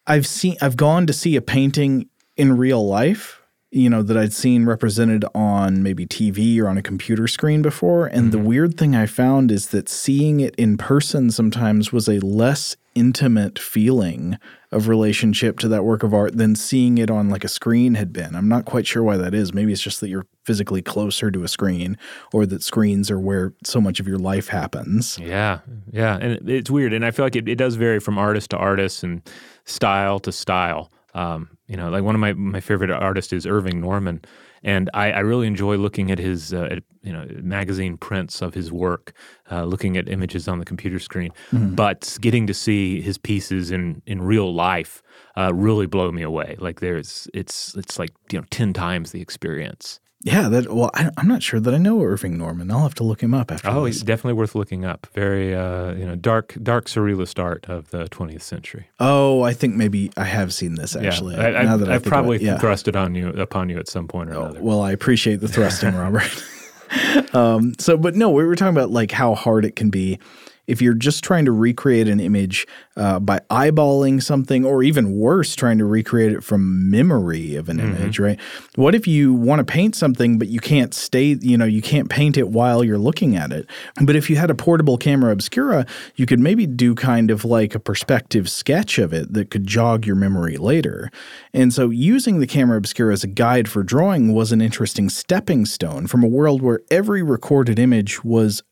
I've 0.05 0.27
seen. 0.27 0.55
I've 0.61 0.77
gone 0.77 1.07
to 1.07 1.13
see 1.13 1.35
a 1.35 1.41
painting 1.41 2.09
in 2.37 2.57
real 2.57 2.87
life. 2.87 3.41
You 3.69 3.89
know 3.89 4.01
that 4.01 4.15
I'd 4.15 4.31
seen 4.31 4.65
represented 4.65 5.25
on 5.35 5.83
maybe 5.83 6.05
TV 6.05 6.57
or 6.59 6.69
on 6.69 6.77
a 6.77 6.81
computer 6.81 7.27
screen 7.27 7.61
before, 7.61 8.07
and 8.07 8.31
the 8.31 8.39
weird 8.39 8.77
thing 8.77 8.95
I 8.95 9.05
found 9.05 9.51
is 9.51 9.67
that 9.67 9.89
seeing 9.89 10.39
it 10.39 10.55
in 10.55 10.77
person 10.77 11.31
sometimes 11.31 11.91
was 11.91 12.07
a 12.07 12.19
less 12.19 12.77
intimate 12.95 13.59
feeling 13.59 14.39
of 14.71 14.87
relationship 14.87 15.59
to 15.59 15.67
that 15.67 15.83
work 15.83 16.01
of 16.01 16.13
art 16.13 16.35
than 16.37 16.55
seeing 16.55 16.97
it 16.97 17.11
on 17.11 17.29
like 17.29 17.43
a 17.43 17.47
screen 17.47 17.93
had 17.93 18.11
been. 18.11 18.35
I'm 18.35 18.49
not 18.49 18.65
quite 18.65 18.87
sure 18.87 19.03
why 19.03 19.15
that 19.17 19.33
is. 19.33 19.53
Maybe 19.53 19.71
it's 19.71 19.81
just 19.81 20.01
that 20.01 20.09
you're 20.09 20.25
physically 20.45 20.81
closer 20.81 21.29
to 21.29 21.43
a 21.43 21.47
screen 21.47 21.97
or 22.33 22.45
that 22.47 22.63
screens 22.63 23.11
are 23.11 23.19
where 23.19 23.53
so 23.63 23.79
much 23.79 23.99
of 23.99 24.07
your 24.07 24.17
life 24.17 24.47
happens. 24.47 25.19
Yeah, 25.19 25.59
yeah, 25.91 26.17
and 26.19 26.49
it's 26.49 26.71
weird, 26.71 26.93
and 26.93 27.05
I 27.05 27.11
feel 27.11 27.25
like 27.25 27.35
it, 27.35 27.47
it 27.47 27.55
does 27.55 27.75
vary 27.75 27.99
from 27.99 28.17
artist 28.17 28.49
to 28.51 28.57
artist 28.57 29.03
and 29.03 29.21
style 29.65 30.19
to 30.19 30.31
style. 30.31 30.89
Um, 31.13 31.56
you 31.67 31.75
know, 31.75 31.89
like 31.89 32.03
one 32.03 32.15
of 32.15 32.21
my 32.21 32.33
my 32.33 32.59
favorite 32.59 32.91
artists 32.91 33.33
is 33.33 33.45
Irving 33.45 33.81
Norman, 33.81 34.21
and 34.63 34.89
I, 34.93 35.11
I 35.11 35.19
really 35.19 35.47
enjoy 35.47 35.75
looking 35.75 36.11
at 36.11 36.17
his 36.17 36.53
uh, 36.53 36.69
at, 36.71 36.83
you 37.03 37.11
know 37.11 37.27
magazine 37.41 37.97
prints 37.97 38.41
of 38.41 38.53
his 38.53 38.71
work, 38.71 39.13
uh, 39.51 39.65
looking 39.65 39.97
at 39.97 40.07
images 40.07 40.47
on 40.47 40.59
the 40.59 40.65
computer 40.65 40.99
screen. 40.99 41.31
But 41.75 42.17
getting 42.21 42.47
to 42.47 42.53
see 42.53 43.01
his 43.01 43.17
pieces 43.17 43.71
in 43.71 44.01
in 44.05 44.21
real 44.21 44.53
life 44.53 45.03
uh, 45.35 45.53
really 45.53 45.87
blow 45.87 46.11
me 46.11 46.21
away. 46.21 46.55
Like 46.57 46.79
there's 46.79 47.27
it's 47.33 47.75
it's 47.75 47.99
like 47.99 48.11
you 48.31 48.39
know 48.39 48.45
ten 48.49 48.71
times 48.71 49.11
the 49.11 49.21
experience. 49.21 49.99
Yeah, 50.23 50.49
that 50.49 50.73
well, 50.73 50.89
I, 50.95 51.11
I'm 51.15 51.27
not 51.27 51.43
sure 51.43 51.59
that 51.59 51.73
I 51.73 51.77
know 51.77 52.01
Irving 52.01 52.37
Norman. 52.37 52.71
I'll 52.71 52.81
have 52.81 52.95
to 52.95 53.03
look 53.03 53.21
him 53.21 53.33
up 53.35 53.51
after 53.51 53.69
Oh, 53.69 53.85
this. 53.85 53.97
it's 53.97 54.03
definitely 54.03 54.33
worth 54.33 54.55
looking 54.55 54.83
up. 54.83 55.07
Very, 55.13 55.55
uh, 55.55 55.93
you 55.93 56.05
know, 56.05 56.15
dark, 56.15 56.55
dark 56.61 56.85
surrealist 56.85 57.41
art 57.41 57.65
of 57.69 57.91
the 57.91 58.05
20th 58.09 58.41
century. 58.41 58.89
Oh, 58.99 59.43
I 59.43 59.53
think 59.53 59.75
maybe 59.75 60.11
I 60.17 60.23
have 60.23 60.53
seen 60.53 60.75
this 60.75 60.95
actually. 60.95 61.35
yeah, 61.35 61.45
I, 61.47 61.63
now 61.63 61.77
that 61.77 61.89
I 61.89 61.99
think 61.99 62.07
probably 62.07 62.37
it, 62.37 62.41
yeah. 62.41 62.57
thrust 62.57 62.87
it 62.87 62.95
on 62.95 63.13
you 63.13 63.29
upon 63.29 63.69
you 63.69 63.77
at 63.77 63.87
some 63.87 64.07
point 64.07 64.29
or 64.29 64.33
another. 64.33 64.61
Well, 64.61 64.81
I 64.81 64.91
appreciate 64.91 65.39
the 65.39 65.47
thrusting, 65.47 65.93
Robert. 65.95 66.43
um, 67.35 67.73
so, 67.77 67.95
but 67.95 68.15
no, 68.15 68.29
we 68.31 68.43
were 68.43 68.55
talking 68.55 68.75
about 68.75 68.89
like 68.89 69.11
how 69.11 69.35
hard 69.35 69.65
it 69.65 69.75
can 69.75 69.89
be 69.91 70.19
if 70.67 70.81
you're 70.81 70.93
just 70.93 71.23
trying 71.23 71.45
to 71.45 71.51
recreate 71.51 72.07
an 72.07 72.19
image 72.19 72.67
uh, 72.97 73.19
by 73.19 73.39
eyeballing 73.49 74.21
something, 74.21 74.65
or 74.65 74.83
even 74.83 75.17
worse, 75.17 75.55
trying 75.55 75.77
to 75.77 75.85
recreate 75.85 76.33
it 76.33 76.43
from 76.43 76.89
memory 76.91 77.55
of 77.55 77.69
an 77.69 77.79
image, 77.79 78.19
right? 78.19 78.39
What 78.75 78.93
if 78.93 79.07
you 79.07 79.33
want 79.33 79.59
to 79.59 79.65
paint 79.65 79.95
something, 79.95 80.37
but 80.37 80.49
you 80.49 80.59
can't 80.59 80.93
stay, 80.93 81.37
you 81.41 81.57
know, 81.57 81.65
you 81.65 81.81
can't 81.81 82.09
paint 82.09 82.37
it 82.37 82.49
while 82.49 82.83
you're 82.83 82.97
looking 82.97 83.35
at 83.35 83.51
it? 83.51 83.67
But 84.03 84.15
if 84.15 84.29
you 84.29 84.35
had 84.35 84.49
a 84.49 84.55
portable 84.55 84.97
camera 84.97 85.31
obscura, 85.31 85.85
you 86.15 86.25
could 86.25 86.39
maybe 86.39 86.67
do 86.67 86.95
kind 86.95 87.31
of 87.31 87.45
like 87.45 87.73
a 87.73 87.79
perspective 87.79 88.49
sketch 88.49 88.99
of 88.99 89.13
it 89.13 89.33
that 89.33 89.49
could 89.49 89.65
jog 89.65 90.05
your 90.05 90.15
memory 90.15 90.57
later. 90.57 91.09
And 91.53 91.73
so 91.73 91.89
using 91.89 92.39
the 92.39 92.47
camera 92.47 92.77
obscura 92.77 93.13
as 93.13 93.23
a 93.23 93.27
guide 93.27 93.69
for 93.69 93.83
drawing 93.83 94.33
was 94.33 94.51
an 94.51 94.61
interesting 94.61 95.09
stepping 95.09 95.65
stone 95.65 96.07
from 96.07 96.23
a 96.23 96.27
world 96.27 96.61
where 96.61 96.81
every 96.91 97.23
recorded 97.23 97.79
image 97.79 98.23
was 98.23 98.63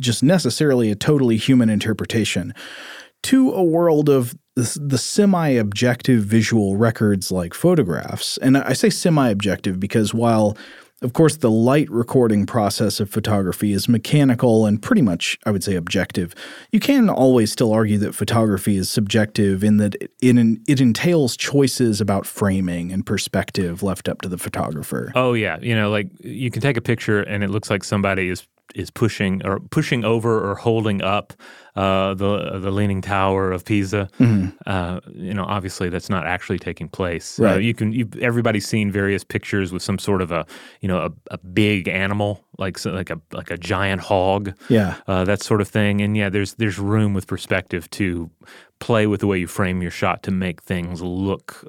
just 0.00 0.22
necessarily 0.22 0.90
a 0.90 0.94
totally 0.94 1.36
human 1.36 1.68
interpretation 1.68 2.54
to 3.22 3.52
a 3.52 3.62
world 3.62 4.08
of 4.08 4.34
the, 4.54 4.78
the 4.80 4.98
semi 4.98 5.48
objective 5.48 6.22
visual 6.24 6.76
records 6.76 7.32
like 7.32 7.54
photographs. 7.54 8.36
And 8.38 8.56
I 8.58 8.74
say 8.74 8.90
semi 8.90 9.28
objective 9.28 9.80
because 9.80 10.12
while 10.12 10.56
of 11.02 11.12
course, 11.12 11.36
the 11.36 11.50
light 11.50 11.90
recording 11.90 12.46
process 12.46 12.98
of 12.98 13.10
photography 13.10 13.72
is 13.72 13.90
mechanical 13.90 14.64
and 14.64 14.80
pretty 14.80 15.02
much, 15.02 15.38
I 15.44 15.50
would 15.50 15.62
say, 15.62 15.74
objective. 15.74 16.34
You 16.72 16.80
can 16.80 17.10
always 17.10 17.52
still 17.52 17.72
argue 17.72 17.98
that 17.98 18.14
photography 18.14 18.76
is 18.76 18.88
subjective 18.88 19.62
in 19.62 19.76
that 19.78 19.96
it, 19.96 20.10
it, 20.22 20.58
it 20.66 20.80
entails 20.80 21.36
choices 21.36 22.00
about 22.00 22.26
framing 22.26 22.90
and 22.90 23.04
perspective 23.04 23.82
left 23.82 24.08
up 24.08 24.22
to 24.22 24.28
the 24.28 24.38
photographer. 24.38 25.12
oh 25.14 25.34
yeah, 25.34 25.58
you 25.60 25.74
know, 25.74 25.90
like 25.90 26.08
you 26.20 26.50
can 26.50 26.62
take 26.62 26.78
a 26.78 26.82
picture 26.82 27.20
and 27.20 27.44
it 27.44 27.50
looks 27.50 27.68
like 27.68 27.84
somebody 27.84 28.30
is 28.30 28.46
is 28.74 28.90
pushing 28.90 29.44
or 29.46 29.60
pushing 29.60 30.04
over 30.04 30.50
or 30.50 30.54
holding 30.56 31.02
up 31.02 31.32
uh, 31.76 32.14
the 32.14 32.58
the 32.58 32.70
leaning 32.70 33.00
tower 33.00 33.52
of 33.52 33.64
Pisa. 33.64 34.08
Uh, 34.66 35.00
you 35.12 35.34
know, 35.34 35.44
obviously 35.44 35.88
that's 35.88 36.08
not 36.08 36.26
actually 36.26 36.58
taking 36.58 36.88
place. 36.88 37.38
Uh, 37.38 37.58
you 37.58 37.74
can 37.74 37.92
you, 37.92 38.08
everybody's 38.20 38.66
seen 38.66 38.90
various 38.90 39.24
pictures 39.24 39.72
with 39.72 39.82
some 39.82 39.98
sort 39.98 40.22
of 40.22 40.32
a 40.32 40.46
you 40.80 40.88
know 40.88 40.98
a, 40.98 41.10
a 41.34 41.38
big 41.38 41.88
animal 41.88 42.44
like 42.58 42.78
so- 42.78 42.92
like 42.92 43.10
a 43.10 43.20
like 43.32 43.50
a 43.50 43.56
giant 43.58 44.00
hog. 44.02 44.52
Yeah. 44.68 44.96
uh, 45.06 45.24
that 45.24 45.42
sort 45.42 45.60
of 45.60 45.68
thing. 45.68 46.00
And 46.00 46.16
yeah, 46.16 46.28
there's 46.30 46.54
there's 46.54 46.78
room 46.78 47.14
with 47.14 47.26
perspective 47.26 47.88
to 47.90 48.30
play 48.80 49.06
with 49.06 49.20
the 49.20 49.26
way 49.26 49.38
you 49.38 49.46
frame 49.46 49.82
your 49.82 49.90
shot 49.90 50.22
to 50.24 50.30
make 50.30 50.62
things 50.62 51.00
look 51.02 51.64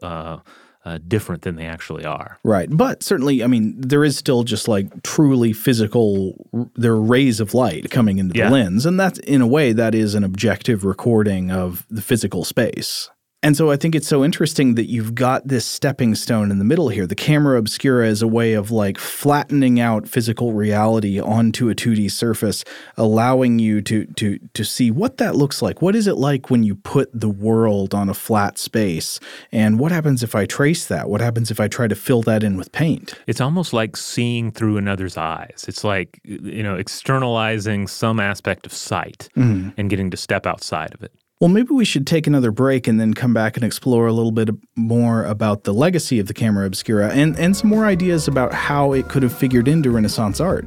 uh, 0.86 1.00
different 1.08 1.42
than 1.42 1.56
they 1.56 1.66
actually 1.66 2.06
are. 2.06 2.38
Right. 2.44 2.70
But 2.72 3.02
certainly, 3.04 3.44
I 3.44 3.48
mean, 3.48 3.74
there 3.82 4.04
is 4.04 4.18
still 4.18 4.44
just 4.44 4.68
like 4.68 5.02
truly 5.04 5.52
physical, 5.52 6.48
there 6.76 6.94
are 6.94 7.02
rays 7.02 7.40
of 7.40 7.54
light 7.54 7.90
coming 7.90 8.20
into 8.20 8.38
Yeah. 8.38 8.46
the 8.46 8.52
lens. 8.52 8.86
And 8.86 9.00
that's, 9.00 9.18
in 9.20 9.42
a 9.42 9.48
way, 9.48 9.74
that 9.74 9.96
is 9.96 10.14
an 10.16 10.24
objective 10.24 10.86
recording 10.86 11.50
of 11.52 11.86
the 11.90 12.02
physical 12.02 12.46
space. 12.46 13.10
And 13.46 13.56
so 13.56 13.70
I 13.70 13.78
think 13.78 13.94
it's 13.94 14.08
so 14.08 14.26
interesting 14.26 14.74
that 14.74 14.90
you've 14.90 15.14
got 15.14 15.48
this 15.48 15.68
stepping 15.68 16.16
stone 16.16 16.50
in 16.50 16.58
the 16.58 16.66
middle 16.66 16.90
here. 16.90 17.06
The 17.06 17.14
camera 17.14 17.60
obscura 17.60 18.08
is 18.08 18.24
a 18.24 18.28
way 18.28 18.54
of 18.54 18.72
like 18.72 18.98
flattening 18.98 19.80
out 19.80 20.08
physical 20.08 20.54
reality 20.54 21.20
onto 21.20 21.70
a 21.70 21.76
2D 21.76 22.10
surface, 22.10 22.64
allowing 22.98 23.60
you 23.60 23.84
to 23.84 24.08
to 24.08 24.40
to 24.40 24.66
see 24.66 24.90
what 24.90 25.18
that 25.18 25.36
looks 25.36 25.62
like. 25.62 25.80
What 25.80 25.96
is 25.96 26.08
it 26.08 26.16
like 26.16 26.50
when 26.50 26.64
you 26.64 26.74
put 26.74 27.12
the 27.14 27.30
world 27.30 27.94
on 27.94 28.10
a 28.10 28.16
flat 28.16 28.58
space? 28.58 29.20
And 29.52 29.78
what 29.78 29.92
happens 29.92 30.24
if 30.24 30.34
I 30.34 30.48
trace 30.48 30.88
that? 30.88 31.08
What 31.08 31.22
happens 31.22 31.52
if 31.52 31.60
I 31.60 31.68
try 31.68 31.88
to 31.88 31.96
fill 31.96 32.24
that 32.24 32.42
in 32.42 32.58
with 32.58 32.72
paint? 32.72 33.14
It's 33.28 33.42
almost 33.42 33.74
like 33.74 33.96
seeing 33.96 34.50
through 34.50 34.78
another's 34.78 35.18
eyes. 35.18 35.66
It's 35.68 35.84
like 35.84 36.20
you 36.24 36.64
know 36.64 36.78
externalizing 36.78 37.86
some 37.86 38.20
aspect 38.20 38.66
of 38.66 38.74
sight 38.74 39.30
mm-hmm. 39.38 39.70
and 39.78 39.88
getting 39.88 40.10
to 40.10 40.18
step 40.18 40.48
outside 40.48 40.96
of 40.96 41.04
it. 41.04 41.12
Well, 41.42 41.50
maybe 41.50 41.74
we 41.74 41.84
should 41.84 42.08
take 42.08 42.28
another 42.28 42.50
break 42.50 42.88
and 42.88 42.98
then 42.98 43.14
come 43.14 43.34
back 43.34 43.58
and 43.58 43.66
explore 43.66 44.08
a 44.08 44.14
little 44.14 44.32
bit 44.32 44.52
more 44.78 45.26
about 45.26 45.66
the 45.66 45.74
legacy 45.74 46.18
of 46.18 46.28
the 46.28 46.34
camera 46.34 46.66
obscura 46.66 47.10
and, 47.10 47.38
and 47.38 47.58
some 47.58 47.70
more 47.70 47.86
ideas 47.86 48.30
about 48.30 48.54
how 48.54 48.94
it 48.94 49.10
could 49.10 49.22
have 49.22 49.38
figured 49.38 49.68
into 49.68 49.92
Renaissance 49.92 50.40
art. 50.40 50.66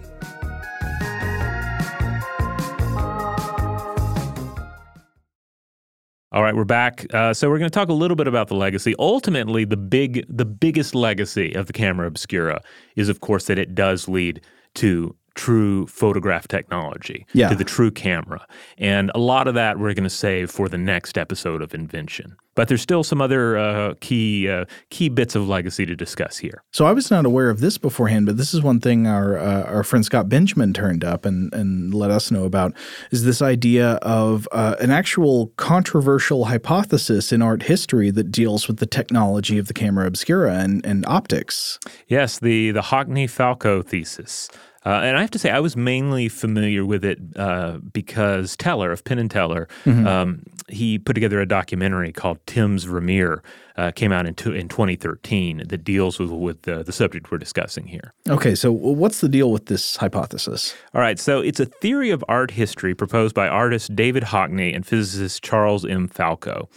All 6.32 6.42
right, 6.42 6.54
we're 6.54 6.64
back. 6.64 7.06
Uh, 7.14 7.32
so 7.32 7.48
we're 7.48 7.58
going 7.58 7.70
to 7.70 7.74
talk 7.74 7.88
a 7.88 7.94
little 7.94 8.14
bit 8.14 8.28
about 8.28 8.48
the 8.48 8.54
legacy. 8.54 8.94
Ultimately, 8.98 9.64
the 9.64 9.78
big, 9.78 10.26
the 10.28 10.44
biggest 10.44 10.94
legacy 10.94 11.54
of 11.54 11.66
the 11.66 11.72
camera 11.72 12.06
obscura 12.06 12.60
is, 12.94 13.08
of 13.08 13.20
course, 13.20 13.46
that 13.46 13.58
it 13.58 13.74
does 13.74 14.06
lead 14.06 14.42
to 14.74 15.16
true 15.38 15.86
photograph 15.86 16.48
technology, 16.48 17.24
Yeah. 17.32 17.48
to 17.48 17.54
the 17.54 17.64
true 17.64 17.90
camera, 17.92 18.42
and 18.76 19.10
a 19.14 19.18
lot 19.18 19.46
of 19.48 19.54
that 19.54 19.78
we're 19.78 19.94
going 19.94 20.02
to 20.04 20.10
save 20.26 20.50
for 20.50 20.68
the 20.68 20.78
next 20.78 21.16
episode 21.16 21.62
of 21.62 21.74
Invention. 21.74 22.36
But 22.56 22.66
there's 22.66 22.82
still 22.82 23.04
some 23.04 23.20
other 23.22 23.56
uh, 23.56 23.94
key 24.00 24.48
uh, 24.50 24.64
key 24.90 25.08
bits 25.08 25.36
of 25.36 25.48
legacy 25.48 25.86
to 25.86 25.94
discuss 25.94 26.38
here. 26.38 26.60
So 26.72 26.86
I 26.86 26.92
was 26.92 27.08
not 27.08 27.24
aware 27.24 27.50
of 27.50 27.60
this 27.60 27.78
beforehand, 27.78 28.26
but 28.26 28.36
this 28.36 28.52
is 28.52 28.60
one 28.62 28.80
thing 28.80 29.06
our 29.06 29.38
uh, 29.38 29.62
our 29.74 29.84
friend 29.84 30.04
Scott 30.04 30.28
Benjamin 30.28 30.72
turned 30.72 31.04
up 31.04 31.24
and 31.24 31.54
and 31.54 31.94
let 31.94 32.10
us 32.10 32.32
know 32.32 32.44
about 32.44 32.72
is 33.12 33.22
this 33.24 33.40
idea 33.40 33.90
of 34.02 34.48
uh, 34.50 34.74
an 34.80 34.90
actual 34.90 35.52
controversial 35.56 36.46
hypothesis 36.46 37.32
in 37.32 37.42
art 37.42 37.62
history 37.62 38.10
that 38.10 38.32
deals 38.32 38.66
with 38.66 38.78
the 38.78 38.86
technology 38.86 39.56
of 39.58 39.68
the 39.68 39.74
camera 39.74 40.06
obscura 40.08 40.54
and, 40.58 40.84
and 40.84 41.06
optics. 41.06 41.78
Yes, 42.08 42.40
the 42.40 42.72
the 42.72 42.82
Hockney 42.82 43.30
Falco 43.30 43.82
thesis. 43.82 44.48
Uh, 44.88 45.02
and 45.02 45.18
I 45.18 45.20
have 45.20 45.30
to 45.32 45.38
say, 45.38 45.50
I 45.50 45.60
was 45.60 45.76
mainly 45.76 46.30
familiar 46.30 46.86
with 46.86 47.04
it 47.04 47.18
uh, 47.36 47.76
because 47.92 48.56
Teller 48.56 48.90
of 48.90 49.04
Penn 49.04 49.18
and 49.18 49.30
Teller 49.30 49.68
um, 49.84 50.44
he 50.68 50.98
put 50.98 51.12
together 51.12 51.42
a 51.42 51.46
documentary 51.46 52.10
called 52.10 52.38
Tim's 52.46 52.84
Vermeer, 52.84 53.42
uh, 53.76 53.90
came 53.90 54.12
out 54.12 54.24
in, 54.24 54.34
in 54.54 54.68
2013 54.68 55.64
that 55.68 55.84
deals 55.84 56.18
with, 56.18 56.30
with 56.30 56.66
uh, 56.66 56.82
the 56.84 56.92
subject 56.92 57.30
we're 57.30 57.36
discussing 57.36 57.86
here. 57.86 58.14
Okay, 58.30 58.54
so 58.54 58.72
what's 58.72 59.20
the 59.20 59.28
deal 59.28 59.52
with 59.52 59.66
this 59.66 59.96
hypothesis? 59.96 60.74
All 60.94 61.02
right, 61.02 61.18
so 61.18 61.40
it's 61.40 61.60
a 61.60 61.66
theory 61.66 62.08
of 62.08 62.24
art 62.26 62.52
history 62.52 62.94
proposed 62.94 63.34
by 63.34 63.46
artist 63.46 63.94
David 63.94 64.22
Hockney 64.22 64.74
and 64.74 64.86
physicist 64.86 65.42
Charles 65.42 65.84
M. 65.84 66.08
Falco. 66.08 66.70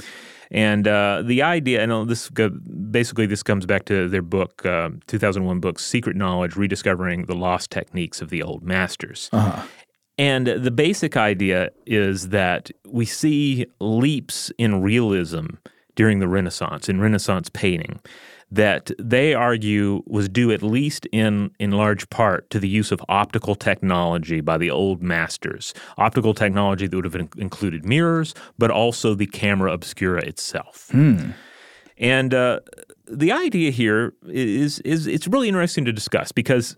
And 0.51 0.85
uh, 0.85 1.23
the 1.23 1.41
idea, 1.41 1.81
and 1.81 2.09
this 2.09 2.29
basically 2.29 3.25
this 3.25 3.41
comes 3.41 3.65
back 3.65 3.85
to 3.85 4.09
their 4.09 4.21
book, 4.21 4.65
uh, 4.65 4.89
2001 5.07 5.59
book, 5.61 5.79
Secret 5.79 6.17
Knowledge: 6.17 6.57
Rediscovering 6.57 7.25
the 7.25 7.35
Lost 7.35 7.71
Techniques 7.71 8.21
of 8.21 8.29
the 8.29 8.43
Old 8.43 8.61
Masters. 8.61 9.29
Uh-huh. 9.31 9.65
And 10.17 10.47
the 10.47 10.71
basic 10.71 11.15
idea 11.15 11.71
is 11.85 12.29
that 12.29 12.69
we 12.85 13.05
see 13.05 13.65
leaps 13.79 14.51
in 14.57 14.81
realism 14.81 15.47
during 15.95 16.19
the 16.19 16.27
Renaissance, 16.27 16.89
in 16.89 16.99
Renaissance 16.99 17.49
painting, 17.49 17.99
that 18.51 18.91
they 18.99 19.33
argue 19.33 20.03
was 20.05 20.27
due 20.27 20.51
at 20.51 20.61
least 20.61 21.07
in, 21.11 21.51
in 21.59 21.71
large 21.71 22.09
part 22.09 22.49
to 22.49 22.59
the 22.59 22.67
use 22.67 22.91
of 22.91 23.01
optical 23.07 23.55
technology 23.55 24.41
by 24.41 24.57
the 24.57 24.69
old 24.69 25.01
masters. 25.01 25.73
Optical 25.97 26.33
technology 26.33 26.87
that 26.87 26.95
would 26.95 27.05
have 27.05 27.29
included 27.37 27.85
mirrors, 27.85 28.35
but 28.57 28.69
also 28.69 29.15
the 29.15 29.27
camera 29.27 29.71
obscura 29.71 30.21
itself. 30.25 30.89
Hmm. 30.91 31.31
And 31.97 32.33
uh, 32.33 32.59
the 33.07 33.31
idea 33.31 33.71
here 33.71 34.13
is, 34.27 34.79
is 34.79 35.07
it's 35.07 35.27
really 35.27 35.47
interesting 35.47 35.85
to 35.85 35.93
discuss 35.93 36.31
because 36.31 36.75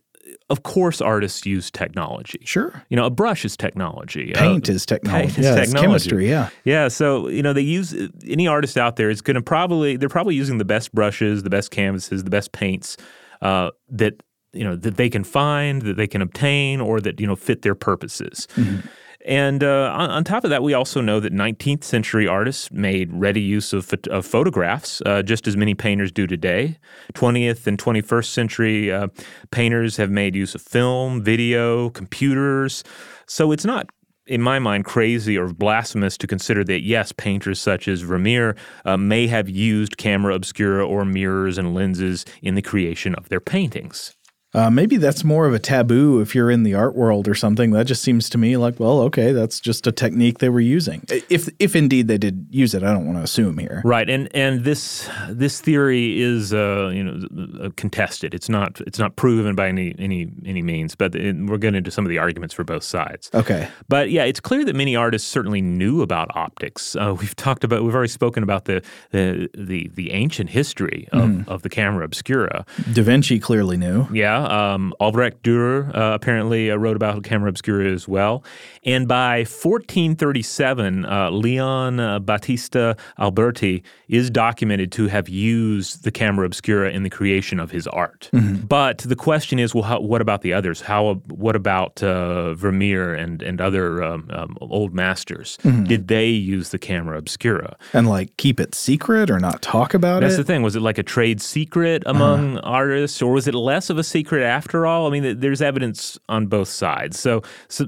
of 0.50 0.64
course 0.64 1.02
artists 1.02 1.46
use 1.46 1.72
technology. 1.72 2.40
Sure. 2.46 2.84
You 2.90 2.98
know, 2.98 3.06
a 3.06 3.10
brush 3.10 3.46
is 3.46 3.58
technology. 3.58 4.32
Paint 4.34 4.70
uh, 4.70 4.74
is 4.74 4.86
technology. 4.86 5.28
Paint 5.28 5.40
is 5.40 5.46
yeah, 5.46 5.56
technology. 5.56 5.82
chemistry, 5.82 6.30
yeah. 6.30 6.50
Yeah, 6.64 6.88
so, 6.88 7.28
you 7.28 7.42
know, 7.42 7.54
they 7.54 7.62
use 7.62 7.96
any 8.28 8.48
artist 8.48 8.78
out 8.78 8.96
there 8.96 9.10
is 9.10 9.22
going 9.22 9.36
to 9.36 9.42
probably 9.42 9.98
they're 9.98 10.10
probably 10.10 10.36
using 10.36 10.58
the 10.58 10.66
best 10.66 10.94
brushes, 10.94 11.44
the 11.44 11.50
best 11.50 11.72
canvases, 11.72 12.24
the 12.24 12.30
best 12.30 12.52
paints 12.52 12.98
uh, 13.42 13.72
that 13.90 14.22
you 14.54 14.64
know 14.64 14.76
that 14.76 14.98
they 14.98 15.10
can 15.10 15.24
find, 15.24 15.82
that 15.82 15.98
they 15.98 16.08
can 16.08 16.22
obtain 16.22 16.80
or 16.80 17.02
that, 17.02 17.20
you 17.20 17.28
know, 17.28 17.36
fit 17.36 17.64
their 17.64 17.76
purposes. 17.76 18.48
Mm-hmm. 18.56 18.88
And 19.26 19.64
uh, 19.64 19.94
on, 19.96 20.10
on, 20.10 20.24
top 20.26 20.44
of 20.44 20.50
that, 20.50 20.64
we 20.64 20.74
also 20.74 21.00
know 21.00 21.22
that 21.22 21.32
19th 21.32 21.84
century 21.84 22.28
artists 22.28 22.70
made 22.72 23.10
ready 23.14 23.40
use 23.40 23.72
of, 23.72 23.94
of 24.10 24.26
photographs, 24.26 25.02
uh, 25.06 25.22
just 25.22 25.48
as 25.48 25.56
many 25.56 25.74
painters 25.74 26.12
do 26.12 26.28
today. 26.28 26.78
20th 27.14 27.66
and 27.66 27.78
21st 27.78 28.26
century 28.26 28.92
uh, 28.92 29.08
painters 29.50 29.96
have 29.96 30.10
made 30.10 30.36
use 30.36 30.56
of 30.56 30.62
film, 30.62 31.24
video, 31.24 31.90
computers. 31.92 32.84
So 33.26 33.54
it's 33.54 33.66
not 33.66 33.90
in 34.26 34.42
my 34.42 34.60
mind, 34.60 34.86
crazy 34.86 35.38
or 35.38 35.48
blasphemous 35.54 36.18
to 36.18 36.28
consider 36.28 36.64
that, 36.64 36.82
yes, 36.82 37.12
painters 37.12 37.60
such 37.60 37.88
as 37.88 38.02
Vermeer 38.02 38.56
uh, 38.86 38.96
may 38.98 39.28
have 39.28 39.50
used 39.50 39.98
camera 39.98 40.34
obscura 40.34 40.86
or 40.86 41.04
mirrors 41.04 41.58
and 41.58 41.74
lenses 41.74 42.26
in 42.42 42.56
the 42.56 42.62
creation 42.62 43.16
of 43.16 43.30
their 43.30 43.42
paintings. 43.42 44.16
Uh, 44.54 44.70
maybe 44.70 44.98
that's 44.98 45.24
more 45.24 45.48
of 45.48 45.54
a 45.54 45.60
taboo 45.60 46.20
if 46.20 46.36
you're 46.36 46.52
in 46.52 46.64
the 46.64 46.76
art 46.76 46.96
world 46.96 47.28
or 47.28 47.34
something. 47.34 47.72
That 47.72 47.88
just 47.88 48.04
seems 48.04 48.30
to 48.30 48.38
me 48.38 48.56
like, 48.58 48.80
well, 48.80 49.00
okay, 49.02 49.32
that's 49.32 49.60
just 49.60 49.88
a 49.88 49.92
technique 49.92 50.40
they 50.40 50.50
were 50.50 50.60
using. 50.60 51.04
If 51.30 51.50
if 51.60 51.76
indeed 51.76 52.08
they 52.08 52.20
did 52.20 52.48
use 52.52 52.76
it, 52.76 52.84
I 52.84 52.94
don't 52.94 53.06
want 53.06 53.18
to 53.18 53.24
assume 53.24 53.58
here. 53.58 53.82
Right, 53.84 54.08
and 54.10 54.34
and 54.36 54.64
this 54.64 55.10
this 55.28 55.60
theory 55.60 56.22
is 56.22 56.54
uh, 56.54 56.92
you 56.94 57.04
know 57.04 57.72
contested. 57.78 58.34
It's 58.34 58.50
not 58.50 58.80
it's 58.82 59.00
not 59.00 59.16
proven 59.16 59.56
by 59.56 59.70
any 59.70 59.96
any 59.98 60.30
any 60.46 60.62
means, 60.62 60.96
but 60.96 61.16
it, 61.16 61.36
we're 61.36 61.58
getting 61.58 61.78
into 61.78 61.92
some 61.92 62.06
of 62.06 62.10
the 62.10 62.20
arguments 62.20 62.54
for 62.54 62.64
both 62.64 62.84
sides. 62.84 63.32
Okay, 63.34 63.68
but 63.90 64.12
yeah, 64.12 64.24
it's 64.24 64.40
clear 64.40 64.64
that 64.66 64.76
many 64.76 64.96
artists 64.96 65.28
certainly 65.28 65.62
knew 65.62 66.04
about 66.04 66.30
optics. 66.36 66.96
Uh, 66.96 67.16
we've 67.20 67.36
talked 67.36 67.64
about 67.64 67.84
we've 67.84 67.96
already 67.96 68.10
spoken 68.10 68.44
about 68.44 68.66
the 68.66 68.84
the 69.10 69.50
the, 69.56 69.90
the 69.96 70.12
ancient 70.12 70.52
history 70.52 71.08
of, 71.12 71.30
mm. 71.30 71.48
of 71.48 71.64
the 71.64 71.70
camera 71.70 72.06
obscura. 72.06 72.66
Da 72.94 73.02
Vinci 73.02 73.40
clearly 73.40 73.78
knew. 73.78 74.08
Yeah. 74.14 74.43
Um, 74.44 74.94
Albrecht 75.00 75.44
Dürer 75.44 75.90
uh, 75.96 76.14
apparently 76.14 76.72
uh, 76.72 76.76
wrote 76.76 76.96
about 76.96 77.24
camera 77.24 77.50
obscura 77.50 77.92
as 77.92 78.08
well. 78.08 78.44
And 78.84 79.08
by 79.08 79.40
1437, 79.40 81.06
uh, 81.06 81.30
Leon 81.32 82.00
uh, 82.00 82.20
Battista 82.20 82.96
Alberti 83.20 83.84
is 84.08 84.30
documented 84.30 84.92
to 84.94 85.08
have 85.08 85.30
used 85.30 86.04
the 86.04 86.12
camera 86.12 86.46
obscura 86.46 86.92
in 86.92 87.04
the 87.04 87.10
creation 87.10 87.60
of 87.60 87.72
his 87.72 87.88
art. 87.88 88.30
Mm-hmm. 88.34 88.66
But 88.66 89.00
the 89.00 89.16
question 89.16 89.60
is, 89.60 89.74
well, 89.74 89.84
how, 89.84 90.00
what 90.00 90.22
about 90.22 90.42
the 90.42 90.54
others? 90.54 90.82
How? 90.82 91.16
What 91.28 91.56
about 91.56 92.02
uh, 92.04 92.54
Vermeer 92.54 93.14
and 93.14 93.42
and 93.42 93.62
other 93.62 94.04
um, 94.04 94.30
um, 94.32 94.58
old 94.62 94.94
masters? 94.94 95.58
Mm-hmm. 95.64 95.84
Did 95.86 96.08
they 96.08 96.28
use 96.28 96.70
the 96.70 96.80
camera 96.80 97.18
obscura 97.18 97.78
and 97.94 98.08
like 98.08 98.36
keep 98.38 98.60
it 98.60 98.76
secret 98.76 99.30
or 99.30 99.40
not 99.40 99.62
talk 99.62 99.94
about 99.94 100.22
That's 100.22 100.34
it? 100.34 100.38
That's 100.38 100.48
the 100.48 100.54
thing. 100.54 100.64
Was 100.64 100.76
it 100.76 100.82
like 100.82 100.98
a 100.98 101.04
trade 101.04 101.42
secret 101.42 102.04
among 102.06 102.58
uh-huh. 102.58 102.70
artists, 102.70 103.22
or 103.22 103.34
was 103.34 103.48
it 103.48 103.54
less 103.54 103.90
of 103.90 103.98
a 103.98 104.04
secret? 104.04 104.33
Secret 104.34 104.46
after 104.46 104.86
all? 104.86 105.08
I 105.08 105.10
mean, 105.12 105.40
there's 105.40 105.62
evidence 105.62 106.18
on 106.28 106.48
both 106.48 106.68
sides. 106.68 107.20
So, 107.20 107.44
so 107.68 107.86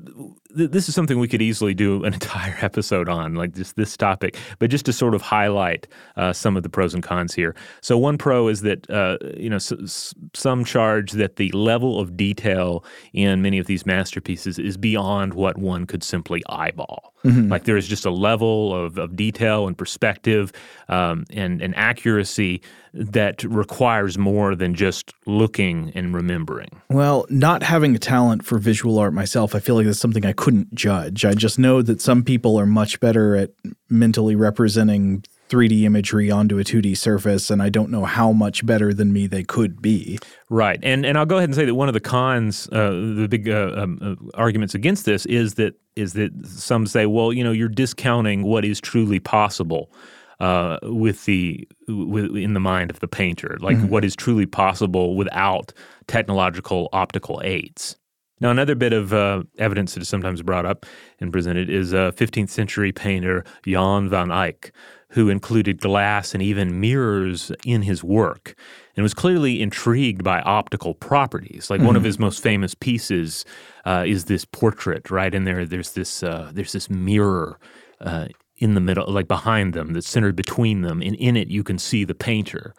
th- 0.56 0.72
this 0.72 0.90
is 0.90 0.96
something 0.96 1.20
we 1.20 1.28
could 1.28 1.42
easily 1.42 1.74
do 1.74 2.04
an 2.04 2.14
entire 2.20 2.58
episode 2.62 3.10
on, 3.10 3.36
like 3.36 3.54
just 3.54 3.76
this 3.76 3.96
topic, 3.98 4.38
but 4.60 4.70
just 4.70 4.86
to 4.86 4.94
sort 4.94 5.14
of 5.14 5.22
highlight 5.22 5.88
uh, 6.16 6.34
some 6.34 6.58
of 6.58 6.64
the 6.64 6.70
pros 6.70 6.94
and 6.94 7.04
cons 7.04 7.34
here. 7.34 7.56
So, 7.82 7.98
one 7.98 8.18
pro 8.18 8.48
is 8.48 8.62
that, 8.62 8.90
uh, 8.90 9.18
you 9.38 9.50
know, 9.50 9.58
s- 9.58 10.14
some 10.34 10.66
charge 10.66 11.12
that 11.14 11.36
the 11.38 11.52
level 11.52 12.00
of 12.00 12.16
detail 12.18 12.84
in 13.14 13.42
many 13.42 13.60
of 13.60 13.68
these 13.68 13.86
masterpieces 13.86 14.60
is 14.60 14.78
beyond 14.78 15.34
what 15.34 15.58
one 15.58 15.86
could 15.86 16.04
simply 16.04 16.42
eyeball. 16.50 17.14
Mm-hmm. 17.26 17.50
Like 17.50 17.64
there 17.64 17.78
is 17.78 17.88
just 17.88 18.06
a 18.06 18.12
level 18.12 18.74
of, 18.74 18.98
of 19.00 19.16
detail 19.16 19.68
and 19.68 19.76
perspective 19.76 20.52
um, 20.90 21.26
and, 21.32 21.62
and 21.62 21.76
accuracy 21.76 22.62
that 22.94 23.44
requires 23.44 24.18
more 24.18 24.56
than 24.56 24.76
just 24.76 25.12
looking 25.26 25.92
and 25.96 26.14
remembering. 26.14 26.70
Well, 26.90 27.26
not 27.30 27.64
having 27.64 27.96
a 27.96 28.00
talent 28.00 28.46
for 28.46 28.58
visual 28.58 29.00
art 29.00 29.14
myself, 29.14 29.56
I 29.56 29.60
feel 29.60 29.76
like 29.76 29.86
that's 29.86 30.00
something 30.00 30.26
I 30.26 30.34
couldn't 30.46 30.76
judge. 30.76 31.26
I 31.26 31.34
just 31.34 31.58
know 31.58 31.82
that 31.82 32.00
some 32.00 32.22
people 32.22 32.60
are 32.60 32.68
much 32.68 33.00
better 33.00 33.36
at 33.36 33.50
mentally 33.90 34.36
representing 34.36 35.24
3D 35.50 35.82
imagery 35.82 36.30
onto 36.30 36.60
a 36.60 36.64
2D 36.64 36.96
surface, 36.96 37.50
and 37.50 37.64
I 37.64 37.70
don't 37.70 37.90
know 37.90 38.06
how 38.06 38.32
much 38.32 38.64
better 38.64 38.94
than 38.94 39.12
me 39.12 39.26
they 39.26 39.42
could 39.42 39.82
be. 39.82 40.20
Right, 40.52 40.80
and 40.84 41.04
and 41.04 41.18
I'll 41.18 41.26
go 41.26 41.38
ahead 41.38 41.50
and 41.50 41.56
say 41.56 41.66
that 41.66 41.74
one 41.74 41.88
of 41.88 41.96
the 41.96 42.00
cons, 42.00 42.70
uh, 42.72 42.92
the 42.92 43.26
big 43.28 43.50
uh, 43.50 43.72
um, 43.76 43.98
uh, 44.00 44.38
arguments 44.38 44.76
against 44.76 45.06
this 45.06 45.26
is 45.26 45.56
that 45.56 45.74
is 45.96 46.14
that 46.14 46.32
some 46.46 46.86
say, 46.86 47.08
well, 47.08 47.34
you 47.34 47.44
know, 47.44 47.52
you're 47.52 47.68
discounting 47.68 48.44
what 48.44 48.64
is 48.64 48.80
truly 48.80 49.20
possible 49.20 49.92
uh, 50.40 50.78
with 50.84 51.26
the 51.26 51.68
with, 51.88 52.36
in 52.36 52.54
the 52.54 52.60
mind 52.60 52.92
of 52.92 53.00
the 53.00 53.08
painter, 53.08 53.58
like 53.62 53.78
mm-hmm. 53.78 53.88
what 53.88 54.06
is 54.06 54.16
truly 54.16 54.46
possible 54.46 55.16
without 55.16 55.74
technological 56.06 56.88
optical 56.94 57.42
aids. 57.44 57.96
Now, 58.42 58.52
another 58.52 58.76
bit 58.76 58.92
of 58.92 59.14
uh, 59.14 59.44
evidence 59.58 59.94
that 59.94 60.02
is 60.02 60.10
sometimes 60.10 60.42
brought 60.42 60.66
up 60.66 60.86
and 61.20 61.32
presented 61.32 61.70
is 61.70 61.94
a 61.94 62.14
15th 62.16 62.50
century 62.50 62.92
painter 62.92 63.46
Jan 63.66 64.10
van 64.10 64.30
Eyck, 64.30 64.74
who 65.10 65.30
included 65.30 65.80
glass 65.80 66.34
and 66.34 66.44
even 66.44 66.82
mirrors 66.82 67.52
in 67.66 67.84
his 67.84 68.04
work 68.04 68.56
and 68.96 69.04
was 69.04 69.14
clearly 69.14 69.62
intrigued 69.62 70.24
by 70.24 70.42
optical 70.42 70.94
properties. 70.94 71.70
Like 71.70 71.80
mm-hmm. 71.80 71.88
one 71.88 71.96
of 71.96 72.02
mm-hmm. 72.02 72.08
his 72.08 72.20
most 72.20 72.44
famous 72.44 72.76
pieces 72.76 73.46
uh, 73.86 74.04
is 74.06 74.26
this 74.26 74.44
portrait, 74.44 75.10
right? 75.10 75.34
And 75.34 75.48
there, 75.48 75.66
there's 75.66 75.94
this, 75.94 76.22
uh, 76.22 76.52
there's 76.54 76.74
this 76.74 76.90
mirror 76.90 77.58
uh, 78.02 78.28
in 78.58 78.74
the 78.74 78.82
middle, 78.82 79.08
like 79.08 79.28
behind 79.28 79.74
them, 79.74 79.94
that's 79.94 80.08
centered 80.08 80.36
between 80.36 80.82
them, 80.82 81.02
and 81.02 81.16
in 81.16 81.36
it 81.36 81.50
you 81.50 81.64
can 81.64 81.78
see 81.78 82.04
the 82.04 82.16
painter. 82.16 82.74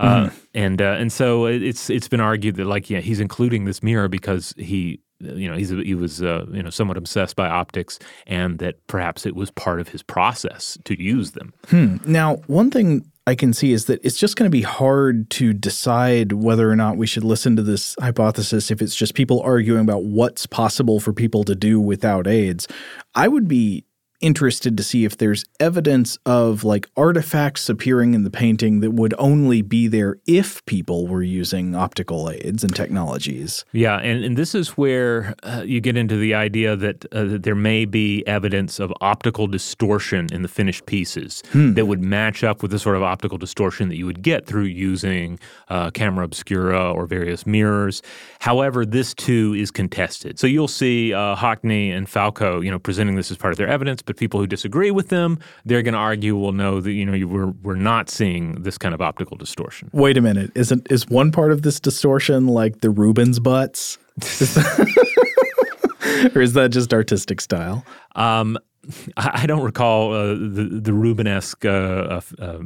Uh, 0.00 0.26
mm-hmm. 0.26 0.36
and 0.54 0.82
uh, 0.82 0.96
and 0.98 1.12
so 1.12 1.46
it's 1.46 1.90
it's 1.90 2.08
been 2.08 2.20
argued 2.20 2.56
that 2.56 2.66
like 2.66 2.88
yeah 2.88 3.00
he's 3.00 3.20
including 3.20 3.64
this 3.64 3.82
mirror 3.82 4.08
because 4.08 4.54
he 4.56 5.00
you 5.20 5.50
know 5.50 5.56
he's 5.56 5.70
he 5.70 5.94
was 5.94 6.22
uh, 6.22 6.46
you 6.52 6.62
know 6.62 6.70
somewhat 6.70 6.96
obsessed 6.96 7.36
by 7.36 7.48
optics 7.48 7.98
and 8.26 8.58
that 8.58 8.86
perhaps 8.86 9.26
it 9.26 9.34
was 9.34 9.50
part 9.50 9.80
of 9.80 9.88
his 9.88 10.02
process 10.02 10.78
to 10.84 11.00
use 11.00 11.32
them. 11.32 11.52
Hmm. 11.68 11.96
Now 12.06 12.36
one 12.46 12.70
thing 12.70 13.10
I 13.26 13.34
can 13.34 13.52
see 13.52 13.72
is 13.72 13.86
that 13.86 14.00
it's 14.02 14.16
just 14.16 14.36
going 14.36 14.50
to 14.50 14.56
be 14.56 14.62
hard 14.62 15.28
to 15.30 15.52
decide 15.52 16.32
whether 16.32 16.70
or 16.70 16.76
not 16.76 16.96
we 16.96 17.06
should 17.06 17.24
listen 17.24 17.56
to 17.56 17.62
this 17.62 17.94
hypothesis 18.00 18.70
if 18.70 18.80
it's 18.80 18.96
just 18.96 19.14
people 19.14 19.42
arguing 19.42 19.82
about 19.82 20.04
what's 20.04 20.46
possible 20.46 20.98
for 20.98 21.12
people 21.12 21.44
to 21.44 21.54
do 21.54 21.78
without 21.78 22.26
aids. 22.26 22.66
I 23.14 23.28
would 23.28 23.46
be 23.46 23.84
interested 24.20 24.76
to 24.76 24.82
see 24.82 25.04
if 25.04 25.16
there's 25.16 25.44
evidence 25.60 26.18
of 26.26 26.64
like 26.64 26.88
artifacts 26.96 27.68
appearing 27.68 28.14
in 28.14 28.24
the 28.24 28.30
painting 28.30 28.80
that 28.80 28.90
would 28.92 29.14
only 29.18 29.62
be 29.62 29.86
there 29.86 30.18
if 30.26 30.64
people 30.66 31.06
were 31.06 31.22
using 31.22 31.74
optical 31.74 32.30
aids 32.30 32.64
and 32.64 32.74
technologies. 32.74 33.64
Yeah, 33.72 33.98
and, 33.98 34.24
and 34.24 34.36
this 34.36 34.54
is 34.54 34.70
where 34.70 35.34
uh, 35.42 35.62
you 35.64 35.80
get 35.80 35.96
into 35.96 36.16
the 36.16 36.34
idea 36.34 36.74
that, 36.76 37.04
uh, 37.12 37.24
that 37.24 37.42
there 37.44 37.54
may 37.54 37.84
be 37.84 38.26
evidence 38.26 38.80
of 38.80 38.92
optical 39.00 39.46
distortion 39.46 40.28
in 40.32 40.42
the 40.42 40.48
finished 40.48 40.86
pieces 40.86 41.42
hmm. 41.52 41.74
that 41.74 41.86
would 41.86 42.02
match 42.02 42.42
up 42.42 42.62
with 42.62 42.70
the 42.70 42.78
sort 42.78 42.96
of 42.96 43.02
optical 43.02 43.38
distortion 43.38 43.88
that 43.88 43.96
you 43.96 44.06
would 44.06 44.22
get 44.22 44.46
through 44.46 44.64
using 44.64 45.38
uh, 45.68 45.90
camera 45.90 46.24
obscura 46.24 46.92
or 46.92 47.06
various 47.06 47.46
mirrors. 47.46 48.02
However, 48.40 48.84
this 48.84 49.14
too 49.14 49.54
is 49.56 49.70
contested. 49.70 50.38
So 50.38 50.46
you'll 50.46 50.68
see 50.68 51.14
uh, 51.14 51.36
Hockney 51.36 51.96
and 51.96 52.08
Falco, 52.08 52.60
you 52.60 52.70
know, 52.70 52.78
presenting 52.78 53.14
this 53.14 53.30
as 53.30 53.36
part 53.36 53.52
of 53.52 53.58
their 53.58 53.68
evidence 53.68 54.02
but 54.08 54.16
people 54.16 54.40
who 54.40 54.46
disagree 54.46 54.90
with 54.90 55.10
them, 55.10 55.38
they're 55.66 55.82
going 55.82 55.92
to 55.92 56.00
argue, 56.00 56.34
well, 56.34 56.52
no, 56.52 56.80
the, 56.80 56.92
you 56.92 57.04
know, 57.04 57.26
we're 57.26 57.52
we're 57.62 57.76
not 57.76 58.08
seeing 58.08 58.62
this 58.62 58.78
kind 58.78 58.94
of 58.94 59.02
optical 59.02 59.36
distortion. 59.36 59.90
Wait 59.92 60.16
a 60.16 60.22
minute, 60.22 60.50
isn't 60.54 60.90
is 60.90 61.06
one 61.08 61.30
part 61.30 61.52
of 61.52 61.60
this 61.60 61.78
distortion 61.78 62.46
like 62.46 62.80
the 62.80 62.90
Rubens 62.90 63.38
butts? 63.38 63.98
or 66.34 66.40
is 66.40 66.54
that 66.54 66.70
just 66.70 66.92
artistic 66.92 67.40
style? 67.40 67.84
Um, 68.16 68.58
I 69.16 69.46
don't 69.46 69.62
recall 69.62 70.12
uh, 70.12 70.34
the 70.34 70.80
the 70.82 70.92
Rubenesque 70.92 71.64
uh, 71.64 72.20
uh, 72.42 72.58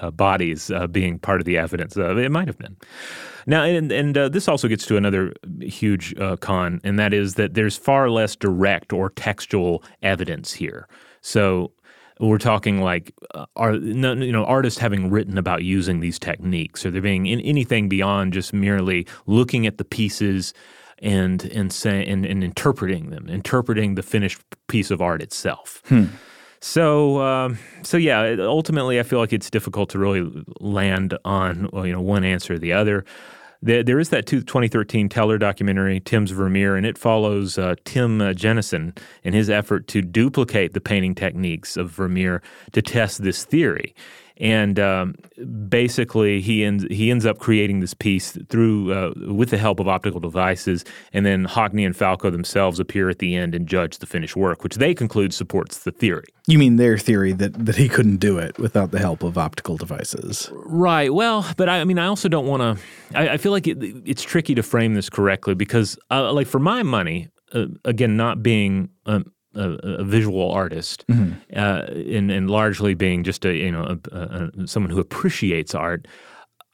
uh 0.00 0.10
bodies 0.10 0.70
uh, 0.70 0.86
being 0.86 1.18
part 1.18 1.40
of 1.40 1.44
the 1.44 1.58
evidence. 1.58 1.96
Uh, 1.96 2.16
it 2.16 2.30
might 2.30 2.48
have 2.48 2.58
been. 2.58 2.76
Now, 3.46 3.64
and, 3.64 3.90
and 3.90 4.14
this 4.14 4.48
also 4.48 4.68
gets 4.68 4.84
to 4.86 4.96
another 4.96 5.32
huge 5.60 6.14
con, 6.40 6.80
and 6.84 6.98
that 6.98 7.14
is 7.14 7.34
that 7.34 7.54
there's 7.54 7.76
far 7.76 8.10
less 8.10 8.36
direct 8.36 8.92
or 8.92 9.10
textual 9.10 9.82
evidence 10.02 10.52
here. 10.52 10.86
So 11.22 11.72
we're 12.20 12.38
talking 12.38 12.82
like 12.82 13.14
are 13.56 13.74
you 13.74 14.32
know 14.32 14.44
artists 14.44 14.78
having 14.78 15.10
written 15.10 15.38
about 15.38 15.62
using 15.62 16.00
these 16.00 16.18
techniques, 16.18 16.84
or 16.84 16.90
there 16.90 17.00
being 17.00 17.26
in 17.26 17.40
anything 17.40 17.88
beyond 17.88 18.34
just 18.34 18.52
merely 18.52 19.06
looking 19.26 19.66
at 19.66 19.78
the 19.78 19.84
pieces 19.84 20.52
and 21.00 21.44
and 21.44 21.72
say 21.72 22.04
and, 22.06 22.24
and 22.24 22.44
interpreting 22.44 23.10
them, 23.10 23.28
interpreting 23.28 23.94
the 23.94 24.02
finished 24.02 24.40
piece 24.68 24.90
of 24.90 25.00
art 25.00 25.22
itself. 25.22 25.82
Hmm. 25.86 26.06
So, 26.60 27.22
um, 27.22 27.58
so 27.82 27.96
yeah, 27.96 28.36
ultimately, 28.38 29.00
I 29.00 29.02
feel 29.02 29.18
like 29.18 29.32
it's 29.32 29.48
difficult 29.48 29.88
to 29.90 29.98
really 29.98 30.30
land 30.60 31.16
on 31.24 31.70
you 31.72 31.92
know 31.92 32.02
one 32.02 32.24
answer 32.24 32.54
or 32.54 32.58
the 32.58 32.72
other. 32.72 33.04
There, 33.62 33.82
there 33.82 33.98
is 33.98 34.08
that 34.08 34.26
2013 34.26 35.10
Teller 35.10 35.36
documentary, 35.36 36.00
Tim's 36.00 36.30
Vermeer, 36.30 36.76
and 36.76 36.86
it 36.86 36.96
follows 36.96 37.58
uh, 37.58 37.74
Tim 37.84 38.20
uh, 38.20 38.32
Jenison 38.32 38.94
in 39.22 39.34
his 39.34 39.50
effort 39.50 39.86
to 39.88 40.00
duplicate 40.00 40.72
the 40.72 40.80
painting 40.80 41.14
techniques 41.14 41.76
of 41.76 41.90
Vermeer 41.90 42.42
to 42.72 42.80
test 42.80 43.22
this 43.22 43.44
theory 43.44 43.94
and 44.40 44.80
um, 44.80 45.14
basically 45.68 46.40
he 46.40 46.64
ends 46.64 46.84
he 46.90 47.10
ends 47.10 47.26
up 47.26 47.38
creating 47.38 47.80
this 47.80 47.92
piece 47.92 48.36
through 48.48 48.92
uh, 48.92 49.12
with 49.32 49.50
the 49.50 49.58
help 49.58 49.78
of 49.78 49.86
optical 49.86 50.18
devices, 50.18 50.84
and 51.12 51.26
then 51.26 51.46
Hockney 51.46 51.84
and 51.84 51.94
Falco 51.94 52.30
themselves 52.30 52.80
appear 52.80 53.10
at 53.10 53.18
the 53.18 53.36
end 53.36 53.54
and 53.54 53.66
judge 53.66 53.98
the 53.98 54.06
finished 54.06 54.36
work, 54.36 54.64
which 54.64 54.76
they 54.76 54.94
conclude 54.94 55.34
supports 55.34 55.80
the 55.80 55.90
theory. 55.90 56.24
You 56.46 56.58
mean 56.58 56.76
their 56.76 56.96
theory 56.96 57.32
that 57.34 57.66
that 57.66 57.76
he 57.76 57.88
couldn't 57.88 58.16
do 58.16 58.38
it 58.38 58.58
without 58.58 58.90
the 58.90 58.98
help 58.98 59.22
of 59.22 59.36
optical 59.36 59.76
devices? 59.76 60.48
Right. 60.52 61.12
Well, 61.12 61.46
but 61.56 61.68
I, 61.68 61.80
I 61.80 61.84
mean, 61.84 61.98
I 61.98 62.06
also 62.06 62.28
don't 62.28 62.46
want 62.46 62.62
to. 62.78 63.18
I, 63.18 63.34
I, 63.34 63.36
feel 63.36 63.52
like 63.52 63.66
it, 63.66 63.78
it's 64.06 64.22
tricky 64.22 64.54
to 64.54 64.62
frame 64.62 64.94
this 64.94 65.10
correctly 65.10 65.54
because, 65.54 65.98
uh, 66.10 66.32
like, 66.32 66.46
for 66.46 66.58
my 66.58 66.82
money, 66.82 67.28
uh, 67.52 67.66
again, 67.84 68.16
not 68.16 68.42
being 68.42 68.88
um, 69.06 69.32
a, 69.54 69.70
a 69.82 70.04
visual 70.04 70.50
artist, 70.50 71.04
mm-hmm. 71.08 71.32
uh, 71.56 71.82
and, 72.16 72.30
and, 72.30 72.50
largely 72.50 72.94
being 72.94 73.24
just 73.24 73.44
a 73.44 73.54
you 73.54 73.72
know 73.72 73.98
a, 74.12 74.16
a, 74.16 74.66
someone 74.66 74.90
who 74.90 75.00
appreciates 75.00 75.74
art, 75.74 76.06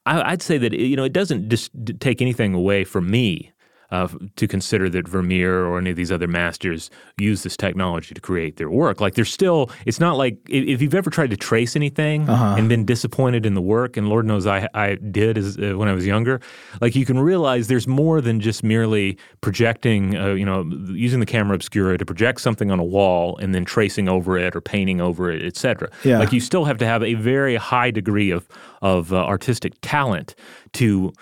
I, 0.05 0.33
would 0.33 0.43
say 0.43 0.59
that 0.59 0.72
you 0.72 0.97
know 0.97 1.05
it 1.05 1.12
doesn't 1.12 1.49
just 1.49 1.70
take 2.01 2.20
anything 2.20 2.55
away 2.55 2.85
from 2.85 3.11
me 3.11 3.53
uh, 3.91 4.09
to 4.37 4.49
consider 4.49 4.89
that 4.91 5.09
Vermeer 5.09 5.64
or 5.64 5.78
any 5.78 5.91
of 5.91 5.97
these 5.97 6.12
other 6.12 6.26
masters 6.26 6.91
use 7.18 7.43
this 7.43 7.57
technology 7.57 8.14
to 8.14 8.20
create 8.20 8.57
their 8.57 8.70
work. 8.70 9.01
Like 9.01 9.14
there's 9.14 9.32
still, 9.32 9.70
it's 9.84 10.01
not 10.01 10.16
like 10.16 10.39
if 10.49 10.82
you've 10.82 10.95
ever 10.95 11.11
tried 11.11 11.30
to 11.30 11.37
trace 11.37 11.76
anything 11.76 12.28
uh-huh. 12.28 12.57
and 12.59 12.68
been 12.68 12.84
disappointed 12.84 13.47
in 13.47 13.55
the 13.55 13.62
work, 13.62 13.97
and 13.97 14.09
Lord 14.09 14.26
knows 14.26 14.47
I, 14.47 14.68
I 14.74 14.97
did 14.97 15.39
as, 15.39 15.59
uh, 15.59 15.74
when 15.76 15.89
I 15.89 15.93
was 15.93 16.07
younger, 16.07 16.41
like 16.80 16.95
you 16.95 17.05
can 17.05 17.18
realize 17.18 17.68
there's 17.68 17.87
more 17.87 18.20
than 18.20 18.41
just 18.41 18.62
merely 18.62 19.18
projecting, 19.41 20.16
uh, 20.16 20.34
you 20.34 20.45
know, 20.45 20.64
using 20.89 21.20
the 21.20 21.26
camera 21.26 21.55
obscura 21.55 21.99
to 21.99 22.05
project 22.05 22.41
something 22.41 22.70
on 22.70 22.78
a 22.78 22.84
wall 22.84 23.37
and 23.39 23.55
then 23.55 23.64
tracing 23.64 24.09
over 24.09 24.37
it 24.37 24.57
or 24.57 24.61
painting 24.61 25.01
over 25.01 25.30
it, 25.30 25.43
etc. 25.43 25.89
Yeah. 26.05 26.18
Like 26.18 26.32
you 26.32 26.41
still 26.41 26.64
have 26.64 26.78
to 26.78 26.87
have 26.87 27.03
a 27.03 27.14
very 27.14 27.57
high 27.57 27.91
degree 27.91 28.30
of 28.30 28.49
of 28.82 29.12
uh, 29.12 29.16
artistic 29.16 29.74
talent 29.80 30.34
to 30.72 31.12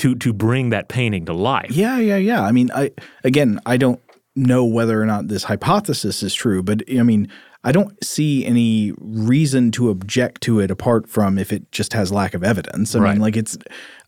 to 0.00 0.14
to 0.14 0.32
bring 0.32 0.70
that 0.70 0.88
painting 0.88 1.26
to 1.26 1.32
life. 1.32 1.70
Yeah, 1.70 1.98
yeah, 1.98 2.16
yeah. 2.16 2.42
I 2.42 2.52
mean, 2.52 2.70
I 2.74 2.90
again, 3.22 3.60
I 3.66 3.76
don't 3.76 4.00
know 4.34 4.64
whether 4.64 5.00
or 5.00 5.06
not 5.06 5.28
this 5.28 5.44
hypothesis 5.44 6.22
is 6.22 6.32
true, 6.34 6.62
but 6.62 6.82
I 6.90 7.02
mean, 7.02 7.28
I 7.64 7.72
don't 7.72 8.02
see 8.02 8.46
any 8.46 8.94
reason 8.98 9.70
to 9.72 9.90
object 9.90 10.40
to 10.42 10.60
it 10.60 10.70
apart 10.70 11.06
from 11.06 11.36
if 11.36 11.52
it 11.52 11.70
just 11.70 11.92
has 11.92 12.10
lack 12.10 12.32
of 12.32 12.42
evidence. 12.42 12.94
I 12.94 13.00
right. 13.00 13.12
mean, 13.12 13.20
like 13.20 13.36
it's 13.36 13.58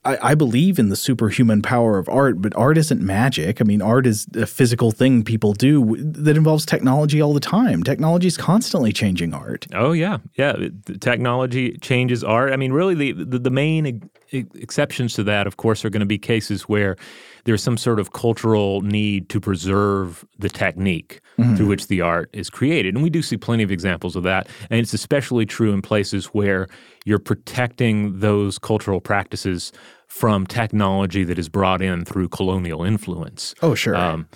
I, 0.05 0.31
I, 0.31 0.35
believe 0.35 0.79
in 0.79 0.89
the 0.89 0.97
superhuman 0.97 1.63
power 1.63 1.97
of 1.97 2.09
art, 2.09 2.43
but 2.43 2.55
art 2.57 2.77
isn't 2.77 3.01
magic. 3.01 3.61
I 3.61 3.65
mean, 3.65 3.81
art 3.81 4.07
is 4.07 4.27
a 4.35 4.47
physical 4.47 4.91
thing 4.91 5.23
people 5.23 5.53
do 5.53 5.97
that 5.99 6.37
involves 6.37 6.67
technology 6.67 7.23
all 7.23 7.33
the 7.33 7.41
time. 7.41 7.85
Technology 7.85 8.27
is 8.27 8.37
constantly 8.37 8.93
changing 8.93 9.33
art. 9.33 9.67
Oh 9.73 9.93
yeah, 9.93 10.19
yeah. 10.35 10.55
The 10.87 10.99
technology 10.99 11.79
changes 11.79 12.25
art. 12.25 12.53
I 12.53 12.57
mean, 12.57 12.73
really, 12.73 12.95
the 12.95 13.13
the, 13.13 13.39
the 13.39 13.51
main 13.51 14.11
exceptions 14.33 15.15
to 15.15 15.25
that, 15.25 15.47
of 15.47 15.57
course, 15.57 15.85
are 15.85 15.91
going 15.91 16.01
to 16.01 16.07
be 16.07 16.19
cases 16.19 16.63
where 16.63 16.97
there's 17.45 17.63
some 17.63 17.77
sort 17.77 17.99
of 17.99 18.13
cultural 18.13 18.81
need 18.83 19.29
to 19.29 19.41
preserve 19.41 20.25
the 20.39 20.49
technique 20.49 21.21
mm-hmm. 21.39 21.57
through 21.57 21.67
which 21.67 21.89
the 21.89 22.01
art 22.01 22.31
is 22.33 22.49
created. 22.49 22.95
And 22.95 23.03
we 23.03 23.11
do 23.11 23.23
see 23.23 23.37
plenty 23.37 23.63
of 23.63 23.71
examples 23.71 24.17
of 24.17 24.23
that. 24.23 24.49
And 24.71 24.79
it's 24.81 24.95
especially 24.95 25.45
true 25.45 25.73
in 25.73 25.83
places 25.83 26.27
where 26.27 26.69
you're 27.05 27.19
protecting 27.19 28.21
those 28.21 28.59
cultural 28.59 29.01
practices 29.01 29.73
from 30.07 30.47
technology 30.47 31.25
that 31.25 31.39
is 31.39 31.49
brought 31.49 31.81
in 31.81 32.05
through 32.05 32.29
colonial 32.29 32.85
influence. 32.85 33.55
Oh, 33.63 33.75
sure. 33.75 33.97
Um, 33.97 34.29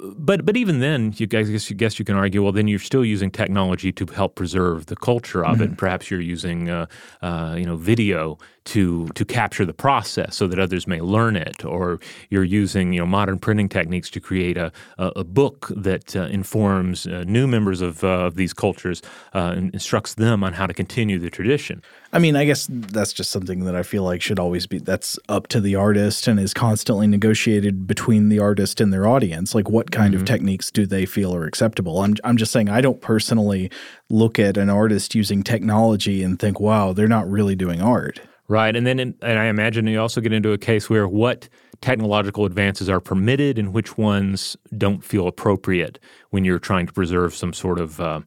but 0.00 0.44
but 0.44 0.56
even 0.56 0.80
then, 0.80 1.14
you 1.16 1.26
guys 1.26 1.48
guess 1.48 1.70
you 1.70 1.76
guess 1.76 1.98
you 1.98 2.04
can 2.04 2.16
argue. 2.16 2.42
Well, 2.42 2.52
then 2.52 2.68
you're 2.68 2.78
still 2.78 3.04
using 3.04 3.30
technology 3.30 3.92
to 3.92 4.06
help 4.06 4.34
preserve 4.34 4.86
the 4.86 4.96
culture 4.96 5.44
of 5.44 5.56
mm-hmm. 5.56 5.72
it. 5.72 5.78
Perhaps 5.78 6.10
you're 6.10 6.20
using 6.20 6.68
uh, 6.68 6.86
uh, 7.22 7.54
you 7.58 7.64
know 7.64 7.76
video 7.76 8.38
to 8.64 9.08
to 9.08 9.24
capture 9.24 9.64
the 9.64 9.72
process 9.72 10.36
so 10.36 10.46
that 10.46 10.58
others 10.58 10.86
may 10.86 11.00
learn 11.00 11.36
it, 11.36 11.64
or 11.64 11.98
you're 12.28 12.44
using 12.44 12.92
you 12.92 13.00
know 13.00 13.06
modern 13.06 13.38
printing 13.38 13.68
techniques 13.68 14.10
to 14.10 14.20
create 14.20 14.56
a 14.56 14.70
a, 14.98 15.12
a 15.16 15.24
book 15.24 15.70
that 15.74 16.14
uh, 16.14 16.22
informs 16.24 17.06
uh, 17.06 17.24
new 17.26 17.46
members 17.46 17.80
of 17.80 18.04
uh, 18.04 18.26
of 18.26 18.34
these 18.34 18.52
cultures 18.52 19.00
uh, 19.34 19.54
and 19.56 19.72
instructs 19.72 20.14
them 20.14 20.44
on 20.44 20.52
how 20.52 20.66
to 20.66 20.74
continue 20.74 21.18
the 21.18 21.30
tradition. 21.30 21.82
I 22.12 22.18
mean, 22.18 22.34
I 22.34 22.44
guess 22.44 22.66
that's 22.68 23.12
just 23.12 23.30
something 23.30 23.64
that 23.64 23.76
I 23.76 23.84
feel 23.84 24.02
like 24.02 24.20
should 24.20 24.40
always 24.40 24.66
be 24.66 24.78
that's 24.78 25.18
up 25.28 25.46
to 25.48 25.60
the 25.60 25.76
artist 25.76 26.26
and 26.26 26.40
is 26.40 26.52
constantly 26.52 27.06
negotiated 27.06 27.86
between 27.86 28.28
the 28.28 28.40
artist 28.40 28.80
and 28.80 28.92
their 28.92 29.06
audience. 29.06 29.54
Like, 29.54 29.70
what 29.70 29.92
kind 29.92 30.14
mm-hmm. 30.14 30.22
of 30.22 30.26
techniques 30.26 30.72
do 30.72 30.86
they 30.86 31.06
feel 31.06 31.34
are 31.34 31.44
acceptable? 31.44 32.00
I'm 32.00 32.16
I'm 32.24 32.36
just 32.36 32.50
saying 32.50 32.68
I 32.68 32.80
don't 32.80 33.00
personally 33.00 33.70
look 34.08 34.40
at 34.40 34.56
an 34.56 34.68
artist 34.68 35.14
using 35.14 35.44
technology 35.44 36.22
and 36.24 36.38
think, 36.38 36.58
wow, 36.58 36.92
they're 36.92 37.06
not 37.06 37.30
really 37.30 37.54
doing 37.54 37.80
art. 37.80 38.20
Right. 38.48 38.74
And 38.74 38.84
then, 38.84 38.98
in, 38.98 39.14
and 39.22 39.38
I 39.38 39.44
imagine 39.44 39.86
you 39.86 40.00
also 40.00 40.20
get 40.20 40.32
into 40.32 40.50
a 40.50 40.58
case 40.58 40.90
where 40.90 41.06
what 41.06 41.48
technological 41.80 42.44
advances 42.44 42.88
are 42.88 42.98
permitted 42.98 43.60
and 43.60 43.72
which 43.72 43.96
ones 43.96 44.56
don't 44.76 45.04
feel 45.04 45.28
appropriate 45.28 46.00
when 46.30 46.44
you're 46.44 46.58
trying 46.58 46.88
to 46.88 46.92
preserve 46.92 47.32
some 47.32 47.52
sort 47.52 47.78
of, 47.78 48.00
uh, 48.00 48.22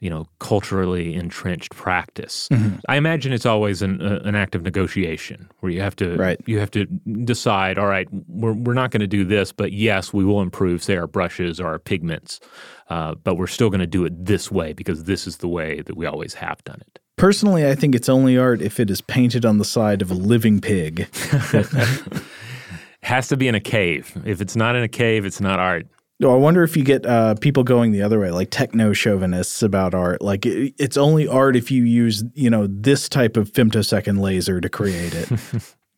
you 0.00 0.08
know, 0.08 0.26
culturally 0.38 1.14
entrenched 1.14 1.74
practice. 1.74 2.48
Mm-hmm. 2.50 2.76
I 2.88 2.96
imagine 2.96 3.32
it's 3.32 3.46
always 3.46 3.82
an, 3.82 4.00
uh, 4.00 4.20
an 4.24 4.34
act 4.34 4.54
of 4.54 4.62
negotiation 4.62 5.50
where 5.60 5.72
you 5.72 5.80
have 5.80 5.96
to 5.96 6.16
right. 6.16 6.40
you 6.46 6.58
have 6.58 6.70
to 6.72 6.86
decide. 6.86 7.78
All 7.78 7.86
right, 7.86 8.08
we're 8.28 8.52
we're 8.52 8.74
not 8.74 8.90
going 8.90 9.00
to 9.00 9.06
do 9.06 9.24
this, 9.24 9.52
but 9.52 9.72
yes, 9.72 10.12
we 10.12 10.24
will 10.24 10.40
improve, 10.40 10.82
say, 10.82 10.96
our 10.96 11.06
brushes 11.06 11.60
or 11.60 11.66
our 11.66 11.78
pigments, 11.78 12.40
uh, 12.90 13.14
but 13.16 13.34
we're 13.36 13.46
still 13.46 13.70
going 13.70 13.80
to 13.80 13.86
do 13.86 14.04
it 14.04 14.24
this 14.24 14.50
way 14.50 14.72
because 14.72 15.04
this 15.04 15.26
is 15.26 15.38
the 15.38 15.48
way 15.48 15.82
that 15.82 15.96
we 15.96 16.06
always 16.06 16.34
have 16.34 16.62
done 16.64 16.80
it. 16.80 17.00
Personally, 17.16 17.66
I 17.66 17.74
think 17.74 17.96
it's 17.96 18.08
only 18.08 18.38
art 18.38 18.62
if 18.62 18.78
it 18.78 18.90
is 18.90 19.00
painted 19.00 19.44
on 19.44 19.58
the 19.58 19.64
side 19.64 20.02
of 20.02 20.10
a 20.12 20.14
living 20.14 20.60
pig. 20.60 21.08
Has 23.02 23.28
to 23.28 23.36
be 23.36 23.48
in 23.48 23.54
a 23.56 23.60
cave. 23.60 24.16
If 24.24 24.40
it's 24.40 24.54
not 24.54 24.76
in 24.76 24.84
a 24.84 24.88
cave, 24.88 25.24
it's 25.24 25.40
not 25.40 25.58
art. 25.58 25.86
No, 26.20 26.34
I 26.34 26.36
wonder 26.36 26.64
if 26.64 26.76
you 26.76 26.82
get 26.82 27.06
uh, 27.06 27.36
people 27.36 27.62
going 27.62 27.92
the 27.92 28.02
other 28.02 28.18
way, 28.18 28.30
like 28.32 28.50
techno 28.50 28.92
chauvinists 28.92 29.62
about 29.62 29.94
art. 29.94 30.20
Like 30.20 30.44
it, 30.46 30.74
it's 30.76 30.96
only 30.96 31.28
art 31.28 31.54
if 31.54 31.70
you 31.70 31.84
use, 31.84 32.24
you 32.34 32.50
know, 32.50 32.66
this 32.68 33.08
type 33.08 33.36
of 33.36 33.52
femtosecond 33.52 34.18
laser 34.18 34.60
to 34.60 34.68
create 34.68 35.14
it. 35.14 35.30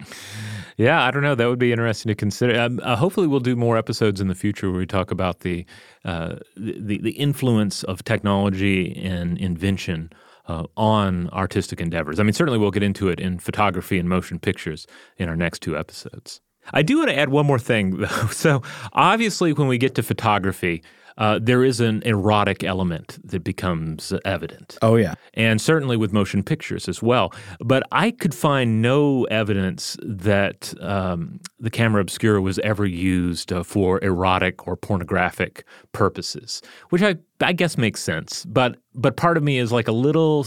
yeah, 0.77 1.03
I 1.03 1.11
don't 1.11 1.23
know. 1.23 1.35
That 1.35 1.49
would 1.49 1.59
be 1.59 1.73
interesting 1.73 2.11
to 2.11 2.15
consider. 2.15 2.61
Um, 2.61 2.81
uh, 2.83 2.97
hopefully, 2.97 3.29
we'll 3.29 3.41
do 3.41 3.57
more 3.57 3.79
episodes 3.79 4.21
in 4.21 4.29
the 4.29 4.35
future 4.35 4.71
where 4.71 4.81
we 4.81 4.87
talk 4.87 5.11
about 5.11 5.41
the 5.41 5.65
uh, 6.05 6.37
the, 6.55 6.99
the 6.99 7.13
influence 7.13 7.83
of 7.85 8.05
technology 8.05 8.95
and 9.03 9.39
invention 9.39 10.11
uh, 10.49 10.65
on 10.77 11.31
artistic 11.31 11.81
endeavors. 11.81 12.21
I 12.21 12.25
mean, 12.25 12.35
certainly 12.35 12.59
we'll 12.59 12.73
get 12.73 12.83
into 12.83 13.09
it 13.09 13.21
in 13.21 13.39
photography 13.39 13.99
and 13.99 14.07
motion 14.07 14.39
pictures 14.39 14.87
in 15.17 15.31
our 15.31 15.37
next 15.37 15.61
two 15.61 15.79
episodes. 15.79 16.43
I 16.73 16.83
do 16.83 16.99
want 16.99 17.11
to 17.11 17.19
add 17.19 17.29
one 17.29 17.47
more 17.47 17.59
thing, 17.59 17.97
though. 17.99 18.27
So, 18.29 18.63
obviously, 18.93 19.53
when 19.53 19.69
we 19.69 19.79
get 19.79 19.95
to 19.97 20.03
photography, 20.03 20.83
uh, 21.19 21.39
there 21.41 21.63
is 21.63 21.81
an 21.81 22.03
erotic 22.05 22.65
element 22.65 23.19
that 23.25 23.45
becomes 23.45 24.13
evident. 24.25 24.79
Oh 24.81 24.97
yeah, 24.97 25.15
and 25.35 25.61
certainly 25.61 25.97
with 25.97 26.13
motion 26.13 26.43
pictures 26.43 26.89
as 26.89 27.03
well. 27.03 27.33
But 27.61 27.83
I 27.93 28.11
could 28.11 28.35
find 28.35 28.81
no 28.81 29.25
evidence 29.25 29.99
that 30.03 30.73
um, 30.81 31.41
the 31.59 31.71
camera 31.71 32.01
obscura 32.01 32.41
was 32.41 32.59
ever 32.61 32.87
used 32.87 33.53
uh, 33.53 33.63
for 33.63 34.03
erotic 34.03 34.67
or 34.67 34.77
pornographic 34.77 35.65
purposes, 35.93 36.63
which 36.89 37.03
I 37.03 37.17
I 37.41 37.53
guess 37.53 37.77
makes 37.77 38.03
sense. 38.03 38.47
But 38.47 38.79
but 38.95 39.17
part 39.17 39.37
of 39.37 39.43
me 39.43 39.59
is 39.59 39.73
like 39.73 39.89
a 39.89 39.93
little 39.93 40.47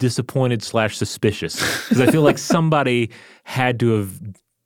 disappointed 0.00 0.62
slash 0.62 0.96
suspicious 0.96 1.54
because 1.88 2.00
I 2.00 2.10
feel 2.10 2.22
like 2.22 2.38
somebody 2.38 3.10
had 3.44 3.78
to 3.78 3.92
have 3.92 4.20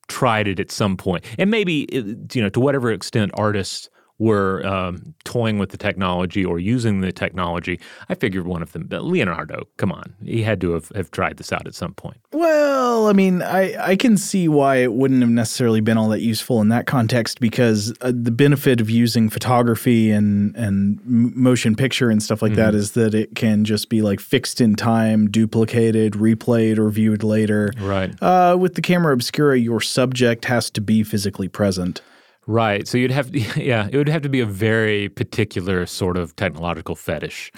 tried 0.08 0.48
it 0.48 0.58
at 0.60 0.70
some 0.70 0.96
point, 0.96 1.24
and 1.38 1.50
maybe 1.50 1.86
uh, 1.92 2.14
you 2.32 2.42
know 2.42 2.48
to 2.50 2.60
whatever 2.60 2.90
extent 2.90 3.30
artists 3.34 3.88
were 4.18 4.66
um, 4.66 5.14
toying 5.24 5.58
with 5.58 5.70
the 5.70 5.76
technology 5.76 6.44
or 6.44 6.58
using 6.58 7.00
the 7.00 7.12
technology. 7.12 7.80
I 8.08 8.14
figured 8.14 8.46
one 8.46 8.62
of 8.62 8.72
them, 8.72 8.88
Leonardo, 8.90 9.68
come 9.76 9.92
on, 9.92 10.14
he 10.24 10.42
had 10.42 10.60
to 10.62 10.72
have, 10.72 10.88
have 10.94 11.10
tried 11.10 11.36
this 11.36 11.52
out 11.52 11.66
at 11.66 11.74
some 11.74 11.94
point. 11.94 12.18
Well, 12.32 13.06
I 13.06 13.12
mean, 13.12 13.42
I, 13.42 13.90
I 13.90 13.96
can 13.96 14.16
see 14.16 14.48
why 14.48 14.76
it 14.76 14.92
wouldn't 14.92 15.20
have 15.20 15.30
necessarily 15.30 15.80
been 15.80 15.96
all 15.96 16.08
that 16.08 16.20
useful 16.20 16.60
in 16.60 16.68
that 16.68 16.86
context 16.86 17.40
because 17.40 17.92
uh, 18.00 18.12
the 18.14 18.32
benefit 18.32 18.80
of 18.80 18.90
using 18.90 19.30
photography 19.30 20.10
and, 20.10 20.54
and 20.56 21.00
motion 21.04 21.76
picture 21.76 22.10
and 22.10 22.22
stuff 22.22 22.42
like 22.42 22.52
mm-hmm. 22.52 22.60
that 22.60 22.74
is 22.74 22.92
that 22.92 23.14
it 23.14 23.36
can 23.36 23.64
just 23.64 23.88
be 23.88 24.02
like 24.02 24.18
fixed 24.18 24.60
in 24.60 24.74
time, 24.74 25.30
duplicated, 25.30 26.14
replayed, 26.14 26.78
or 26.78 26.90
viewed 26.90 27.22
later. 27.22 27.70
Right. 27.78 28.20
Uh, 28.20 28.56
with 28.58 28.74
the 28.74 28.82
camera 28.82 29.12
obscura, 29.12 29.58
your 29.58 29.80
subject 29.80 30.46
has 30.46 30.70
to 30.70 30.80
be 30.80 31.04
physically 31.04 31.48
present. 31.48 32.02
Right. 32.48 32.88
So 32.88 32.96
you'd 32.96 33.10
have 33.10 33.30
to, 33.30 33.38
yeah, 33.62 33.88
it 33.92 33.96
would 33.96 34.08
have 34.08 34.22
to 34.22 34.28
be 34.30 34.40
a 34.40 34.46
very 34.46 35.10
particular 35.10 35.84
sort 35.86 36.16
of 36.16 36.34
technological 36.34 36.96
fetish. 36.96 37.52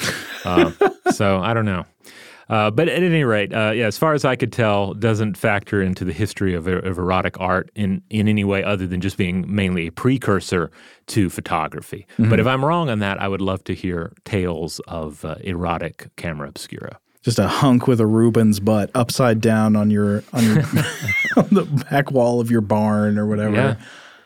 Uh, 0.45 0.73
so 1.13 1.39
I 1.39 1.55
don't 1.55 1.65
know. 1.65 1.87
Uh, 2.49 2.69
but 2.69 2.89
at 2.89 3.01
any 3.01 3.23
rate, 3.23 3.55
uh, 3.55 3.71
yeah, 3.71 3.87
as 3.87 3.97
far 3.97 4.13
as 4.13 4.25
I 4.25 4.35
could 4.35 4.53
tell, 4.53 4.93
doesn't 4.95 5.37
factor 5.37 5.81
into 5.81 6.05
the 6.05 6.13
history 6.13 6.53
of, 6.53 6.67
of, 6.67 6.99
erotic 6.99 7.39
art 7.39 7.71
in, 7.77 8.03
in 8.11 8.27
any 8.27 8.43
way 8.43 8.65
other 8.65 8.89
than 8.89 9.01
just 9.01 9.17
being 9.17 9.45
mainly 9.47 9.87
a 9.87 9.93
precursor 9.93 10.73
to 11.07 11.31
photography. 11.31 12.09
Mm-hmm. 12.15 12.29
But 12.29 12.41
if 12.41 12.49
I'm 12.49 12.65
wrong 12.65 12.91
on 12.91 12.99
that, 12.99 13.23
I 13.23 13.29
would 13.29 13.41
love 13.41 13.63
to 13.65 13.75
hear 13.77 14.13
tales 14.25 14.81
of 14.89 15.25
uh, 15.25 15.37
erotic 15.45 16.09
camera 16.17 16.49
obscura 16.49 16.99
just 17.23 17.39
a 17.39 17.47
hunk 17.49 17.87
with 17.87 18.01
a 18.01 18.07
Rubens 18.07 18.61
butt 18.61 18.91
upside 18.95 19.43
down 19.43 19.77
on 19.77 19.91
your 19.91 20.25
on 20.33 20.43
your 20.43 20.57
on 21.37 21.49
the 21.51 21.85
back 21.91 22.11
wall 22.11 22.41
of 22.41 22.51
your 22.51 22.63
barn 22.63 23.19
or 23.19 23.27
whatever. 23.27 23.55
Yeah. 23.55 23.77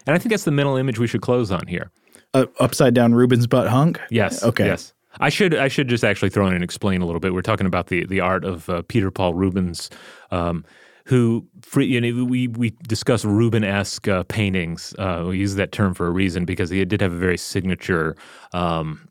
And 0.06 0.14
I 0.14 0.18
think 0.18 0.30
that's 0.30 0.44
the 0.44 0.50
mental 0.50 0.76
image 0.76 0.98
we 0.98 1.06
should 1.06 1.22
close 1.22 1.50
on 1.50 1.66
here. 1.66 1.90
Uh, 2.32 2.46
upside 2.58 2.94
down 2.94 3.14
Rubens 3.14 3.46
butt 3.46 3.68
hunk? 3.68 4.00
Yes. 4.10 4.42
Okay. 4.42 4.66
Yes. 4.66 4.92
I 5.20 5.28
should 5.28 5.54
I 5.54 5.68
should 5.68 5.88
just 5.88 6.04
actually 6.04 6.30
throw 6.30 6.46
in 6.48 6.54
and 6.54 6.64
explain 6.64 7.00
a 7.00 7.06
little 7.06 7.20
bit. 7.20 7.32
We're 7.32 7.42
talking 7.42 7.66
about 7.66 7.86
the 7.86 8.04
the 8.04 8.20
art 8.20 8.44
of 8.44 8.68
uh, 8.68 8.82
Peter 8.88 9.10
Paul 9.10 9.34
Rubens, 9.34 9.88
um, 10.32 10.64
who 11.06 11.46
free, 11.62 11.86
you 11.86 12.00
know, 12.00 12.24
we 12.24 12.48
we 12.48 12.70
discuss 12.88 13.24
Ruben-esque 13.24 14.08
uh, 14.08 14.24
paintings. 14.24 14.94
Uh, 14.98 15.26
we 15.28 15.38
use 15.38 15.54
that 15.54 15.70
term 15.70 15.94
for 15.94 16.06
a 16.06 16.10
reason 16.10 16.44
because 16.44 16.70
he 16.70 16.84
did 16.84 17.00
have 17.00 17.12
a 17.12 17.16
very 17.16 17.38
signature. 17.38 18.16
Um, 18.52 19.08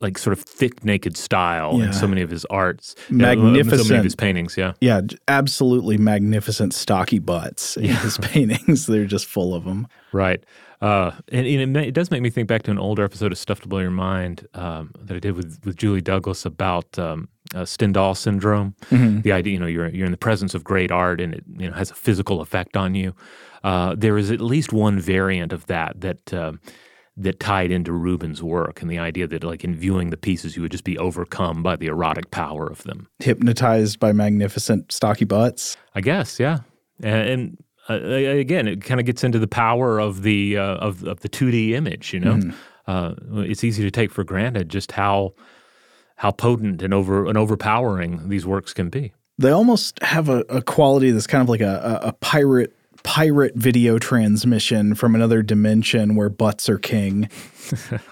like 0.00 0.18
sort 0.18 0.32
of 0.36 0.42
thick 0.42 0.84
naked 0.84 1.16
style 1.16 1.78
yeah. 1.78 1.86
in 1.86 1.92
so 1.92 2.06
many 2.06 2.22
of 2.22 2.30
his 2.30 2.44
arts, 2.46 2.94
magnificent, 3.10 3.82
so 3.82 3.88
many 3.88 3.98
of 3.98 4.04
his 4.04 4.16
paintings. 4.16 4.56
Yeah, 4.56 4.72
yeah, 4.80 5.00
absolutely 5.28 5.98
magnificent 5.98 6.74
stocky 6.74 7.18
butts 7.18 7.76
in 7.76 7.84
yeah. 7.84 7.96
his 7.96 8.18
paintings. 8.22 8.86
They're 8.86 9.04
just 9.04 9.26
full 9.26 9.54
of 9.54 9.64
them. 9.64 9.86
Right. 10.12 10.44
Uh, 10.80 11.12
and, 11.30 11.46
and 11.46 11.76
it, 11.76 11.88
it, 11.88 11.92
does 11.92 12.10
make 12.10 12.22
me 12.22 12.30
think 12.30 12.48
back 12.48 12.62
to 12.62 12.70
an 12.70 12.78
older 12.78 13.04
episode 13.04 13.32
of 13.32 13.36
Stuff 13.36 13.60
to 13.60 13.68
Blow 13.68 13.80
Your 13.80 13.90
Mind 13.90 14.48
um, 14.54 14.92
that 14.98 15.14
I 15.14 15.20
did 15.20 15.32
with, 15.32 15.60
with 15.62 15.76
Julie 15.76 16.00
Douglas 16.00 16.46
about 16.46 16.98
um, 16.98 17.28
uh, 17.54 17.66
Stendhal 17.66 18.14
syndrome. 18.14 18.74
Mm-hmm. 18.90 19.20
The 19.20 19.32
idea, 19.32 19.52
you 19.52 19.58
know, 19.58 19.66
you're 19.66 19.88
you're 19.88 20.06
in 20.06 20.12
the 20.12 20.18
presence 20.18 20.54
of 20.54 20.64
great 20.64 20.90
art 20.90 21.20
and 21.20 21.34
it 21.34 21.44
you 21.58 21.68
know 21.68 21.76
has 21.76 21.90
a 21.90 21.94
physical 21.94 22.40
effect 22.40 22.78
on 22.78 22.94
you. 22.94 23.14
Uh, 23.62 23.94
there 23.94 24.16
is 24.16 24.30
at 24.30 24.40
least 24.40 24.72
one 24.72 24.98
variant 24.98 25.52
of 25.52 25.66
that 25.66 26.00
that 26.00 26.32
uh, 26.32 26.52
that 27.16 27.40
tied 27.40 27.70
into 27.70 27.92
Rubens' 27.92 28.42
work 28.42 28.80
and 28.80 28.90
the 28.90 28.98
idea 28.98 29.26
that, 29.26 29.44
like, 29.44 29.64
in 29.64 29.74
viewing 29.74 30.10
the 30.10 30.16
pieces, 30.16 30.56
you 30.56 30.62
would 30.62 30.70
just 30.70 30.84
be 30.84 30.96
overcome 30.98 31.62
by 31.62 31.76
the 31.76 31.86
erotic 31.86 32.30
power 32.30 32.66
of 32.66 32.82
them. 32.84 33.08
Hypnotized 33.18 33.98
by 33.98 34.12
magnificent 34.12 34.92
stocky 34.92 35.24
butts? 35.24 35.76
I 35.94 36.00
guess, 36.00 36.40
yeah. 36.40 36.60
And, 37.02 37.28
and 37.28 37.64
uh, 37.88 37.94
again, 37.94 38.68
it 38.68 38.84
kind 38.84 39.00
of 39.00 39.06
gets 39.06 39.24
into 39.24 39.38
the 39.38 39.48
power 39.48 39.98
of 39.98 40.22
the 40.22 40.56
uh, 40.56 40.76
of, 40.76 41.04
of 41.04 41.20
the 41.20 41.28
2D 41.28 41.72
image, 41.72 42.12
you 42.12 42.20
know? 42.20 42.34
Mm. 42.34 42.54
Uh, 42.86 43.14
it's 43.42 43.64
easy 43.64 43.82
to 43.82 43.90
take 43.90 44.10
for 44.10 44.24
granted 44.24 44.68
just 44.68 44.92
how 44.92 45.34
how 46.16 46.30
potent 46.30 46.82
and 46.82 46.92
over 46.92 47.26
and 47.26 47.38
overpowering 47.38 48.28
these 48.28 48.46
works 48.46 48.74
can 48.74 48.90
be. 48.90 49.12
They 49.38 49.50
almost 49.50 50.02
have 50.02 50.28
a, 50.28 50.40
a 50.50 50.60
quality 50.60 51.10
that's 51.12 51.26
kind 51.26 51.40
of 51.40 51.48
like 51.48 51.62
a, 51.62 52.00
a 52.02 52.12
pirate 52.12 52.76
pirate 53.02 53.54
video 53.56 53.98
transmission 53.98 54.94
from 54.94 55.14
another 55.14 55.42
dimension 55.42 56.14
where 56.14 56.28
butts 56.28 56.68
are 56.68 56.78
king. 56.78 57.28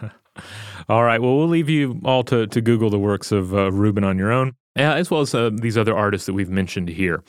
all 0.89 1.05
right. 1.05 1.21
Well, 1.21 1.37
we'll 1.37 1.49
leave 1.49 1.69
you 1.69 2.01
all 2.05 2.23
to, 2.25 2.47
to 2.47 2.61
Google 2.61 2.91
the 2.91 2.99
works 2.99 3.33
of 3.33 3.55
uh, 3.55 3.71
Ruben 3.73 4.05
on 4.05 4.19
your 4.19 4.33
own, 4.33 4.55
uh, 4.79 4.83
as 4.83 5.11
well 5.11 5.21
as 5.21 5.35
uh, 5.35 5.51
these 5.53 5.77
other 5.77 5.97
artists 5.97 6.27
that 6.27 6.33
we've 6.33 6.51
mentioned 6.51 6.89
here. 6.89 7.23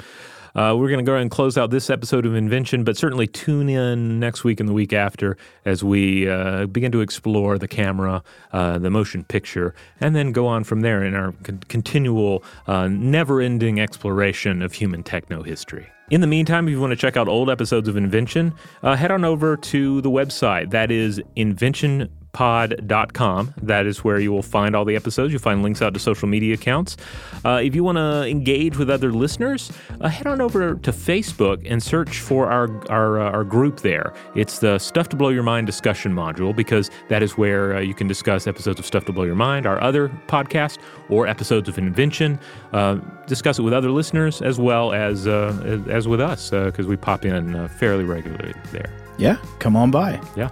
Uh, 0.56 0.76
we're 0.76 0.88
going 0.88 1.00
to 1.00 1.06
go 1.06 1.14
ahead 1.14 1.22
and 1.22 1.32
close 1.32 1.58
out 1.58 1.70
this 1.70 1.90
episode 1.90 2.26
of 2.26 2.36
Invention, 2.36 2.84
but 2.84 2.98
certainly 2.98 3.28
tune 3.28 3.70
in 3.70 4.20
next 4.20 4.44
week 4.44 4.60
and 4.60 4.68
the 4.68 4.74
week 4.74 4.94
after 4.94 5.38
as 5.66 5.84
we 5.84 6.28
uh, 6.28 6.66
begin 6.66 6.92
to 6.92 7.02
explore 7.02 7.58
the 7.58 7.68
camera, 7.68 8.24
uh, 8.52 8.78
the 8.80 8.90
motion 8.90 9.24
picture, 9.24 9.76
and 10.02 10.16
then 10.16 10.32
go 10.32 10.48
on 10.48 10.64
from 10.64 10.82
there 10.82 11.04
in 11.04 11.14
our 11.14 11.34
con- 11.44 11.62
continual, 11.68 12.44
uh, 12.68 12.88
never 12.88 13.42
ending 13.42 13.80
exploration 13.80 14.62
of 14.62 14.74
human 14.74 15.04
techno 15.04 15.44
history. 15.44 15.88
In 16.10 16.22
the 16.22 16.28
meantime, 16.28 16.68
if 16.68 16.72
you 16.72 16.82
want 16.82 16.92
to 16.92 16.98
check 16.98 17.18
out 17.18 17.28
old 17.28 17.52
episodes 17.52 17.88
of 17.88 17.96
Invention, 17.96 18.56
uh, 18.82 18.96
head 18.96 19.12
on 19.12 19.24
over 19.24 19.56
to 19.56 20.02
the 20.02 20.10
website. 20.10 20.72
That 20.72 20.90
is 20.90 21.22
Invention 21.36 22.10
pod.com. 22.32 23.54
That 23.62 23.86
is 23.86 24.04
where 24.04 24.20
you 24.20 24.32
will 24.32 24.44
find 24.44 24.76
all 24.76 24.86
the 24.86 24.96
episodes. 24.96 25.34
You'll 25.34 25.42
find 25.42 25.64
links 25.64 25.82
out 25.82 25.94
to 25.94 26.00
social 26.00 26.28
media 26.28 26.54
accounts. 26.54 26.98
Uh, 27.44 27.62
if 27.64 27.76
you 27.76 27.84
want 27.84 27.98
to 27.98 28.28
engage 28.28 28.78
with 28.78 28.90
other 28.90 29.12
listeners, 29.12 29.72
uh, 30.02 30.10
head 30.10 30.28
on 30.28 30.42
over 30.42 30.76
to 30.76 30.92
Facebook 30.92 31.66
and 31.70 31.82
search 31.82 32.20
for 32.20 32.50
our 32.50 32.70
our, 32.90 33.20
uh, 33.20 33.32
our 33.32 33.44
group 33.44 33.80
there. 33.80 34.14
It's 34.36 34.60
the 34.60 34.78
Stuff 34.80 35.10
to 35.10 35.16
Blow 35.16 35.30
Your 35.30 35.44
Mind 35.44 35.68
discussion 35.68 36.14
module 36.14 36.56
because 36.56 36.90
that 37.08 37.24
is 37.24 37.38
where 37.38 37.78
uh, 37.78 37.80
you 37.80 37.94
can 37.94 38.08
discuss 38.08 38.48
episodes 38.48 38.80
of 38.80 38.86
Stuff 38.86 39.06
to 39.06 39.14
Blow 39.14 39.24
Your 39.24 39.36
Mind, 39.36 39.66
our 39.66 39.82
other 39.82 40.10
podcast, 40.28 40.78
or 41.10 41.28
episodes 41.28 41.68
of 41.68 41.78
Invention. 41.78 42.40
Uh, 42.74 42.96
discuss 43.28 43.60
it 43.60 43.64
with 43.64 43.74
other 43.74 43.92
listeners 43.92 44.42
as 44.42 44.60
well 44.60 44.94
as 44.94 45.28
uh, 45.28 45.82
as 45.90 46.08
with 46.08 46.22
us 46.22 46.52
because 46.52 46.86
we 46.88 46.96
pop 46.96 47.26
in 47.26 47.68
fairly 47.70 48.04
regularly 48.04 48.54
there. 48.72 48.92
Yeah, 49.18 49.38
come 49.60 49.76
on 49.76 49.92
by. 49.92 50.22
Yeah. 50.38 50.50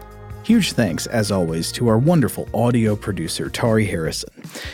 Huge 0.47 0.71
thanks, 0.71 1.05
as 1.07 1.29
always, 1.29 1.73
to 1.73 1.89
our 1.89 1.97
wonderful 1.97 2.47
audio 2.53 2.95
producer, 2.95 3.49
Tari 3.49 3.85
Harrison. 3.85 4.29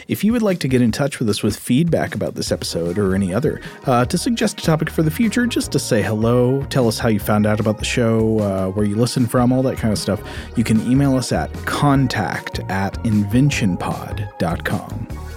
If 0.07 0.23
you 0.23 0.31
would 0.31 0.43
like 0.43 0.59
to 0.59 0.67
get 0.67 0.83
in 0.83 0.91
touch 0.91 1.17
with 1.17 1.27
us 1.27 1.41
with 1.41 1.57
feedback 1.57 2.13
about 2.13 2.35
this 2.35 2.51
episode 2.51 2.99
or 2.99 3.15
any 3.15 3.33
other, 3.33 3.59
uh, 3.87 4.05
to 4.05 4.15
suggest 4.15 4.59
a 4.59 4.63
topic 4.63 4.91
for 4.91 5.01
the 5.01 5.09
future, 5.09 5.47
just 5.47 5.71
to 5.71 5.79
say 5.79 6.03
hello, 6.03 6.63
tell 6.65 6.87
us 6.87 6.99
how 6.99 7.09
you 7.09 7.19
found 7.19 7.47
out 7.47 7.59
about 7.59 7.79
the 7.79 7.85
show, 7.85 8.37
uh, 8.41 8.67
where 8.67 8.85
you 8.85 8.95
listen 8.95 9.25
from, 9.25 9.51
all 9.51 9.63
that 9.63 9.79
kind 9.79 9.91
of 9.91 9.97
stuff, 9.97 10.21
you 10.55 10.63
can 10.63 10.79
email 10.81 11.15
us 11.15 11.31
at 11.31 11.51
contact 11.65 12.59
at 12.69 12.93
inventionpod.com. 13.03 15.32